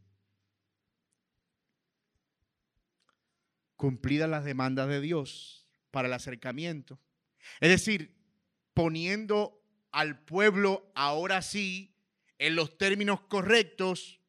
Cumplidas 3.75 4.29
las 4.29 4.43
demandas 4.43 4.89
de 4.89 5.01
Dios 5.01 5.67
para 5.91 6.07
el 6.07 6.13
acercamiento. 6.13 6.99
Es 7.59 7.69
decir, 7.69 8.15
poniendo 8.73 9.63
al 9.91 10.23
pueblo 10.23 10.91
ahora 10.95 11.41
sí 11.41 11.95
en 12.37 12.55
los 12.55 12.77
términos 12.77 13.21
correctos, 13.21 14.21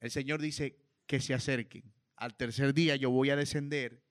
el 0.00 0.10
Señor 0.10 0.40
dice 0.40 0.78
que 1.06 1.20
se 1.20 1.34
acerquen. 1.34 1.92
Al 2.16 2.36
tercer 2.36 2.74
día 2.74 2.96
yo 2.96 3.10
voy 3.10 3.30
a 3.30 3.36
descender 3.36 4.02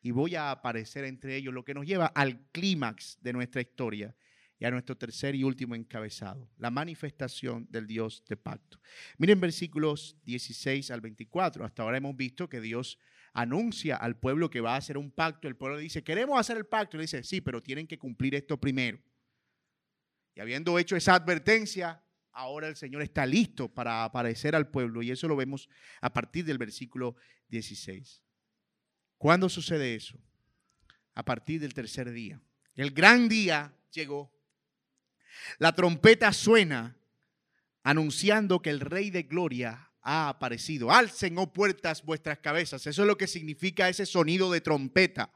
y 0.00 0.10
voy 0.10 0.34
a 0.34 0.50
aparecer 0.50 1.04
entre 1.04 1.36
ellos, 1.36 1.54
lo 1.54 1.64
que 1.64 1.74
nos 1.74 1.86
lleva 1.86 2.06
al 2.06 2.40
clímax 2.50 3.18
de 3.20 3.32
nuestra 3.32 3.60
historia 3.60 4.16
y 4.62 4.64
a 4.64 4.70
nuestro 4.70 4.96
tercer 4.96 5.34
y 5.34 5.42
último 5.42 5.74
encabezado, 5.74 6.48
la 6.56 6.70
manifestación 6.70 7.66
del 7.68 7.88
Dios 7.88 8.22
de 8.28 8.36
pacto. 8.36 8.78
Miren 9.18 9.40
versículos 9.40 10.16
16 10.24 10.92
al 10.92 11.00
24. 11.00 11.64
Hasta 11.64 11.82
ahora 11.82 11.96
hemos 11.96 12.16
visto 12.16 12.48
que 12.48 12.60
Dios 12.60 12.96
anuncia 13.32 13.96
al 13.96 14.20
pueblo 14.20 14.50
que 14.50 14.60
va 14.60 14.74
a 14.74 14.76
hacer 14.76 14.98
un 14.98 15.10
pacto. 15.10 15.48
El 15.48 15.56
pueblo 15.56 15.78
dice, 15.78 16.04
queremos 16.04 16.38
hacer 16.38 16.58
el 16.58 16.66
pacto. 16.66 16.96
Le 16.96 17.02
dice, 17.02 17.24
sí, 17.24 17.40
pero 17.40 17.60
tienen 17.60 17.88
que 17.88 17.98
cumplir 17.98 18.36
esto 18.36 18.56
primero. 18.56 19.00
Y 20.36 20.40
habiendo 20.40 20.78
hecho 20.78 20.94
esa 20.94 21.16
advertencia, 21.16 22.00
ahora 22.30 22.68
el 22.68 22.76
Señor 22.76 23.02
está 23.02 23.26
listo 23.26 23.68
para 23.68 24.04
aparecer 24.04 24.54
al 24.54 24.70
pueblo. 24.70 25.02
Y 25.02 25.10
eso 25.10 25.26
lo 25.26 25.34
vemos 25.34 25.68
a 26.00 26.12
partir 26.12 26.44
del 26.44 26.58
versículo 26.58 27.16
16. 27.48 28.22
¿Cuándo 29.18 29.48
sucede 29.48 29.96
eso? 29.96 30.20
A 31.16 31.24
partir 31.24 31.60
del 31.60 31.74
tercer 31.74 32.12
día. 32.12 32.40
El 32.76 32.92
gran 32.92 33.28
día 33.28 33.76
llegó. 33.90 34.31
La 35.58 35.74
trompeta 35.74 36.32
suena 36.32 36.96
anunciando 37.82 38.62
que 38.62 38.70
el 38.70 38.80
Rey 38.80 39.10
de 39.10 39.24
Gloria 39.24 39.90
ha 40.02 40.28
aparecido. 40.28 40.90
Alcen, 40.92 41.38
oh 41.38 41.52
puertas, 41.52 42.04
vuestras 42.04 42.38
cabezas. 42.38 42.86
Eso 42.86 43.02
es 43.02 43.08
lo 43.08 43.16
que 43.16 43.26
significa 43.26 43.88
ese 43.88 44.06
sonido 44.06 44.50
de 44.50 44.60
trompeta. 44.60 45.32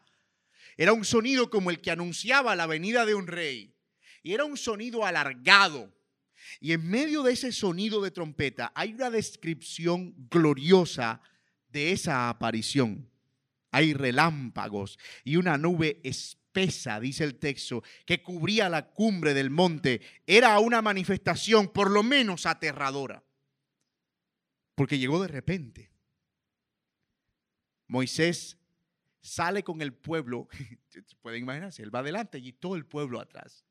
Era 0.77 0.93
un 0.93 1.05
sonido 1.05 1.51
como 1.51 1.71
el 1.71 1.81
que 1.81 1.91
anunciaba 1.91 2.57
la 2.57 2.67
venida 2.67 3.07
de 3.07 3.15
un 3.15 3.27
rey. 3.27 3.75
Y 4.23 4.35
era 4.35 4.45
un 4.45 4.57
sonido 4.57 5.07
alargado. 5.07 5.93
Y 6.61 6.73
en 6.73 6.89
medio 6.89 7.23
de 7.23 7.33
ese 7.33 7.53
sonido 7.53 8.01
de 8.03 8.11
trompeta 8.11 8.73
hay 8.75 8.93
una 8.93 9.11
descripción 9.11 10.15
gloriosa 10.31 11.21
de 11.69 11.93
esa 11.93 12.29
aparición. 12.29 13.09
Hay 13.71 13.95
relámpagos 13.95 14.99
y 15.25 15.37
una 15.37 15.59
nube 15.59 16.01
espesa, 16.57 17.01
dice 17.01 17.25
el 17.25 17.39
texto, 17.39 17.83
que 18.05 18.23
cubría 18.23 18.69
la 18.69 18.91
cumbre 18.91 19.35
del 19.35 19.51
monte. 19.51 20.01
Era 20.27 20.59
una 20.59 20.83
manifestación 20.83 21.69
por 21.69 21.91
lo 21.91 22.03
menos 22.03 22.47
aterradora, 22.47 23.23
porque 24.75 24.99
llegó 24.99 25.21
de 25.21 25.29
repente. 25.29 25.91
Moisés 27.89 28.59
sale 29.21 29.63
con 29.63 29.83
el 29.83 29.93
pueblo, 29.93 30.49
pueden 31.23 31.43
imaginarse, 31.43 31.83
él 31.83 31.95
va 31.95 32.01
adelante 32.01 32.39
y 32.39 32.53
todo 32.53 32.77
el 32.77 32.87
pueblo 32.87 33.21
atrás 33.21 33.65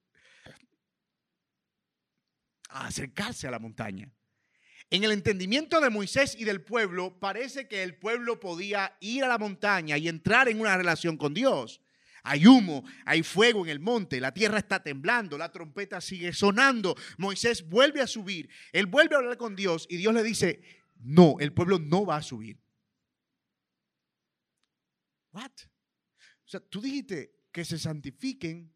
a 2.69 2.87
acercarse 2.87 3.47
a 3.47 3.51
la 3.51 3.59
montaña. 3.59 4.11
En 4.89 5.03
el 5.03 5.11
entendimiento 5.11 5.81
de 5.81 5.89
Moisés 5.89 6.35
y 6.37 6.43
del 6.43 6.61
pueblo, 6.61 7.19
parece 7.19 7.67
que 7.67 7.83
el 7.83 7.95
pueblo 7.95 8.39
podía 8.39 8.95
ir 8.99 9.23
a 9.23 9.27
la 9.27 9.37
montaña 9.37 9.97
y 9.97 10.07
entrar 10.07 10.47
en 10.47 10.59
una 10.59 10.77
relación 10.77 11.17
con 11.17 11.33
Dios. 11.33 11.81
Hay 12.27 12.47
humo, 12.47 12.83
hay 13.05 13.21
fuego 13.21 13.63
en 13.63 13.69
el 13.69 13.79
monte, 13.79 14.19
la 14.19 14.33
tierra 14.33 14.57
está 14.57 14.81
temblando, 14.81 15.37
la 15.37 15.51
trompeta 15.51 16.01
sigue 16.01 16.33
sonando. 16.33 16.95
Moisés 17.19 17.69
vuelve 17.69 18.01
a 18.01 18.07
subir, 18.07 18.49
él 18.73 18.87
vuelve 18.87 19.15
a 19.15 19.19
hablar 19.19 19.37
con 19.37 19.55
Dios 19.55 19.85
y 19.89 19.97
Dios 19.97 20.11
le 20.11 20.23
dice, 20.23 20.61
no, 20.99 21.35
el 21.39 21.53
pueblo 21.53 21.77
no 21.77 22.03
va 22.03 22.17
a 22.17 22.23
subir. 22.23 22.59
What? 25.31 25.51
O 26.45 26.47
sea, 26.47 26.59
tú 26.59 26.81
dijiste 26.81 27.35
que 27.51 27.63
se 27.63 27.77
santifiquen, 27.77 28.73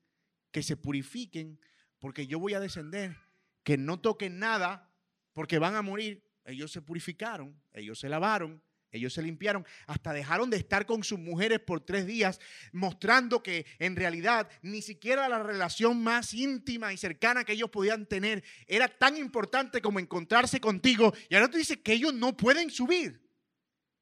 que 0.52 0.62
se 0.62 0.78
purifiquen, 0.78 1.60
porque 1.98 2.28
yo 2.28 2.38
voy 2.38 2.54
a 2.54 2.60
descender 2.60 3.18
que 3.64 3.78
no 3.78 4.00
toquen 4.00 4.38
nada 4.38 4.94
porque 5.34 5.58
van 5.58 5.76
a 5.76 5.82
morir. 5.82 6.24
Ellos 6.46 6.72
se 6.72 6.82
purificaron, 6.82 7.60
ellos 7.74 8.00
se 8.00 8.10
lavaron, 8.10 8.64
ellos 8.92 9.14
se 9.14 9.22
limpiaron, 9.22 9.66
hasta 9.86 10.14
dejaron 10.14 10.50
de 10.50 10.58
estar 10.58 10.86
con 10.86 11.04
sus 11.04 11.20
mujeres 11.20 11.60
por 11.60 11.82
tres 11.82 12.08
días, 12.08 12.40
mostrando 12.72 13.44
que 13.44 13.66
en 13.78 13.96
realidad 13.96 14.50
ni 14.62 14.82
siquiera 14.82 15.30
la 15.30 15.44
relación 15.44 16.02
más 16.02 16.34
íntima 16.34 16.92
y 16.92 16.98
cercana 16.98 17.44
que 17.44 17.54
ellos 17.54 17.70
podían 17.70 18.08
tener 18.08 18.44
era 18.68 18.88
tan 18.88 19.16
importante 19.18 19.82
como 19.82 20.00
encontrarse 20.00 20.60
contigo. 20.60 21.14
Y 21.30 21.36
ahora 21.36 21.50
tú 21.50 21.58
dices 21.58 21.78
que 21.78 21.94
ellos 21.94 22.14
no 22.14 22.36
pueden 22.36 22.72
subir. 22.72 23.22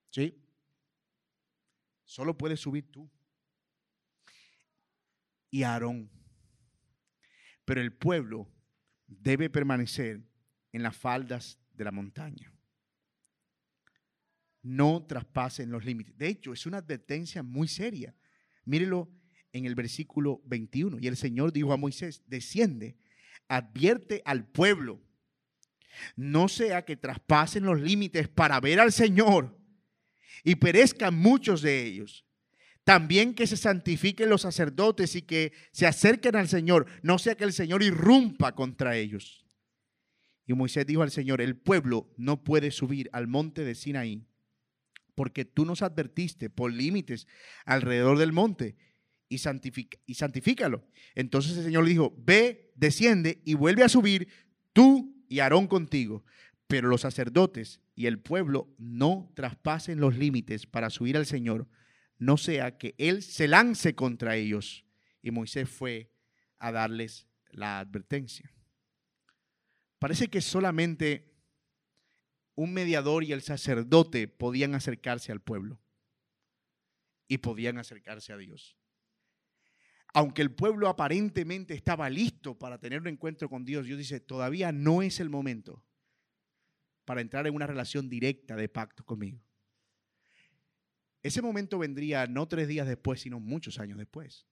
¿Sí? 0.09 0.33
Solo 2.05 2.37
puedes 2.37 2.59
subir 2.59 2.89
tú. 2.89 3.09
Y 5.51 5.63
Aarón. 5.63 6.09
Pero 7.65 7.81
el 7.81 7.91
pueblo 7.91 8.49
debe 9.07 9.49
permanecer 9.49 10.21
en 10.71 10.83
las 10.83 10.95
faldas 10.95 11.59
de 11.73 11.83
la 11.83 11.91
montaña. 11.91 12.56
No 14.61 15.05
traspasen 15.07 15.71
los 15.71 15.85
límites. 15.85 16.17
De 16.17 16.27
hecho, 16.27 16.53
es 16.53 16.65
una 16.65 16.77
advertencia 16.77 17.43
muy 17.43 17.67
seria. 17.67 18.15
Mírelo 18.65 19.09
en 19.53 19.65
el 19.65 19.75
versículo 19.75 20.41
21. 20.45 20.97
Y 20.99 21.07
el 21.07 21.17
Señor 21.17 21.53
dijo 21.53 21.73
a 21.73 21.77
Moisés, 21.77 22.23
desciende, 22.27 22.97
advierte 23.47 24.21
al 24.25 24.45
pueblo, 24.45 25.01
no 26.15 26.47
sea 26.47 26.85
que 26.85 26.95
traspasen 26.95 27.63
los 27.63 27.81
límites 27.81 28.27
para 28.27 28.59
ver 28.59 28.79
al 28.79 28.91
Señor 28.91 29.57
y 30.43 30.55
perezcan 30.55 31.15
muchos 31.15 31.61
de 31.61 31.85
ellos. 31.85 32.25
También 32.83 33.33
que 33.33 33.47
se 33.47 33.57
santifiquen 33.57 34.29
los 34.29 34.43
sacerdotes 34.43 35.15
y 35.15 35.23
que 35.23 35.51
se 35.71 35.85
acerquen 35.85 36.35
al 36.35 36.47
Señor, 36.47 36.85
no 37.01 37.19
sea 37.19 37.35
que 37.35 37.43
el 37.43 37.51
Señor 37.51 37.83
irrumpa 37.83 38.55
contra 38.55 38.95
ellos. 38.95 39.45
Y 40.45 40.53
Moisés 40.53 40.85
dijo 40.85 41.01
al 41.01 41.11
Señor, 41.11 41.41
el 41.41 41.57
pueblo 41.57 42.13
no 42.15 42.45
puede 42.45 42.71
subir 42.71 43.09
al 43.11 43.27
monte 43.27 43.65
de 43.65 43.75
Sinaí, 43.75 44.25
porque 45.17 45.43
tú 45.43 45.65
nos 45.65 45.81
advertiste 45.81 46.49
por 46.49 46.71
límites 46.71 47.27
alrededor 47.65 48.19
del 48.19 48.31
monte 48.31 48.77
y, 49.27 49.41
y 50.05 50.13
santifícalo. 50.13 50.87
Entonces 51.15 51.57
el 51.57 51.63
Señor 51.63 51.85
le 51.85 51.89
dijo, 51.89 52.13
ve, 52.19 52.71
desciende 52.75 53.41
y 53.43 53.55
vuelve 53.55 53.83
a 53.83 53.89
subir 53.89 54.27
tú 54.73 55.25
y 55.27 55.39
Aarón 55.39 55.65
contigo. 55.65 56.23
Pero 56.67 56.87
los 56.87 57.01
sacerdotes 57.01 57.81
y 57.95 58.05
el 58.05 58.19
pueblo 58.19 58.73
no 58.77 59.31
traspasen 59.35 59.99
los 59.99 60.15
límites 60.15 60.67
para 60.67 60.91
subir 60.91 61.17
al 61.17 61.25
Señor 61.25 61.67
no 62.19 62.37
sea 62.37 62.77
que 62.77 62.95
él 62.97 63.21
se 63.23 63.47
lance 63.47 63.95
contra 63.95 64.35
ellos. 64.35 64.85
Y 65.21 65.31
Moisés 65.31 65.69
fue 65.69 66.11
a 66.59 66.71
darles 66.71 67.27
la 67.51 67.79
advertencia. 67.79 68.51
Parece 69.99 70.27
que 70.27 70.41
solamente 70.41 71.36
un 72.57 72.73
mediador 72.73 73.23
y 73.23 73.31
el 73.33 73.43
sacerdote 73.43 74.27
podían 74.27 74.73
acercarse 74.73 75.31
al 75.31 75.39
pueblo 75.39 75.79
y 77.27 77.37
podían 77.37 77.77
acercarse 77.77 78.33
a 78.33 78.37
Dios. 78.37 78.75
Aunque 80.11 80.41
el 80.41 80.51
pueblo 80.51 80.87
aparentemente 80.87 81.75
estaba 81.75 82.09
listo 82.09 82.57
para 82.57 82.79
tener 82.79 83.01
un 83.01 83.09
encuentro 83.09 83.47
con 83.47 83.63
Dios, 83.63 83.85
Dios 83.85 83.99
dice, 83.99 84.19
todavía 84.19 84.71
no 84.71 85.03
es 85.03 85.19
el 85.19 85.29
momento 85.29 85.85
para 87.05 87.21
entrar 87.21 87.45
en 87.45 87.53
una 87.53 87.67
relación 87.67 88.09
directa 88.09 88.55
de 88.55 88.67
pacto 88.67 89.05
conmigo 89.05 89.39
Ese 91.21 91.43
momento 91.43 91.77
vendría 91.77 92.25
no 92.25 92.47
tres 92.47 92.67
días 92.67 92.87
después, 92.87 93.21
sino 93.21 93.39
muchos 93.39 93.79
años 93.79 93.99
después. 93.99 94.47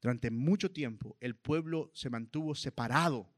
Durante 0.00 0.30
mucho 0.30 0.72
tiempo 0.72 1.18
el 1.20 1.36
pueblo 1.36 1.90
se 1.92 2.08
mantuvo 2.08 2.54
separado 2.54 3.37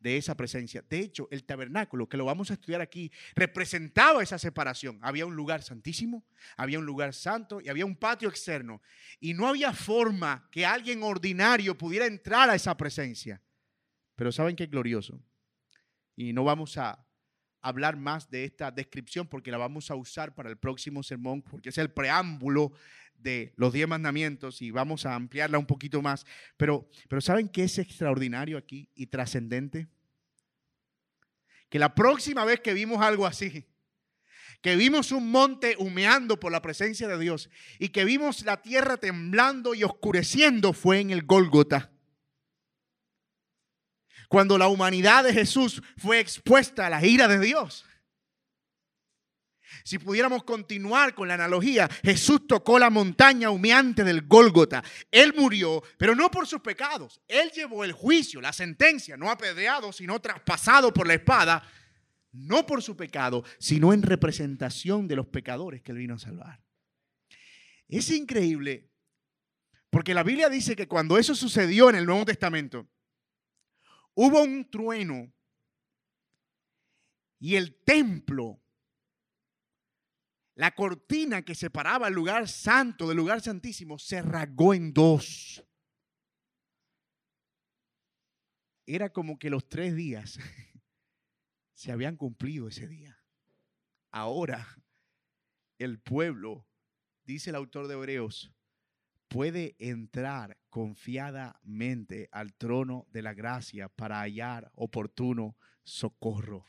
de 0.00 0.16
esa 0.16 0.36
presencia. 0.36 0.84
De 0.88 1.00
hecho, 1.00 1.28
el 1.30 1.44
tabernáculo, 1.44 2.08
que 2.08 2.16
lo 2.16 2.24
vamos 2.24 2.50
a 2.50 2.54
estudiar 2.54 2.80
aquí, 2.80 3.10
representaba 3.34 4.22
esa 4.22 4.38
separación. 4.38 4.98
Había 5.02 5.26
un 5.26 5.34
lugar 5.34 5.62
santísimo, 5.62 6.24
había 6.56 6.78
un 6.78 6.86
lugar 6.86 7.14
santo 7.14 7.60
y 7.60 7.68
había 7.68 7.86
un 7.86 7.96
patio 7.96 8.28
externo. 8.28 8.80
Y 9.20 9.34
no 9.34 9.46
había 9.46 9.72
forma 9.72 10.48
que 10.50 10.64
alguien 10.64 11.02
ordinario 11.02 11.76
pudiera 11.76 12.06
entrar 12.06 12.48
a 12.50 12.54
esa 12.54 12.76
presencia. 12.76 13.42
Pero 14.14 14.32
¿saben 14.32 14.56
qué 14.56 14.66
glorioso? 14.66 15.22
Y 16.16 16.32
no 16.32 16.44
vamos 16.44 16.76
a 16.78 17.04
hablar 17.60 17.96
más 17.96 18.30
de 18.30 18.44
esta 18.44 18.70
descripción 18.70 19.26
porque 19.26 19.50
la 19.50 19.58
vamos 19.58 19.90
a 19.90 19.94
usar 19.94 20.34
para 20.34 20.48
el 20.48 20.56
próximo 20.56 21.02
sermón, 21.02 21.42
porque 21.42 21.70
es 21.70 21.78
el 21.78 21.90
preámbulo 21.90 22.72
de 23.18 23.52
los 23.56 23.72
diez 23.72 23.88
mandamientos 23.88 24.62
y 24.62 24.70
vamos 24.70 25.06
a 25.06 25.14
ampliarla 25.14 25.58
un 25.58 25.66
poquito 25.66 26.02
más. 26.02 26.24
Pero, 26.56 26.88
pero 27.08 27.20
¿saben 27.20 27.48
qué 27.48 27.64
es 27.64 27.78
extraordinario 27.78 28.58
aquí 28.58 28.88
y 28.94 29.06
trascendente? 29.06 29.88
Que 31.68 31.78
la 31.78 31.94
próxima 31.94 32.44
vez 32.44 32.60
que 32.60 32.72
vimos 32.72 33.02
algo 33.02 33.26
así, 33.26 33.66
que 34.60 34.76
vimos 34.76 35.12
un 35.12 35.30
monte 35.30 35.76
humeando 35.78 36.40
por 36.40 36.50
la 36.50 36.62
presencia 36.62 37.06
de 37.06 37.18
Dios 37.18 37.50
y 37.78 37.90
que 37.90 38.04
vimos 38.04 38.44
la 38.44 38.62
tierra 38.62 38.96
temblando 38.96 39.74
y 39.74 39.84
oscureciendo 39.84 40.72
fue 40.72 41.00
en 41.00 41.10
el 41.10 41.22
Gólgota. 41.22 41.92
Cuando 44.28 44.58
la 44.58 44.68
humanidad 44.68 45.24
de 45.24 45.32
Jesús 45.32 45.82
fue 45.96 46.20
expuesta 46.20 46.86
a 46.86 46.90
la 46.90 47.04
ira 47.04 47.28
de 47.28 47.38
Dios. 47.38 47.86
Si 49.84 49.98
pudiéramos 49.98 50.44
continuar 50.44 51.14
con 51.14 51.28
la 51.28 51.34
analogía, 51.34 51.88
Jesús 52.02 52.46
tocó 52.46 52.78
la 52.78 52.90
montaña 52.90 53.50
humeante 53.50 54.04
del 54.04 54.26
Gólgota. 54.26 54.82
Él 55.10 55.34
murió, 55.36 55.82
pero 55.96 56.14
no 56.14 56.30
por 56.30 56.46
sus 56.46 56.60
pecados. 56.60 57.20
Él 57.28 57.50
llevó 57.52 57.84
el 57.84 57.92
juicio, 57.92 58.40
la 58.40 58.52
sentencia, 58.52 59.16
no 59.16 59.30
apedreado, 59.30 59.92
sino 59.92 60.20
traspasado 60.20 60.92
por 60.92 61.06
la 61.06 61.14
espada, 61.14 61.62
no 62.32 62.66
por 62.66 62.82
su 62.82 62.96
pecado, 62.96 63.44
sino 63.58 63.92
en 63.92 64.02
representación 64.02 65.08
de 65.08 65.16
los 65.16 65.26
pecadores 65.26 65.82
que 65.82 65.92
él 65.92 65.98
vino 65.98 66.14
a 66.14 66.18
salvar. 66.18 66.60
Es 67.88 68.10
increíble, 68.10 68.90
porque 69.90 70.14
la 70.14 70.22
Biblia 70.22 70.48
dice 70.48 70.76
que 70.76 70.86
cuando 70.86 71.18
eso 71.18 71.34
sucedió 71.34 71.88
en 71.88 71.96
el 71.96 72.06
Nuevo 72.06 72.26
Testamento, 72.26 72.86
hubo 74.14 74.42
un 74.42 74.68
trueno 74.70 75.32
y 77.40 77.54
el 77.56 77.76
templo 77.84 78.60
la 80.58 80.74
cortina 80.74 81.42
que 81.42 81.54
separaba 81.54 82.08
el 82.08 82.14
lugar 82.14 82.48
santo 82.48 83.06
del 83.06 83.16
lugar 83.16 83.40
santísimo 83.40 83.96
se 83.96 84.20
rasgó 84.22 84.74
en 84.74 84.92
dos. 84.92 85.64
Era 88.84 89.12
como 89.12 89.38
que 89.38 89.50
los 89.50 89.68
tres 89.68 89.94
días 89.94 90.40
se 91.74 91.92
habían 91.92 92.16
cumplido 92.16 92.66
ese 92.66 92.88
día. 92.88 93.22
Ahora 94.10 94.66
el 95.78 96.00
pueblo, 96.00 96.66
dice 97.24 97.50
el 97.50 97.56
autor 97.56 97.86
de 97.86 97.94
Hebreos, 97.94 98.52
puede 99.28 99.76
entrar 99.78 100.58
confiadamente 100.70 102.28
al 102.32 102.52
trono 102.52 103.06
de 103.12 103.22
la 103.22 103.32
gracia 103.32 103.88
para 103.90 104.22
hallar 104.22 104.72
oportuno 104.74 105.56
socorro 105.84 106.66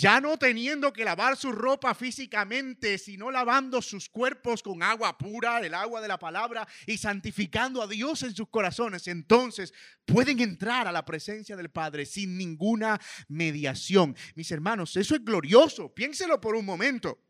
ya 0.00 0.18
no 0.18 0.38
teniendo 0.38 0.94
que 0.94 1.04
lavar 1.04 1.36
su 1.36 1.52
ropa 1.52 1.94
físicamente, 1.94 2.96
sino 2.96 3.30
lavando 3.30 3.82
sus 3.82 4.08
cuerpos 4.08 4.62
con 4.62 4.82
agua 4.82 5.18
pura, 5.18 5.58
el 5.58 5.74
agua 5.74 6.00
de 6.00 6.08
la 6.08 6.18
palabra, 6.18 6.66
y 6.86 6.96
santificando 6.96 7.82
a 7.82 7.86
Dios 7.86 8.22
en 8.22 8.34
sus 8.34 8.48
corazones, 8.48 9.06
entonces 9.08 9.74
pueden 10.06 10.40
entrar 10.40 10.88
a 10.88 10.92
la 10.92 11.04
presencia 11.04 11.54
del 11.54 11.70
Padre 11.70 12.06
sin 12.06 12.38
ninguna 12.38 12.98
mediación. 13.28 14.16
Mis 14.36 14.50
hermanos, 14.50 14.96
eso 14.96 15.14
es 15.14 15.22
glorioso, 15.22 15.92
piénselo 15.92 16.40
por 16.40 16.54
un 16.54 16.64
momento. 16.64 17.22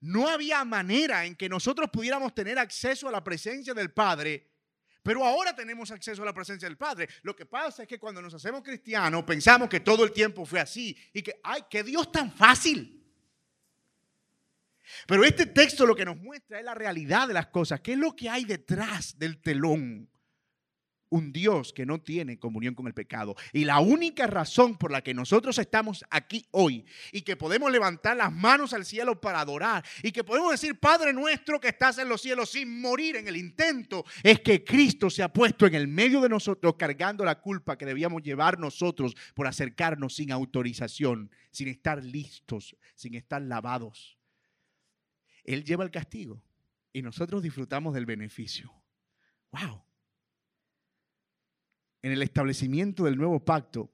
No 0.00 0.28
había 0.28 0.64
manera 0.64 1.24
en 1.24 1.36
que 1.36 1.48
nosotros 1.48 1.88
pudiéramos 1.92 2.34
tener 2.34 2.58
acceso 2.58 3.06
a 3.06 3.12
la 3.12 3.22
presencia 3.22 3.74
del 3.74 3.92
Padre 3.92 4.53
pero 5.04 5.22
ahora 5.22 5.54
tenemos 5.54 5.90
acceso 5.90 6.22
a 6.22 6.24
la 6.24 6.32
presencia 6.32 6.66
del 6.66 6.78
Padre. 6.78 7.06
Lo 7.22 7.36
que 7.36 7.44
pasa 7.44 7.82
es 7.82 7.88
que 7.88 7.98
cuando 7.98 8.22
nos 8.22 8.32
hacemos 8.32 8.62
cristianos 8.62 9.22
pensamos 9.24 9.68
que 9.68 9.80
todo 9.80 10.02
el 10.02 10.12
tiempo 10.12 10.46
fue 10.46 10.60
así 10.60 10.96
y 11.12 11.22
que, 11.22 11.38
ay, 11.44 11.64
qué 11.68 11.84
Dios 11.84 12.10
tan 12.10 12.32
fácil. 12.32 13.04
Pero 15.06 15.22
este 15.24 15.44
texto 15.44 15.84
lo 15.84 15.94
que 15.94 16.06
nos 16.06 16.16
muestra 16.16 16.58
es 16.58 16.64
la 16.64 16.74
realidad 16.74 17.28
de 17.28 17.34
las 17.34 17.48
cosas, 17.48 17.82
qué 17.82 17.92
es 17.92 17.98
lo 17.98 18.16
que 18.16 18.30
hay 18.30 18.46
detrás 18.46 19.18
del 19.18 19.42
telón 19.42 20.08
un 21.14 21.32
Dios 21.32 21.72
que 21.72 21.86
no 21.86 22.00
tiene 22.00 22.40
comunión 22.40 22.74
con 22.74 22.88
el 22.88 22.92
pecado. 22.92 23.36
Y 23.52 23.64
la 23.64 23.78
única 23.78 24.26
razón 24.26 24.76
por 24.76 24.90
la 24.90 25.00
que 25.00 25.14
nosotros 25.14 25.56
estamos 25.58 26.04
aquí 26.10 26.44
hoy 26.50 26.84
y 27.12 27.22
que 27.22 27.36
podemos 27.36 27.70
levantar 27.70 28.16
las 28.16 28.32
manos 28.32 28.72
al 28.72 28.84
cielo 28.84 29.20
para 29.20 29.40
adorar 29.40 29.84
y 30.02 30.10
que 30.10 30.24
podemos 30.24 30.50
decir, 30.50 30.78
Padre 30.80 31.12
nuestro 31.12 31.60
que 31.60 31.68
estás 31.68 31.98
en 31.98 32.08
los 32.08 32.20
cielos 32.20 32.50
sin 32.50 32.80
morir 32.80 33.14
en 33.14 33.28
el 33.28 33.36
intento, 33.36 34.04
es 34.24 34.40
que 34.40 34.64
Cristo 34.64 35.08
se 35.08 35.22
ha 35.22 35.32
puesto 35.32 35.66
en 35.66 35.76
el 35.76 35.86
medio 35.86 36.20
de 36.20 36.28
nosotros 36.28 36.74
cargando 36.76 37.24
la 37.24 37.40
culpa 37.40 37.78
que 37.78 37.86
debíamos 37.86 38.22
llevar 38.22 38.58
nosotros 38.58 39.14
por 39.34 39.46
acercarnos 39.46 40.16
sin 40.16 40.32
autorización, 40.32 41.30
sin 41.52 41.68
estar 41.68 42.02
listos, 42.02 42.76
sin 42.96 43.14
estar 43.14 43.40
lavados. 43.40 44.18
Él 45.44 45.62
lleva 45.62 45.84
el 45.84 45.92
castigo 45.92 46.42
y 46.92 47.02
nosotros 47.02 47.40
disfrutamos 47.40 47.94
del 47.94 48.04
beneficio. 48.04 48.72
¡Wow! 49.52 49.84
En 52.04 52.12
el 52.12 52.20
establecimiento 52.20 53.04
del 53.04 53.16
nuevo 53.16 53.42
pacto, 53.42 53.90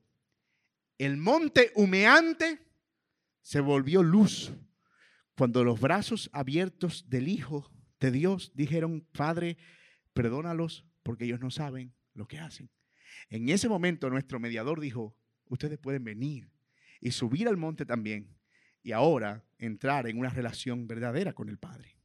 el 0.98 1.16
monte 1.16 1.70
humeante 1.76 2.58
se 3.40 3.60
volvió 3.60 4.02
luz 4.02 4.52
cuando 5.36 5.62
los 5.62 5.80
brazos 5.80 6.28
abiertos 6.32 7.08
del 7.08 7.28
Hijo 7.28 7.70
de 8.00 8.10
Dios 8.10 8.50
dijeron, 8.56 9.06
Padre, 9.12 9.58
perdónalos 10.12 10.84
porque 11.04 11.26
ellos 11.26 11.38
no 11.38 11.52
saben 11.52 11.94
lo 12.12 12.26
que 12.26 12.40
hacen. 12.40 12.68
En 13.28 13.48
ese 13.48 13.68
momento 13.68 14.10
nuestro 14.10 14.40
mediador 14.40 14.80
dijo, 14.80 15.16
ustedes 15.44 15.78
pueden 15.78 16.02
venir 16.02 16.50
y 17.00 17.12
subir 17.12 17.46
al 17.46 17.58
monte 17.58 17.86
también 17.86 18.36
y 18.82 18.90
ahora 18.90 19.44
entrar 19.56 20.08
en 20.08 20.18
una 20.18 20.30
relación 20.30 20.88
verdadera 20.88 21.32
con 21.32 21.48
el 21.48 21.58
Padre. 21.58 21.99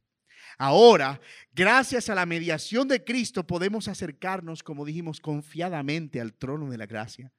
Ahora, 0.58 1.20
gracias 1.52 2.08
a 2.08 2.14
la 2.14 2.24
mediación 2.24 2.88
de 2.88 3.04
Cristo, 3.04 3.46
podemos 3.46 3.88
acercarnos, 3.88 4.62
como 4.62 4.86
dijimos, 4.86 5.20
confiadamente 5.20 6.20
al 6.20 6.32
trono 6.32 6.70
de 6.70 6.78
la 6.78 6.86
gracia. 6.86 7.32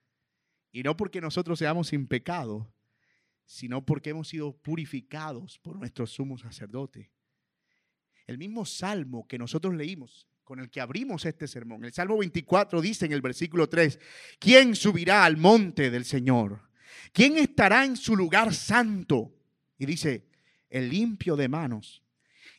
Y 0.72 0.84
no 0.84 0.96
porque 0.96 1.20
nosotros 1.20 1.58
seamos 1.58 1.88
sin 1.88 2.08
pecado, 2.08 2.72
sino 3.46 3.84
porque 3.84 4.12
hemos 4.12 4.28
sido 4.28 4.56
purificados 4.56 5.58
por 5.60 5.78
nuestro 5.78 6.06
sumo 6.06 6.38
sacerdote. 6.38 7.10
El 8.28 8.38
mismo 8.38 8.66
salmo 8.66 9.28
que 9.28 9.40
nosotros 9.40 9.74
leímos, 9.74 10.28
con 10.44 10.60
el 10.60 10.70
que 10.70 10.80
abrimos 10.80 11.26
este 11.26 11.48
sermón, 11.48 11.86
el 11.86 11.94
Salmo 11.94 12.18
24 12.18 12.82
dice 12.82 13.06
en 13.06 13.14
el 13.14 13.22
versículo 13.22 13.68
3, 13.68 14.00
¿quién 14.40 14.76
subirá 14.76 15.26
al 15.26 15.38
monte 15.38 15.90
del 15.90 16.06
Señor? 16.06 16.70
¿Quién 17.12 17.38
estará 17.38 17.84
en 17.84 17.98
su 17.98 18.16
lugar 18.16 18.54
santo? 18.54 19.34
Y 19.78 19.86
dice, 19.86 20.28
el 20.70 20.90
limpio 20.90 21.36
de 21.36 21.48
manos 21.48 22.04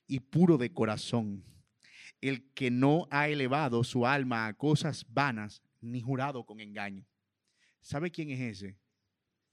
y 0.09 0.21
puro 0.21 0.59
de 0.59 0.73
corazón, 0.73 1.45
el 2.21 2.53
que 2.55 2.71
no 2.71 3.07
ha 3.11 3.29
elevado 3.29 3.85
su 3.85 4.07
alma 4.07 4.47
a 4.47 4.55
cosas 4.55 5.07
vanas 5.09 5.63
ni 5.81 6.01
jurado 6.01 6.45
con 6.45 6.59
engaño. 6.59 7.07
¿Sabe 7.81 8.11
quién 8.11 8.31
es 8.31 8.41
ese? 8.41 8.79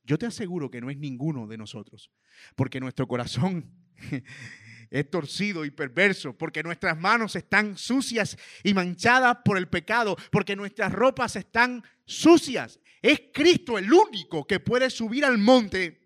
Yo 0.04 0.18
te 0.18 0.26
aseguro 0.26 0.72
que 0.72 0.82
no 0.82 0.90
es 0.90 0.98
ninguno 0.98 1.46
de 1.46 1.58
nosotros, 1.58 2.12
porque 2.56 2.80
nuestro 2.80 3.08
corazón 3.08 3.72
es 4.90 5.10
torcido 5.10 5.66
y 5.66 5.72
perverso, 5.72 6.38
porque 6.38 6.64
nuestras 6.64 6.98
manos 6.98 7.36
están 7.36 7.78
sucias 7.78 8.38
y 8.64 8.74
manchadas 8.74 9.38
por 9.44 9.58
el 9.58 9.68
pecado, 9.68 10.16
porque 10.32 10.56
nuestras 10.56 10.92
ropas 10.92 11.36
están 11.36 11.84
sucias. 12.06 12.80
Es 13.02 13.22
Cristo 13.34 13.78
el 13.78 13.92
único 13.92 14.48
que 14.48 14.60
puede 14.60 14.90
subir 14.90 15.26
al 15.26 15.38
monte 15.38 16.06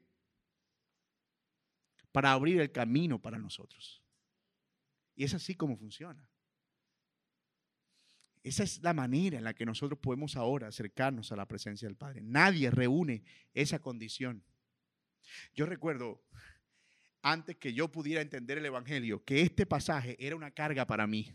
para 2.12 2.32
abrir 2.32 2.60
el 2.60 2.72
camino 2.72 3.22
para 3.22 3.38
nosotros. 3.38 3.99
Y 5.20 5.26
es 5.26 5.34
así 5.34 5.54
como 5.54 5.76
funciona. 5.76 6.26
Esa 8.42 8.64
es 8.64 8.82
la 8.82 8.94
manera 8.94 9.38
en 9.38 9.44
la 9.44 9.54
que 9.54 9.66
nosotros 9.66 10.00
podemos 10.00 10.38
ahora 10.38 10.70
acercarnos 10.70 11.34
a 11.34 11.36
la 11.36 11.46
presencia 11.46 11.90
del 11.90 11.98
Padre. 11.98 12.22
Nadie 12.22 12.72
reúne 12.72 13.24
esa 13.54 13.80
condición. 13.80 14.46
Yo 15.54 15.66
recuerdo, 15.66 16.24
antes 17.22 17.58
que 17.58 17.74
yo 17.74 17.92
pudiera 17.92 18.22
entender 18.22 18.60
el 18.60 18.66
Evangelio, 18.66 19.22
que 19.26 19.42
este 19.42 19.66
pasaje 19.66 20.16
era 20.26 20.38
una 20.38 20.52
carga 20.52 20.88
para 20.88 21.06
mí. 21.06 21.34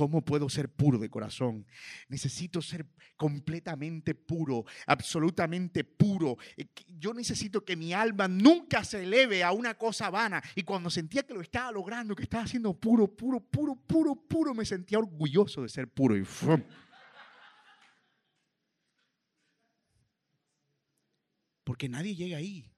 ¿Cómo 0.00 0.24
puedo 0.24 0.48
ser 0.48 0.72
puro 0.72 0.96
de 0.96 1.10
corazón? 1.10 1.66
Necesito 2.08 2.62
ser 2.62 2.86
completamente 3.18 4.14
puro, 4.14 4.64
absolutamente 4.86 5.84
puro. 5.84 6.38
Eh, 6.56 6.68
yo 6.98 7.12
necesito 7.12 7.66
que 7.66 7.76
mi 7.76 7.92
alma 7.92 8.26
nunca 8.26 8.82
se 8.82 9.02
eleve 9.02 9.44
a 9.44 9.52
una 9.52 9.76
cosa 9.76 10.08
vana. 10.08 10.42
Y 10.54 10.62
cuando 10.62 10.88
sentía 10.88 11.24
que 11.24 11.34
lo 11.34 11.42
estaba 11.42 11.70
logrando, 11.70 12.16
que 12.16 12.22
estaba 12.22 12.44
haciendo 12.44 12.72
puro, 12.72 13.14
puro, 13.14 13.40
puro, 13.40 13.76
puro, 13.76 14.16
puro, 14.16 14.54
me 14.54 14.64
sentía 14.64 14.98
orgulloso 14.98 15.60
de 15.60 15.68
ser 15.68 15.86
puro. 15.86 16.16
Y 16.16 16.24
Porque 21.62 21.90
nadie 21.90 22.14
llega 22.14 22.38
ahí. 22.38 22.72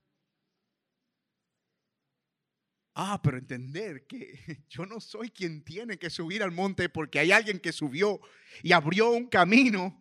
Ah, 2.94 3.20
pero 3.22 3.38
entender 3.38 4.06
que 4.06 4.64
yo 4.68 4.84
no 4.84 5.00
soy 5.00 5.30
quien 5.30 5.64
tiene 5.64 5.98
que 5.98 6.10
subir 6.10 6.42
al 6.42 6.52
monte 6.52 6.88
porque 6.88 7.18
hay 7.18 7.32
alguien 7.32 7.58
que 7.58 7.72
subió 7.72 8.20
y 8.62 8.72
abrió 8.72 9.10
un 9.10 9.28
camino 9.28 9.98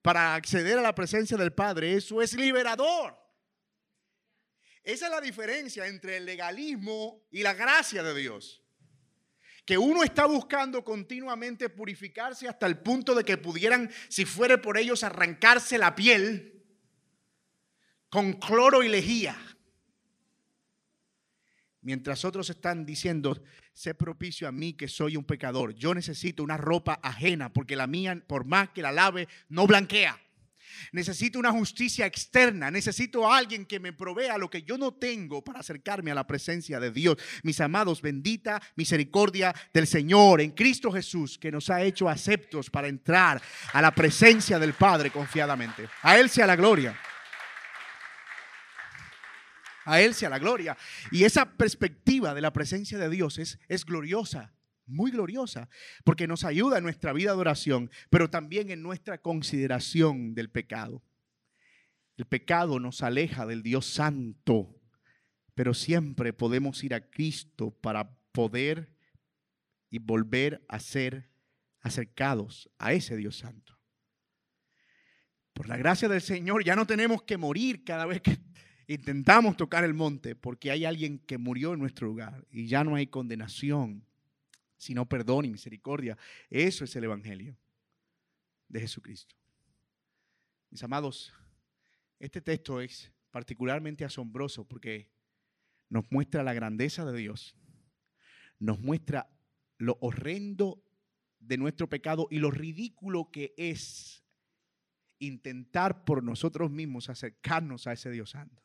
para 0.00 0.34
acceder 0.34 0.78
a 0.78 0.82
la 0.82 0.94
presencia 0.94 1.36
del 1.36 1.52
Padre. 1.52 1.94
Eso 1.94 2.22
es 2.22 2.34
liberador. 2.34 3.16
Esa 4.82 5.06
es 5.06 5.12
la 5.12 5.20
diferencia 5.20 5.86
entre 5.86 6.16
el 6.16 6.24
legalismo 6.24 7.24
y 7.30 7.42
la 7.42 7.54
gracia 7.54 8.02
de 8.02 8.18
Dios. 8.18 8.64
Que 9.64 9.78
uno 9.78 10.02
está 10.02 10.26
buscando 10.26 10.82
continuamente 10.82 11.68
purificarse 11.68 12.48
hasta 12.48 12.66
el 12.66 12.78
punto 12.78 13.14
de 13.14 13.22
que 13.22 13.36
pudieran, 13.36 13.92
si 14.08 14.24
fuere 14.24 14.58
por 14.58 14.76
ellos, 14.76 15.04
arrancarse 15.04 15.78
la 15.78 15.94
piel 15.94 16.64
con 18.08 18.32
cloro 18.32 18.82
y 18.82 18.88
lejía 18.88 19.51
Mientras 21.82 22.24
otros 22.24 22.48
están 22.48 22.86
diciendo, 22.86 23.42
sé 23.74 23.94
propicio 23.94 24.46
a 24.46 24.52
mí 24.52 24.72
que 24.74 24.86
soy 24.86 25.16
un 25.16 25.24
pecador. 25.24 25.74
Yo 25.74 25.94
necesito 25.94 26.44
una 26.44 26.56
ropa 26.56 27.00
ajena 27.02 27.52
porque 27.52 27.74
la 27.74 27.88
mía, 27.88 28.22
por 28.26 28.44
más 28.44 28.70
que 28.70 28.82
la 28.82 28.92
lave, 28.92 29.26
no 29.48 29.66
blanquea. 29.66 30.18
Necesito 30.92 31.40
una 31.40 31.50
justicia 31.50 32.06
externa. 32.06 32.70
Necesito 32.70 33.30
a 33.30 33.36
alguien 33.36 33.66
que 33.66 33.80
me 33.80 33.92
provea 33.92 34.38
lo 34.38 34.48
que 34.48 34.62
yo 34.62 34.78
no 34.78 34.94
tengo 34.94 35.42
para 35.42 35.60
acercarme 35.60 36.12
a 36.12 36.14
la 36.14 36.26
presencia 36.26 36.78
de 36.80 36.92
Dios. 36.92 37.16
Mis 37.42 37.60
amados, 37.60 38.00
bendita 38.00 38.62
misericordia 38.76 39.54
del 39.72 39.86
Señor 39.86 40.40
en 40.40 40.52
Cristo 40.52 40.90
Jesús 40.92 41.36
que 41.36 41.52
nos 41.52 41.68
ha 41.68 41.82
hecho 41.82 42.08
aceptos 42.08 42.70
para 42.70 42.88
entrar 42.88 43.42
a 43.72 43.82
la 43.82 43.92
presencia 43.92 44.58
del 44.58 44.74
Padre 44.74 45.10
confiadamente. 45.10 45.88
A 46.02 46.18
Él 46.18 46.30
sea 46.30 46.46
la 46.46 46.56
gloria. 46.56 46.96
A 49.84 50.00
Él 50.00 50.14
sea 50.14 50.30
la 50.30 50.38
gloria. 50.38 50.76
Y 51.10 51.24
esa 51.24 51.56
perspectiva 51.56 52.34
de 52.34 52.40
la 52.40 52.52
presencia 52.52 52.98
de 52.98 53.08
Dios 53.08 53.38
es, 53.38 53.58
es 53.68 53.84
gloriosa, 53.84 54.54
muy 54.86 55.10
gloriosa, 55.10 55.68
porque 56.04 56.26
nos 56.26 56.44
ayuda 56.44 56.78
en 56.78 56.84
nuestra 56.84 57.12
vida 57.12 57.32
de 57.32 57.38
oración, 57.38 57.90
pero 58.10 58.30
también 58.30 58.70
en 58.70 58.82
nuestra 58.82 59.18
consideración 59.18 60.34
del 60.34 60.50
pecado. 60.50 61.02
El 62.16 62.26
pecado 62.26 62.78
nos 62.78 63.02
aleja 63.02 63.46
del 63.46 63.62
Dios 63.62 63.86
santo, 63.86 64.80
pero 65.54 65.74
siempre 65.74 66.32
podemos 66.32 66.82
ir 66.84 66.94
a 66.94 67.10
Cristo 67.10 67.70
para 67.70 68.16
poder 68.32 68.92
y 69.90 69.98
volver 69.98 70.64
a 70.68 70.78
ser 70.78 71.30
acercados 71.80 72.70
a 72.78 72.92
ese 72.92 73.16
Dios 73.16 73.38
santo. 73.38 73.78
Por 75.52 75.68
la 75.68 75.76
gracia 75.76 76.08
del 76.08 76.22
Señor 76.22 76.64
ya 76.64 76.76
no 76.76 76.86
tenemos 76.86 77.22
que 77.24 77.36
morir 77.36 77.84
cada 77.84 78.06
vez 78.06 78.22
que 78.22 78.38
intentamos 78.94 79.56
tocar 79.56 79.84
el 79.84 79.94
monte 79.94 80.34
porque 80.34 80.70
hay 80.70 80.84
alguien 80.84 81.18
que 81.18 81.38
murió 81.38 81.74
en 81.74 81.80
nuestro 81.80 82.06
lugar 82.06 82.46
y 82.50 82.66
ya 82.66 82.84
no 82.84 82.94
hay 82.94 83.06
condenación, 83.06 84.04
sino 84.76 85.08
perdón 85.08 85.44
y 85.44 85.50
misericordia. 85.50 86.18
Eso 86.50 86.84
es 86.84 86.94
el 86.96 87.04
Evangelio 87.04 87.56
de 88.68 88.80
Jesucristo. 88.80 89.36
Mis 90.70 90.82
amados, 90.82 91.32
este 92.18 92.40
texto 92.40 92.80
es 92.80 93.12
particularmente 93.30 94.04
asombroso 94.04 94.66
porque 94.66 95.10
nos 95.88 96.10
muestra 96.10 96.42
la 96.42 96.54
grandeza 96.54 97.04
de 97.04 97.18
Dios, 97.18 97.54
nos 98.58 98.80
muestra 98.80 99.28
lo 99.78 99.98
horrendo 100.00 100.82
de 101.38 101.58
nuestro 101.58 101.88
pecado 101.88 102.28
y 102.30 102.38
lo 102.38 102.50
ridículo 102.50 103.30
que 103.30 103.54
es 103.56 104.24
intentar 105.18 106.04
por 106.04 106.22
nosotros 106.22 106.70
mismos 106.70 107.08
acercarnos 107.08 107.86
a 107.86 107.92
ese 107.92 108.10
Dios 108.10 108.30
santo 108.30 108.62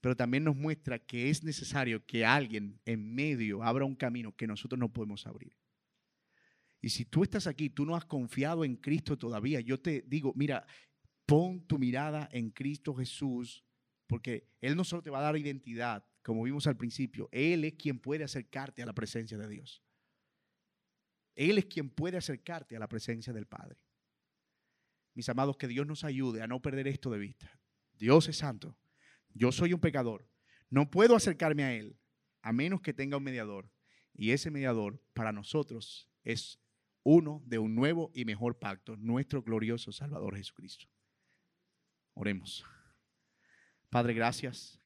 pero 0.00 0.16
también 0.16 0.44
nos 0.44 0.56
muestra 0.56 0.98
que 0.98 1.30
es 1.30 1.42
necesario 1.42 2.04
que 2.04 2.24
alguien 2.24 2.80
en 2.84 3.14
medio 3.14 3.62
abra 3.62 3.84
un 3.84 3.96
camino 3.96 4.34
que 4.34 4.46
nosotros 4.46 4.78
no 4.78 4.92
podemos 4.92 5.26
abrir. 5.26 5.56
Y 6.80 6.90
si 6.90 7.04
tú 7.04 7.22
estás 7.22 7.46
aquí, 7.46 7.70
tú 7.70 7.86
no 7.86 7.96
has 7.96 8.04
confiado 8.04 8.64
en 8.64 8.76
Cristo 8.76 9.16
todavía, 9.16 9.60
yo 9.60 9.80
te 9.80 10.02
digo, 10.06 10.32
mira, 10.36 10.66
pon 11.26 11.66
tu 11.66 11.78
mirada 11.78 12.28
en 12.30 12.50
Cristo 12.50 12.94
Jesús, 12.94 13.64
porque 14.06 14.50
Él 14.60 14.76
no 14.76 14.84
solo 14.84 15.02
te 15.02 15.10
va 15.10 15.20
a 15.20 15.22
dar 15.22 15.36
identidad, 15.36 16.06
como 16.22 16.42
vimos 16.42 16.66
al 16.66 16.76
principio, 16.76 17.28
Él 17.32 17.64
es 17.64 17.74
quien 17.74 17.98
puede 17.98 18.24
acercarte 18.24 18.82
a 18.82 18.86
la 18.86 18.92
presencia 18.92 19.38
de 19.38 19.48
Dios. 19.48 19.82
Él 21.34 21.58
es 21.58 21.66
quien 21.66 21.90
puede 21.90 22.16
acercarte 22.16 22.76
a 22.76 22.78
la 22.78 22.88
presencia 22.88 23.32
del 23.32 23.46
Padre. 23.46 23.78
Mis 25.14 25.28
amados, 25.28 25.56
que 25.56 25.68
Dios 25.68 25.86
nos 25.86 26.04
ayude 26.04 26.42
a 26.42 26.46
no 26.46 26.60
perder 26.60 26.88
esto 26.88 27.10
de 27.10 27.18
vista. 27.18 27.58
Dios 27.98 28.28
es 28.28 28.38
santo. 28.38 28.76
Yo 29.34 29.52
soy 29.52 29.72
un 29.72 29.80
pecador. 29.80 30.26
No 30.70 30.90
puedo 30.90 31.14
acercarme 31.14 31.64
a 31.64 31.74
Él 31.74 31.98
a 32.42 32.52
menos 32.52 32.80
que 32.80 32.94
tenga 32.94 33.16
un 33.16 33.24
mediador. 33.24 33.70
Y 34.14 34.30
ese 34.30 34.50
mediador 34.50 35.02
para 35.12 35.32
nosotros 35.32 36.08
es 36.22 36.60
uno 37.02 37.42
de 37.46 37.58
un 37.58 37.74
nuevo 37.74 38.10
y 38.14 38.24
mejor 38.24 38.58
pacto, 38.58 38.96
nuestro 38.96 39.42
glorioso 39.42 39.92
Salvador 39.92 40.36
Jesucristo. 40.36 40.86
Oremos. 42.14 42.64
Padre, 43.90 44.14
gracias. 44.14 44.80